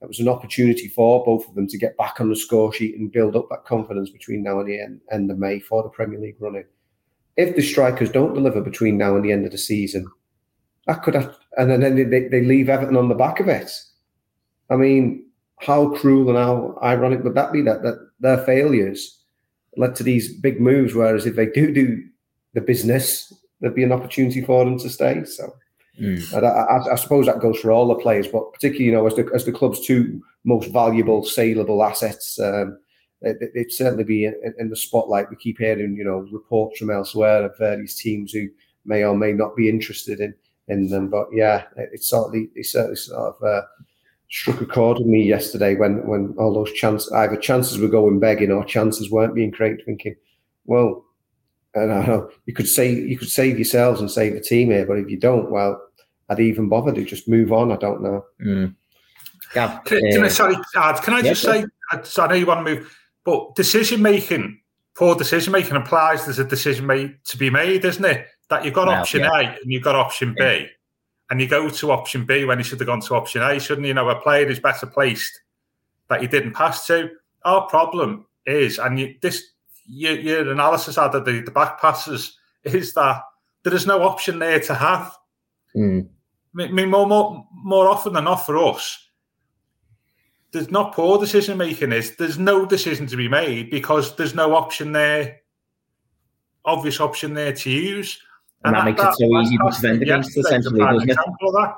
it 0.00 0.06
was 0.06 0.20
an 0.20 0.28
opportunity 0.28 0.88
for 0.88 1.24
both 1.24 1.48
of 1.48 1.54
them 1.54 1.66
to 1.66 1.78
get 1.78 1.96
back 1.96 2.20
on 2.20 2.28
the 2.28 2.36
score 2.36 2.72
sheet 2.72 2.96
and 2.96 3.10
build 3.10 3.34
up 3.34 3.48
that 3.50 3.64
confidence 3.64 4.10
between 4.10 4.42
now 4.42 4.60
and 4.60 4.68
the 4.68 4.80
end, 4.80 5.00
end 5.10 5.30
of 5.30 5.38
May 5.38 5.58
for 5.58 5.82
the 5.82 5.88
Premier 5.88 6.20
League 6.20 6.36
running. 6.38 6.64
If 7.36 7.56
the 7.56 7.62
strikers 7.62 8.10
don't 8.10 8.34
deliver 8.34 8.60
between 8.60 8.96
now 8.96 9.16
and 9.16 9.24
the 9.24 9.32
end 9.32 9.44
of 9.44 9.52
the 9.52 9.58
season, 9.58 10.06
that 10.86 11.02
could 11.02 11.14
have, 11.14 11.36
and 11.56 11.70
then 11.70 12.10
they, 12.10 12.28
they 12.28 12.44
leave 12.44 12.68
Everton 12.68 12.96
on 12.96 13.08
the 13.08 13.14
back 13.14 13.40
of 13.40 13.48
it. 13.48 13.70
I 14.70 14.76
mean, 14.76 15.26
how 15.60 15.94
cruel 15.96 16.28
and 16.28 16.38
how 16.38 16.78
ironic 16.82 17.24
would 17.24 17.34
that 17.34 17.52
be 17.52 17.62
that, 17.62 17.82
that 17.82 17.98
their 18.20 18.38
failures 18.38 19.22
led 19.76 19.96
to 19.96 20.02
these 20.02 20.32
big 20.32 20.60
moves? 20.60 20.94
Whereas 20.94 21.26
if 21.26 21.34
they 21.34 21.46
do 21.46 21.72
do 21.72 22.04
the 22.54 22.60
business, 22.60 23.32
there'd 23.60 23.74
be 23.74 23.84
an 23.84 23.92
opportunity 23.92 24.42
for 24.42 24.64
them 24.64 24.78
to 24.78 24.88
stay. 24.88 25.24
So 25.24 25.52
mm. 26.00 26.34
I, 26.34 26.46
I, 26.46 26.92
I, 26.92 26.96
suppose 26.96 27.26
that 27.26 27.40
goes 27.40 27.58
for 27.58 27.70
all 27.70 27.88
the 27.88 27.94
players, 27.96 28.28
but 28.28 28.52
particularly, 28.52 28.86
you 28.86 28.92
know, 28.92 29.06
as 29.06 29.14
the, 29.14 29.28
as 29.34 29.44
the 29.44 29.52
club's 29.52 29.84
two 29.84 30.22
most 30.44 30.70
valuable, 30.72 31.24
saleable 31.24 31.82
assets, 31.82 32.38
um, 32.40 32.78
it, 33.20 33.50
would 33.54 33.72
certainly 33.72 34.04
be 34.04 34.24
in, 34.24 34.54
in, 34.58 34.70
the 34.70 34.76
spotlight. 34.76 35.30
We 35.30 35.36
keep 35.36 35.58
hearing, 35.58 35.96
you 35.96 36.04
know, 36.04 36.26
reports 36.30 36.78
from 36.78 36.90
elsewhere 36.90 37.44
of 37.44 37.58
various 37.58 37.96
teams 37.96 38.32
who 38.32 38.48
may 38.84 39.04
or 39.04 39.16
may 39.16 39.32
not 39.32 39.56
be 39.56 39.68
interested 39.68 40.20
in 40.20 40.34
in 40.68 40.88
them. 40.88 41.08
But 41.08 41.28
yeah, 41.32 41.64
it 41.76 42.02
certainly 42.02 42.48
it's 42.54 42.72
certainly 42.72 42.96
sort 42.96 43.34
of 43.34 43.42
uh, 43.42 43.62
struck 44.30 44.60
a 44.60 44.66
chord 44.66 44.98
with 44.98 45.06
me 45.06 45.22
yesterday 45.22 45.74
when 45.74 46.06
when 46.06 46.34
all 46.38 46.54
those 46.54 46.72
chances 46.72 47.10
either 47.12 47.36
chances 47.36 47.78
were 47.78 47.88
going 47.88 48.20
begging 48.20 48.52
or 48.52 48.64
chances 48.64 49.10
weren't 49.10 49.34
being 49.34 49.50
created. 49.50 49.84
Thinking, 49.84 50.14
well, 50.64 51.04
and 51.74 51.92
I 51.92 52.06
know 52.06 52.30
you 52.46 52.54
could 52.54 52.68
say 52.68 52.92
you 52.92 53.18
could 53.18 53.30
save 53.30 53.58
yourselves 53.58 54.00
and 54.00 54.10
save 54.10 54.34
the 54.34 54.40
team 54.40 54.70
here, 54.70 54.86
but 54.86 54.98
if 54.98 55.10
you 55.10 55.18
don't, 55.18 55.50
well, 55.50 55.80
I'd 56.28 56.40
even 56.40 56.68
bother 56.68 56.92
to 56.92 57.04
just 57.04 57.28
move 57.28 57.52
on. 57.52 57.72
I 57.72 57.76
don't 57.76 58.02
know. 58.02 58.24
Mm. 58.44 58.74
Gav, 59.54 59.84
can, 59.84 59.98
uh, 59.98 60.10
can 60.12 60.24
I, 60.24 60.28
sorry, 60.28 60.56
Ad, 60.76 61.02
can 61.02 61.14
I 61.14 61.22
just 61.22 61.42
say? 61.42 61.64
I 61.92 62.26
know 62.26 62.34
you 62.34 62.46
want 62.46 62.66
to 62.66 62.74
move, 62.74 62.98
but 63.24 63.54
decision 63.54 64.02
making, 64.02 64.60
poor 64.94 65.14
decision 65.14 65.52
making 65.52 65.76
applies. 65.76 66.24
There's 66.24 66.38
a 66.38 66.44
decision 66.44 66.86
made 66.86 67.16
to 67.24 67.36
be 67.38 67.48
made, 67.48 67.84
isn't 67.84 68.04
it? 68.04 68.26
That 68.50 68.64
you've 68.64 68.74
got 68.74 68.88
well, 68.88 69.00
option 69.00 69.20
yeah. 69.20 69.30
A 69.32 69.40
and 69.40 69.72
you've 69.72 69.82
got 69.82 69.94
option 69.94 70.34
B. 70.36 70.44
Yeah 70.44 70.66
and 71.30 71.40
you 71.40 71.48
go 71.48 71.68
to 71.68 71.90
option 71.90 72.24
B 72.24 72.44
when 72.44 72.58
you 72.58 72.64
should 72.64 72.80
have 72.80 72.86
gone 72.86 73.00
to 73.02 73.14
option 73.14 73.42
A, 73.42 73.60
shouldn't 73.60 73.86
you? 73.86 73.94
know, 73.94 74.08
a 74.08 74.20
player 74.20 74.46
is 74.46 74.60
better 74.60 74.86
placed 74.86 75.40
that 76.08 76.22
you 76.22 76.28
didn't 76.28 76.54
pass 76.54 76.86
to. 76.86 77.10
Our 77.44 77.66
problem 77.68 78.26
is, 78.46 78.78
and 78.78 78.98
you, 78.98 79.14
this 79.20 79.44
your, 79.86 80.14
your 80.14 80.50
analysis 80.50 80.98
out 80.98 81.14
of 81.14 81.24
the, 81.24 81.40
the 81.40 81.50
back 81.50 81.80
passes 81.80 82.38
is 82.64 82.92
that 82.94 83.22
there 83.62 83.74
is 83.74 83.86
no 83.86 84.02
option 84.02 84.38
there 84.38 84.60
to 84.60 84.74
have. 84.74 85.14
Mm. 85.76 86.08
I 86.56 86.66
mean, 86.68 86.90
more, 86.90 87.06
more, 87.06 87.46
more 87.52 87.88
often 87.88 88.12
than 88.12 88.24
not 88.24 88.46
for 88.46 88.56
us, 88.56 89.08
there's 90.52 90.70
not 90.70 90.94
poor 90.94 91.18
decision 91.18 91.58
making. 91.58 91.92
Is 91.92 92.16
there's 92.16 92.38
no 92.38 92.64
decision 92.64 93.06
to 93.08 93.16
be 93.16 93.28
made 93.28 93.70
because 93.70 94.16
there's 94.16 94.34
no 94.34 94.54
option 94.54 94.92
there, 94.92 95.40
obvious 96.64 97.00
option 97.00 97.34
there 97.34 97.52
to 97.52 97.70
use. 97.70 98.20
And, 98.64 98.74
and 98.74 98.80
that, 98.80 98.90
makes 98.90 99.00
that, 99.00 99.12
it 99.12 99.16
so 99.18 99.40
easy 99.40 99.56
to 99.56 99.70
defend 99.70 100.02
against, 100.02 100.36
essentially, 100.36 100.80
doesn't 100.80 101.10
it? 101.10 101.16
That. 101.16 101.74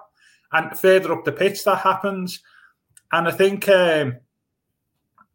And 0.53 0.79
further 0.79 1.13
up 1.13 1.25
the 1.25 1.33
pitch, 1.33 1.65
that 1.65 1.79
happens. 1.79 2.41
And 3.13 3.29
I 3.29 3.33
think, 3.33 3.69
um, 3.69 4.17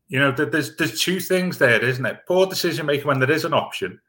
you 0.07 0.19
know, 0.19 0.31
there's 0.31 0.75
there's 0.77 1.01
two 1.01 1.19
things 1.19 1.57
there, 1.57 1.83
isn't 1.83 2.05
it? 2.05 2.19
Poor 2.27 2.47
decision 2.47 2.85
making 2.85 3.07
when 3.07 3.19
there 3.19 3.31
is 3.31 3.45
an 3.45 3.53
option, 3.53 3.99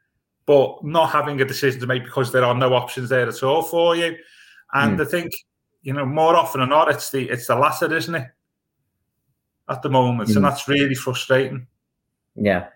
but 0.45 0.83
not 0.83 1.11
having 1.11 1.39
a 1.41 1.45
decision 1.45 1.79
to 1.81 1.87
make 1.87 2.05
because 2.05 2.31
there 2.31 2.45
are 2.45 2.55
no 2.55 2.73
options 2.73 3.09
there 3.09 3.27
at 3.27 3.43
all 3.43 3.61
for 3.61 3.95
you. 3.95 4.15
And 4.73 4.99
mm. 4.99 5.01
I 5.01 5.09
think, 5.09 5.31
you 5.81 5.93
know, 5.93 6.05
more 6.05 6.35
often 6.35 6.61
than 6.61 6.69
not, 6.69 6.89
it's 6.89 7.11
the 7.11 7.29
it's 7.29 7.47
the 7.47 7.55
latter, 7.55 7.93
isn't 7.95 8.15
it? 8.15 8.27
At 9.69 9.81
the 9.81 9.89
moment, 9.89 10.29
mm. 10.29 10.35
and 10.37 10.45
that's 10.45 10.67
really 10.67 10.95
frustrating. 10.95 11.67
Yeah. 12.35 12.67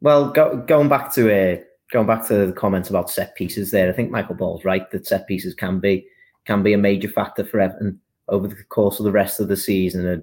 Well, 0.00 0.30
go, 0.30 0.56
going 0.56 0.88
back 0.88 1.12
to 1.14 1.32
uh, 1.32 1.56
going 1.90 2.06
back 2.06 2.26
to 2.28 2.46
the 2.46 2.52
comments 2.52 2.90
about 2.90 3.10
set 3.10 3.34
pieces 3.34 3.70
there, 3.70 3.88
I 3.88 3.92
think 3.92 4.10
Michael 4.10 4.34
Ball's 4.34 4.64
right 4.64 4.90
that 4.90 5.06
set 5.06 5.26
pieces 5.26 5.54
can 5.54 5.80
be 5.80 6.06
can 6.44 6.62
be 6.62 6.72
a 6.72 6.78
major 6.78 7.08
factor 7.08 7.44
for 7.44 7.60
Everton 7.60 8.00
over 8.28 8.46
the 8.46 8.62
course 8.64 8.98
of 8.98 9.04
the 9.04 9.12
rest 9.12 9.40
of 9.40 9.48
the 9.48 9.56
season. 9.56 10.06
And 10.06 10.22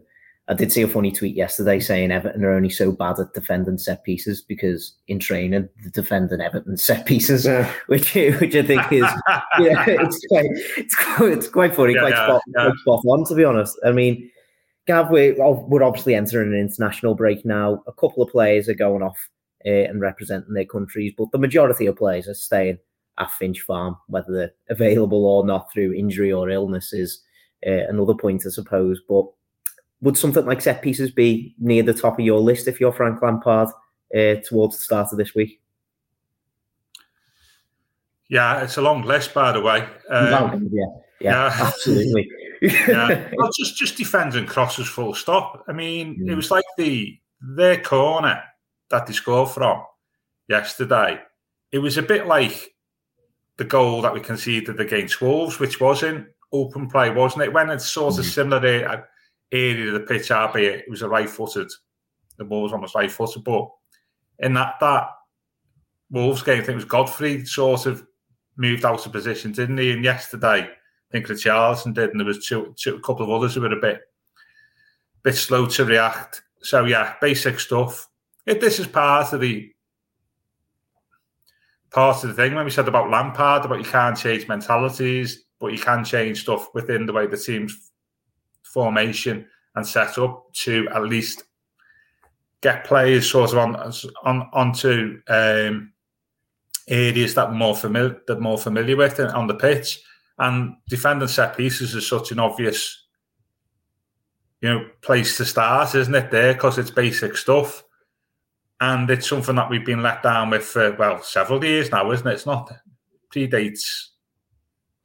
I 0.52 0.54
did 0.54 0.70
see 0.70 0.82
a 0.82 0.88
funny 0.88 1.14
tweet 1.14 1.34
yesterday 1.34 1.80
saying 1.80 2.12
Everton 2.12 2.44
are 2.44 2.52
only 2.52 2.70
so 2.70 2.92
bad 2.92 3.20
at 3.20 3.34
defending 3.34 3.78
set 3.78 4.04
pieces 4.04 4.42
because 4.42 4.94
in 5.08 5.18
training 5.18 5.70
they're 5.80 5.92
defending 5.92 6.42
Everton 6.42 6.76
set 6.76 7.06
pieces, 7.06 7.46
yeah. 7.46 7.72
which 7.88 8.14
which 8.14 8.54
I 8.54 8.62
think 8.62 8.92
is 8.92 9.02
yeah, 9.60 9.86
it's 9.88 10.28
quite 10.28 10.46
it's 10.78 10.96
quite, 10.96 11.32
it's 11.32 11.48
quite 11.48 11.74
funny, 11.74 11.94
yeah, 11.94 12.02
quite, 12.02 12.16
spot, 12.16 12.42
quite 12.54 12.78
spot 12.80 13.02
on 13.08 13.26
to 13.28 13.36
be 13.36 13.46
honest. 13.46 13.80
I 13.86 13.94
mean, 13.94 14.30
Gav, 14.88 15.10
we're, 15.10 15.36
we're 15.38 15.84
obviously 15.84 16.16
entering 16.16 16.54
an 16.54 16.60
international 16.60 17.16
break 17.16 17.46
now. 17.46 17.82
A 17.88 17.94
couple 17.94 18.22
of 18.22 18.30
players 18.30 18.68
are 18.68 18.74
going 18.74 19.04
off 19.04 19.30
uh, 19.66 19.70
and 19.70 20.02
representing 20.02 20.54
their 20.54 20.66
countries. 20.66 21.14
But 21.18 21.32
the 21.32 21.38
majority 21.38 21.86
of 21.86 21.96
players 21.96 22.28
are 22.28 22.34
staying 22.34 22.80
at 23.18 23.32
Finch 23.32 23.62
Farm, 23.62 23.96
whether 24.08 24.34
they're 24.34 24.54
available 24.70 25.26
or 25.26 25.46
not 25.46 25.72
through 25.72 25.94
injury 25.94 26.34
or 26.34 26.50
illness 26.50 26.92
is 26.92 27.22
uh, 27.66 27.88
another 27.88 28.16
point, 28.16 28.44
I 28.46 28.50
suppose. 28.50 29.00
But 29.08 29.28
would 30.02 30.18
something 30.18 30.46
like 30.46 30.62
set 30.62 30.82
pieces 30.82 31.12
be 31.12 31.56
near 31.60 31.84
the 31.84 31.94
top 31.94 32.20
of 32.20 32.26
your 32.26 32.40
list 32.40 32.68
if 32.68 32.80
you're 32.80 32.92
Frank 32.92 33.22
Lampard 33.22 33.70
uh, 34.16 34.36
towards 34.48 34.78
the 34.78 34.84
start 34.84 35.12
of 35.12 35.18
this 35.18 35.36
week? 35.36 35.62
Yeah, 38.30 38.62
it's 38.62 38.78
a 38.78 38.82
long 38.82 39.02
list, 39.04 39.34
by 39.34 39.52
the 39.52 39.62
way. 39.62 39.82
Um, 40.10 40.70
yeah, 40.72 40.86
yeah, 41.20 41.32
yeah, 41.32 41.58
absolutely. 41.60 42.30
yeah, 42.62 43.30
well, 43.38 43.50
just 43.58 43.76
just 43.76 43.98
defending 43.98 44.46
crosses 44.46 44.88
full 44.88 45.14
stop. 45.14 45.66
I 45.68 45.74
mean, 45.74 46.18
mm. 46.20 46.32
it 46.32 46.36
was 46.36 46.50
like 46.50 46.64
the 46.78 47.20
their 47.42 47.82
corner 47.82 48.42
that 48.90 49.08
they 49.08 49.14
scored 49.14 49.50
from 49.50 49.84
yesterday, 50.48 51.20
it 51.72 51.80
was 51.80 51.98
a 51.98 52.04
bit 52.04 52.28
like 52.28 52.76
the 53.58 53.64
goal 53.64 54.02
that 54.02 54.14
we 54.14 54.20
conceded 54.20 54.80
against 54.80 55.22
Wolves, 55.22 55.60
which 55.60 55.80
was 55.80 56.04
in 56.04 56.28
open 56.52 56.90
play, 56.90 57.10
wasn't 57.10 57.44
it? 57.44 57.54
When 57.54 57.70
it's 57.70 57.90
sort 57.90 58.20
of 58.20 58.26
mm. 58.26 58.30
similar 58.30 58.60
area 59.52 59.88
of 59.88 59.94
the 59.94 60.00
pitch, 60.02 60.32
albeit 60.32 60.82
it 60.82 60.90
was 60.90 61.02
a 61.02 61.10
right 61.10 61.30
footed, 61.30 61.70
the 62.38 62.46
ball 62.46 62.64
was 62.64 62.74
almost 62.74 62.96
right 62.96 63.12
footed, 63.12 63.44
but 63.44 63.70
in 64.40 64.54
that 64.54 64.76
that 64.80 65.10
Wolves 66.10 66.44
game, 66.44 66.56
I 66.56 66.58
think 66.58 66.70
it 66.70 66.76
was 66.76 66.86
Godfrey 66.86 67.46
sort 67.46 67.86
of 67.86 68.06
moved 68.58 68.86
out 68.86 69.06
of 69.06 69.12
position, 69.12 69.52
didn't 69.52 69.78
he? 69.78 69.92
And 69.92 70.04
yesterday, 70.04 70.62
I 70.64 70.70
think 71.12 71.28
Richarlison 71.28 71.94
did, 71.94 72.12
and 72.12 72.20
there 72.20 72.28
was 72.28 72.46
two, 72.46 72.76
two, 72.78 72.96
a 72.96 73.02
couple 73.02 73.24
of 73.24 73.32
others 73.32 73.56
who 73.56 73.62
were 73.62 73.72
a 73.72 73.82
bit, 73.82 74.02
bit 75.24 75.36
slow 75.36 75.68
to 75.68 75.86
react. 75.86 76.44
So 76.62 76.86
yeah, 76.86 77.16
basic 77.22 77.60
stuff. 77.60 78.08
If 78.46 78.60
this 78.60 78.80
is 78.80 78.88
part 78.88 79.34
of 79.34 79.42
the 79.42 79.72
part 81.92 82.24
of 82.24 82.30
the 82.30 82.36
thing 82.36 82.56
when 82.56 82.66
we 82.66 82.72
said 82.72 82.88
about 82.88 83.10
Lampard, 83.10 83.66
about 83.66 83.80
you 83.80 83.90
can't 83.90 84.18
change 84.18 84.48
mentalities, 84.48 85.46
but 85.60 85.72
you 85.74 85.80
can 85.80 86.04
change 86.04 86.42
stuff 86.42 86.74
within 86.74 87.06
the 87.06 87.14
way 87.14 87.28
the 87.28 87.38
team's 87.38 87.91
formation 88.74 89.48
and 89.76 89.88
set 89.88 90.18
up 90.18 90.52
to 90.54 90.88
at 90.94 91.04
least 91.04 91.44
get 92.62 92.86
players 92.86 93.30
sort 93.30 93.52
of 93.52 93.58
on 93.58 93.94
on 94.24 94.50
onto 94.54 95.22
um, 95.28 95.94
areas 96.88 97.34
that 97.36 97.54
more 97.54 97.76
familiar 97.76 98.22
that 98.28 98.40
more 98.40 98.58
familiar 98.58 98.96
with 98.96 99.20
on 99.20 99.48
the 99.48 99.56
pitch. 99.56 100.02
And 100.38 100.76
defending 100.90 101.28
set 101.28 101.56
pieces 101.56 101.94
is 101.94 102.08
such 102.08 102.32
an 102.32 102.40
obvious, 102.40 103.06
you 104.62 104.70
know, 104.70 104.86
place 105.02 105.38
to 105.38 105.46
start, 105.46 105.94
isn't 105.94 106.16
it? 106.16 106.32
There 106.32 106.54
because 106.54 106.78
it's 106.78 106.92
basic 106.92 107.38
stuff 107.38 107.84
and 108.82 109.08
it's 109.12 109.30
something 109.30 109.56
that 109.56 109.70
we've 109.70 109.86
been 109.86 110.02
let 110.02 110.24
down 110.24 110.50
with 110.50 110.66
for 110.66 110.94
well 110.94 111.22
several 111.22 111.64
years 111.64 111.92
now, 111.92 112.12
isn't 112.12 112.28
it? 112.28 112.34
It's 112.34 112.46
not 112.48 112.72
predates 113.34 114.08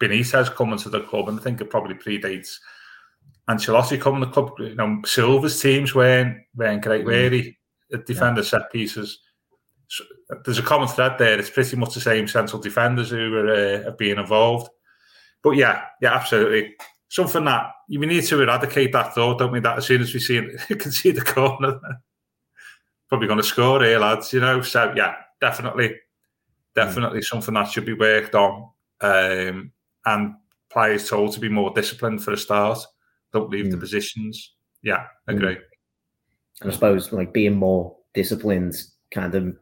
Benitez 0.01 0.55
coming 0.55 0.79
to 0.79 0.89
the 0.89 1.03
club, 1.03 1.29
and 1.29 1.39
I 1.39 1.43
think 1.43 1.61
it 1.61 1.71
probably 1.71 1.95
predates 1.95 2.59
Ancelotti 3.49 4.01
coming 4.01 4.21
to 4.21 4.27
the 4.27 4.33
club. 4.33 4.53
You 4.59 4.75
know, 4.75 5.01
Silva's 5.05 5.61
teams 5.61 5.95
weren't 5.95 6.39
weren't 6.55 6.83
great, 6.83 7.05
mm. 7.05 7.09
really. 7.09 7.59
defender 8.05 8.41
yeah. 8.41 8.47
set 8.47 8.73
pieces. 8.73 9.21
So, 9.89 10.05
there's 10.45 10.59
a 10.59 10.63
common 10.63 10.89
thread 10.89 11.17
there. 11.19 11.39
It's 11.39 11.51
pretty 11.51 11.77
much 11.77 11.95
the 11.95 12.01
same 12.01 12.27
central 12.27 12.61
defenders 12.61 13.11
who 13.11 13.35
are, 13.35 13.49
uh, 13.49 13.89
are 13.89 13.97
being 13.97 14.19
involved. 14.19 14.69
But 15.43 15.53
yeah, 15.53 15.85
yeah, 16.01 16.15
absolutely. 16.15 16.75
Something 17.09 17.45
that 17.45 17.71
we 17.89 17.99
need 17.99 18.25
to 18.25 18.43
eradicate 18.43 18.93
that 18.93 19.15
thought, 19.15 19.39
don't 19.39 19.53
we? 19.53 19.61
That 19.61 19.79
as 19.79 19.87
soon 19.87 20.03
as 20.03 20.13
we 20.13 20.19
see 20.19 20.39
it, 20.39 20.61
can 20.81 20.91
see 20.91 21.13
the 21.13 21.21
corner, 21.21 21.79
probably 23.09 23.29
going 23.29 23.39
to 23.39 23.45
score 23.45 23.81
here, 23.85 24.01
lads. 24.01 24.33
You 24.33 24.41
know, 24.41 24.61
so 24.63 24.93
yeah, 24.97 25.15
definitely, 25.41 25.95
definitely 26.75 27.21
mm. 27.21 27.25
something 27.25 27.55
that 27.55 27.71
should 27.71 27.87
be 27.87 27.93
worked 27.93 28.35
on, 28.35 28.71
um, 29.03 29.71
and 30.05 30.35
players 30.69 31.09
told 31.09 31.33
to 31.35 31.41
be 31.41 31.49
more 31.49 31.71
disciplined 31.71 32.25
for 32.25 32.33
a 32.33 32.37
start. 32.37 32.85
Don't 33.37 33.51
leave 33.51 33.67
mm. 33.67 33.71
the 33.73 33.77
positions. 33.77 34.55
Yeah, 34.83 35.05
agree. 35.29 35.57
Mm. 35.57 35.61
And 36.63 36.71
I 36.71 36.75
suppose 36.75 37.13
like 37.13 37.35
being 37.35 37.55
more 37.55 37.95
disciplined 38.15 38.75
kind 39.11 39.35
of 39.35 39.55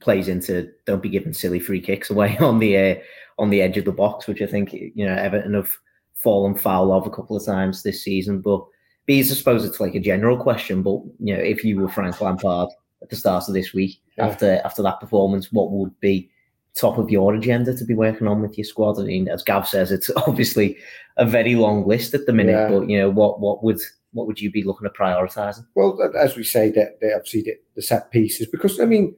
plays 0.00 0.28
into 0.28 0.70
don't 0.86 1.02
be 1.02 1.10
giving 1.10 1.34
silly 1.34 1.60
free 1.60 1.80
kicks 1.80 2.08
away 2.08 2.36
on 2.40 2.58
the 2.58 2.76
uh, 2.78 2.94
on 3.38 3.50
the 3.50 3.60
edge 3.60 3.76
of 3.76 3.84
the 3.84 3.92
box, 3.92 4.26
which 4.26 4.40
I 4.40 4.46
think 4.46 4.72
you 4.72 5.04
know 5.04 5.14
Everton 5.14 5.52
have 5.52 5.70
fallen 6.14 6.54
foul 6.54 6.90
of 6.90 7.06
a 7.06 7.10
couple 7.10 7.36
of 7.36 7.44
times 7.44 7.82
this 7.82 8.02
season. 8.02 8.40
But 8.40 8.64
bees, 9.04 9.30
I 9.30 9.34
suppose 9.34 9.62
it's 9.62 9.78
like 9.78 9.94
a 9.94 10.00
general 10.00 10.38
question. 10.38 10.82
But 10.82 11.00
you 11.20 11.36
know, 11.36 11.42
if 11.42 11.64
you 11.64 11.78
were 11.78 11.88
Frank 11.90 12.18
Lampard 12.22 12.70
at 13.02 13.10
the 13.10 13.16
start 13.16 13.46
of 13.46 13.52
this 13.52 13.74
week 13.74 14.00
yeah. 14.16 14.26
after 14.26 14.62
after 14.64 14.82
that 14.84 15.00
performance, 15.00 15.52
what 15.52 15.70
would 15.70 16.00
be 16.00 16.30
top 16.78 16.98
of 16.98 17.10
your 17.10 17.34
agenda 17.34 17.76
to 17.76 17.84
be 17.84 17.94
working 17.94 18.26
on 18.26 18.40
with 18.40 18.56
your 18.56 18.64
squad? 18.64 18.98
I 18.98 19.04
mean, 19.04 19.28
as 19.28 19.42
Gav 19.42 19.68
says, 19.68 19.90
it's 19.92 20.10
obviously 20.16 20.76
a 21.16 21.26
very 21.26 21.54
long 21.54 21.86
list 21.86 22.14
at 22.14 22.26
the 22.26 22.32
minute. 22.32 22.52
Yeah. 22.52 22.68
But 22.68 22.88
you 22.88 22.98
know, 22.98 23.10
what 23.10 23.40
what 23.40 23.62
would 23.62 23.80
what 24.12 24.26
would 24.26 24.40
you 24.40 24.50
be 24.50 24.62
looking 24.62 24.86
at 24.86 24.94
prioritising? 24.94 25.66
Well, 25.74 25.98
as 26.18 26.36
we 26.36 26.44
say, 26.44 26.70
that 26.70 27.00
they, 27.00 27.12
obviously 27.12 27.42
the, 27.42 27.56
the 27.76 27.82
set 27.82 28.10
pieces 28.10 28.46
because 28.46 28.80
I 28.80 28.84
mean 28.84 29.14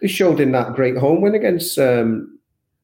they 0.00 0.08
showed 0.08 0.40
in 0.40 0.52
that 0.52 0.74
great 0.74 0.96
home 0.96 1.22
win 1.22 1.34
against 1.34 1.78
um, 1.78 2.38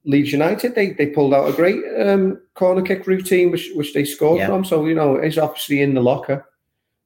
Leeds 0.04 0.32
United. 0.32 0.74
They 0.74 0.92
they 0.92 1.06
pulled 1.06 1.34
out 1.34 1.48
a 1.48 1.52
great 1.52 1.82
um, 2.00 2.40
corner 2.54 2.82
kick 2.82 3.06
routine, 3.06 3.50
which 3.50 3.70
which 3.74 3.92
they 3.92 4.04
scored 4.04 4.38
yeah. 4.38 4.46
from. 4.46 4.64
So 4.64 4.86
you 4.86 4.94
know, 4.94 5.16
it's 5.16 5.38
obviously 5.38 5.82
in 5.82 5.94
the 5.94 6.02
locker, 6.02 6.46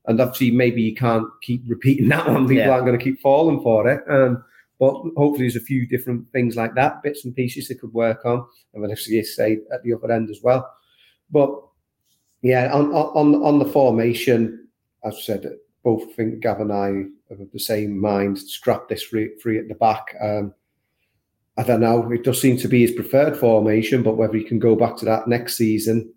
and 0.06 0.20
obviously 0.20 0.50
maybe 0.50 0.82
you 0.82 0.94
can't 0.94 1.26
keep 1.42 1.62
repeating 1.66 2.08
that 2.10 2.28
one. 2.28 2.46
People 2.46 2.64
yeah. 2.64 2.70
aren't 2.70 2.86
going 2.86 2.98
to 2.98 3.04
keep 3.04 3.20
falling 3.20 3.62
for 3.62 3.88
it. 3.88 4.04
Um, 4.08 4.44
but 4.82 4.94
hopefully, 5.16 5.44
there's 5.44 5.54
a 5.54 5.60
few 5.60 5.86
different 5.86 6.28
things 6.32 6.56
like 6.56 6.74
that, 6.74 7.04
bits 7.04 7.24
and 7.24 7.36
pieces 7.36 7.68
they 7.68 7.76
could 7.76 7.94
work 7.94 8.26
on, 8.26 8.44
and 8.74 8.82
then 8.82 8.90
obviously 8.90 9.22
say 9.22 9.60
at 9.72 9.80
the 9.84 9.94
other 9.94 10.10
end 10.10 10.28
as 10.28 10.40
well. 10.42 10.68
But 11.30 11.56
yeah, 12.40 12.68
on 12.72 12.92
on 12.92 13.36
on 13.44 13.60
the 13.60 13.64
formation, 13.64 14.66
as 15.04 15.14
I 15.14 15.20
said, 15.20 15.56
both 15.84 16.02
I 16.02 16.12
think 16.14 16.40
Gav 16.40 16.62
and 16.62 16.72
I 16.72 16.88
of 17.30 17.52
the 17.52 17.60
same 17.60 17.96
mind. 17.96 18.40
Scrap 18.40 18.88
this 18.88 19.04
free, 19.04 19.36
free 19.40 19.56
at 19.60 19.68
the 19.68 19.76
back. 19.76 20.16
Um, 20.20 20.52
I 21.56 21.62
don't 21.62 21.80
know. 21.80 22.10
It 22.10 22.24
does 22.24 22.40
seem 22.40 22.56
to 22.56 22.66
be 22.66 22.80
his 22.80 22.90
preferred 22.90 23.36
formation, 23.36 24.02
but 24.02 24.16
whether 24.16 24.36
he 24.36 24.42
can 24.42 24.58
go 24.58 24.74
back 24.74 24.96
to 24.96 25.04
that 25.04 25.28
next 25.28 25.56
season, 25.56 26.12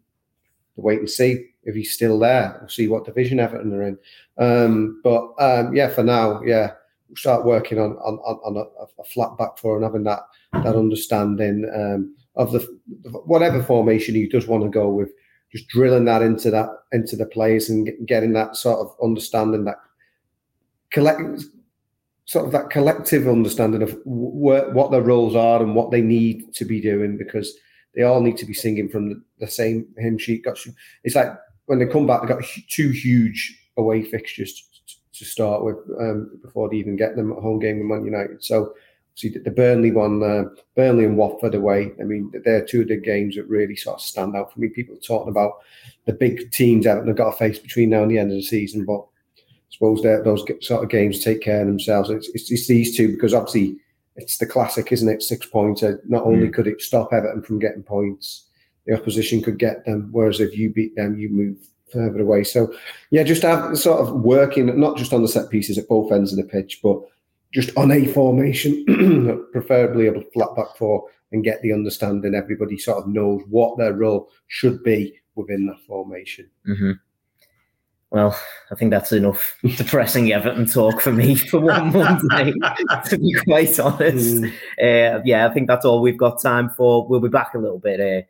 wait 0.76 1.02
and 1.02 1.10
see 1.10 1.50
if 1.66 1.76
he's 1.76 1.94
still 1.94 2.18
there. 2.18 2.58
We'll 2.60 2.70
see 2.70 2.88
what 2.88 3.06
division 3.06 3.40
Everton 3.40 3.74
are 3.76 3.84
in. 3.84 3.98
Um, 4.40 5.02
but 5.04 5.34
um, 5.38 5.76
yeah, 5.76 5.90
for 5.90 6.04
now, 6.04 6.42
yeah, 6.42 6.72
start 7.16 7.46
working 7.46 7.80
on 7.80 7.92
on, 7.98 8.18
on 8.18 8.58
a, 8.58 9.02
a, 9.02 9.06
flat 9.06 9.38
back 9.38 9.58
four 9.58 9.76
and 9.76 9.84
having 9.84 10.04
that 10.04 10.22
that 10.54 10.76
understanding 10.76 11.70
um, 11.76 12.16
of 12.36 12.52
the 12.52 12.60
whatever 13.26 13.62
formation 13.64 14.16
he 14.16 14.28
does 14.28 14.48
want 14.48 14.64
to 14.64 14.70
go 14.70 14.90
with. 14.90 15.12
Just 15.52 15.68
drilling 15.70 16.06
that 16.06 16.22
into 16.22 16.52
that 16.52 16.70
into 16.92 17.16
the 17.16 17.26
players 17.26 17.70
and 17.70 17.90
getting 18.08 18.34
that 18.34 18.56
sort 18.56 18.80
of 18.80 18.96
understanding 19.02 19.66
that 19.66 19.78
collect 20.92 21.22
sort 22.26 22.46
of 22.46 22.52
that 22.52 22.70
collective 22.70 23.28
understanding 23.28 23.84
of 23.84 23.92
wh- 24.04 24.74
what 24.74 24.92
their 24.92 25.02
roles 25.02 25.36
are 25.36 25.62
and 25.62 25.76
what 25.76 25.92
they 25.92 26.02
need 26.02 26.54
to 26.56 26.66
be 26.66 26.82
doing 26.82 27.18
because 27.18 27.56
they 27.96 28.04
all 28.04 28.20
need 28.20 28.38
to 28.38 28.46
be 28.46 28.54
singing 28.54 28.90
from 28.90 29.10
the, 29.10 29.22
the 29.40 29.48
same 29.48 29.88
hymn 29.98 30.18
sheet. 30.18 30.44
Got 30.44 30.60
it's 31.04 31.16
like 31.16 31.32
when 31.68 31.80
they 31.80 31.86
come 31.86 32.08
back, 32.08 32.22
they 32.22 32.28
got 32.28 32.44
two 32.70 32.90
huge 32.90 33.58
away 33.78 34.04
fixtures 34.04 34.75
to, 35.18 35.26
start 35.26 35.64
with 35.64 35.78
um, 36.00 36.40
before 36.42 36.70
they 36.70 36.78
even 36.78 36.96
get 36.96 37.16
them 37.16 37.32
at 37.32 37.40
home 37.40 37.60
game 37.60 37.78
with 37.78 37.88
Man 37.88 38.06
United. 38.06 38.44
So 38.44 38.74
see 39.16 39.30
the 39.30 39.52
Burnley 39.52 39.92
one, 39.92 40.22
uh, 40.22 40.46
Burnley 40.76 41.06
and 41.06 41.18
Watford 41.18 41.56
away. 41.56 41.92
I 42.00 42.04
mean, 42.04 42.32
they're 42.44 42.66
two 42.66 42.82
of 42.82 42.90
the 42.90 42.98
games 42.98 43.36
that 43.36 43.48
really 43.48 43.76
sort 43.76 43.96
of 43.96 44.02
stand 44.02 44.36
out 44.36 44.54
for 44.54 44.60
me. 44.60 44.70
People 44.70 44.98
talking 44.98 45.30
about 45.30 45.54
the 46.06 46.14
big 46.14 46.52
teams 46.52 46.86
out 46.86 47.00
and 47.00 47.08
they've 47.08 47.16
got 47.16 47.32
to 47.32 47.38
face 47.38 47.60
between 47.60 47.90
now 47.90 48.04
and 48.04 48.12
the 48.12 48.20
end 48.20 48.32
of 48.32 48.38
the 48.38 48.44
season, 48.44 48.86
but 48.86 49.00
I 49.00 49.72
suppose 49.72 50.02
those 50.04 50.44
sort 50.62 50.84
of 50.84 50.90
games 50.90 51.24
take 51.24 51.42
care 51.42 51.62
of 51.62 51.68
themselves. 51.68 52.10
It's, 52.10 52.30
it's, 52.30 52.52
it's, 52.52 52.68
these 52.68 52.96
two 52.96 53.10
because 53.10 53.34
obviously 53.34 53.78
it's 54.16 54.38
the 54.38 54.46
classic, 54.46 54.92
isn't 54.92 55.10
it? 55.10 55.24
Six 55.24 55.46
pointer. 55.48 56.02
Not 56.08 56.24
only 56.24 56.48
mm. 56.48 56.54
could 56.54 56.68
it 56.68 56.82
stop 56.82 57.12
Everton 57.12 57.42
from 57.42 57.60
getting 57.60 57.84
points, 57.84 58.46
the 58.86 58.96
opposition 58.96 59.42
could 59.42 59.58
get 59.58 59.86
them. 59.86 60.10
Whereas 60.12 60.40
if 60.40 60.58
you 60.58 60.72
beat 60.72 60.96
them, 60.96 61.18
you 61.18 61.30
move 61.30 61.58
further 61.96 62.20
away. 62.20 62.44
So 62.44 62.74
yeah, 63.10 63.24
just 63.24 63.42
have 63.42 63.78
sort 63.78 64.02
of 64.02 64.14
working 64.22 64.80
not 64.80 64.98
just 64.98 65.14
on 65.14 65.22
the 65.22 65.28
set 65.28 65.50
pieces 65.50 65.78
at 65.78 65.88
both 65.88 66.12
ends 66.12 66.32
of 66.32 66.38
the 66.38 66.44
pitch, 66.44 66.80
but 66.84 67.00
just 67.54 67.76
on 67.78 67.92
a 67.92 68.06
formation, 68.06 69.48
preferably 69.52 70.08
a 70.08 70.22
flat 70.34 70.56
back 70.56 70.76
four, 70.78 71.08
and 71.32 71.44
get 71.44 71.62
the 71.62 71.74
understanding. 71.74 72.36
Everybody 72.36 72.78
sort 72.78 73.00
of 73.00 73.08
knows 73.08 73.42
what 73.50 73.78
their 73.78 73.94
role 73.94 74.30
should 74.48 74.84
be 74.84 75.20
within 75.36 75.66
that 75.68 75.80
formation. 75.88 76.50
Mm-hmm. 76.68 76.92
Well, 78.12 78.40
I 78.72 78.76
think 78.76 78.92
that's 78.92 79.12
enough 79.12 79.58
depressing 79.78 80.32
Everton 80.32 80.68
talk 80.68 81.02
for 81.02 81.12
me 81.12 81.36
for 81.36 81.60
one 81.60 81.92
Monday, 81.94 82.54
to 83.10 83.18
be 83.18 83.34
quite 83.46 83.80
honest. 83.80 84.38
Mm. 84.38 84.52
Uh, 84.80 85.22
yeah, 85.26 85.48
I 85.48 85.54
think 85.54 85.68
that's 85.68 85.86
all 85.86 86.02
we've 86.02 86.18
got 86.18 86.42
time 86.42 86.70
for. 86.70 87.08
We'll 87.08 87.20
be 87.20 87.30
back 87.30 87.56
a 87.56 87.58
little 87.58 87.80
bit 87.80 88.00
uh, 88.00 88.26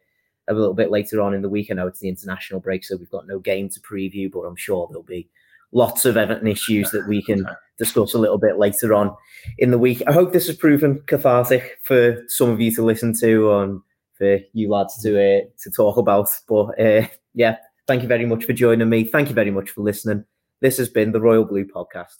a 0.47 0.53
little 0.53 0.73
bit 0.73 0.91
later 0.91 1.21
on 1.21 1.33
in 1.33 1.41
the 1.41 1.49
week. 1.49 1.69
I 1.69 1.75
know 1.75 1.87
it's 1.87 1.99
the 1.99 2.09
international 2.09 2.59
break, 2.59 2.83
so 2.83 2.97
we've 2.97 3.09
got 3.09 3.27
no 3.27 3.39
game 3.39 3.69
to 3.69 3.79
preview, 3.79 4.31
but 4.31 4.41
I'm 4.41 4.55
sure 4.55 4.87
there'll 4.89 5.03
be 5.03 5.29
lots 5.71 6.05
of 6.05 6.17
Everton 6.17 6.47
issues 6.47 6.91
that 6.91 7.07
we 7.07 7.21
can 7.21 7.45
discuss 7.77 8.13
a 8.13 8.19
little 8.19 8.37
bit 8.37 8.57
later 8.57 8.93
on 8.93 9.15
in 9.57 9.71
the 9.71 9.77
week. 9.77 10.01
I 10.07 10.11
hope 10.11 10.33
this 10.33 10.47
has 10.47 10.55
proven 10.55 11.01
cathartic 11.07 11.79
for 11.83 12.23
some 12.27 12.49
of 12.49 12.61
you 12.61 12.71
to 12.75 12.83
listen 12.83 13.13
to 13.19 13.53
and 13.59 13.81
for 14.17 14.39
you 14.53 14.69
lads 14.69 15.01
to 15.03 15.11
uh, 15.19 15.41
to 15.63 15.71
talk 15.71 15.97
about. 15.97 16.29
But 16.47 16.79
uh, 16.79 17.07
yeah, 17.33 17.57
Thank 17.87 18.01
you 18.01 18.07
very 18.07 18.25
much 18.25 18.45
for 18.45 18.53
joining 18.53 18.89
me. 18.89 19.03
Thank 19.03 19.29
you 19.29 19.35
very 19.35 19.51
much 19.51 19.69
for 19.69 19.81
listening. 19.81 20.25
This 20.59 20.77
has 20.77 20.89
been 20.89 21.11
the 21.11 21.21
Royal 21.21 21.45
Blue 21.45 21.65
Podcast. 21.65 22.15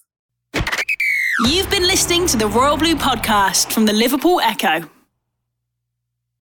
You've 1.48 1.70
been 1.72 1.88
listening 1.88 2.28
to 2.28 2.38
the 2.38 2.48
Royal 2.48 2.78
Blue 2.78 2.96
Podcast 2.96 3.74
from 3.74 3.86
the 3.86 3.94
Liverpool 3.94 4.40
Echo. 4.42 4.88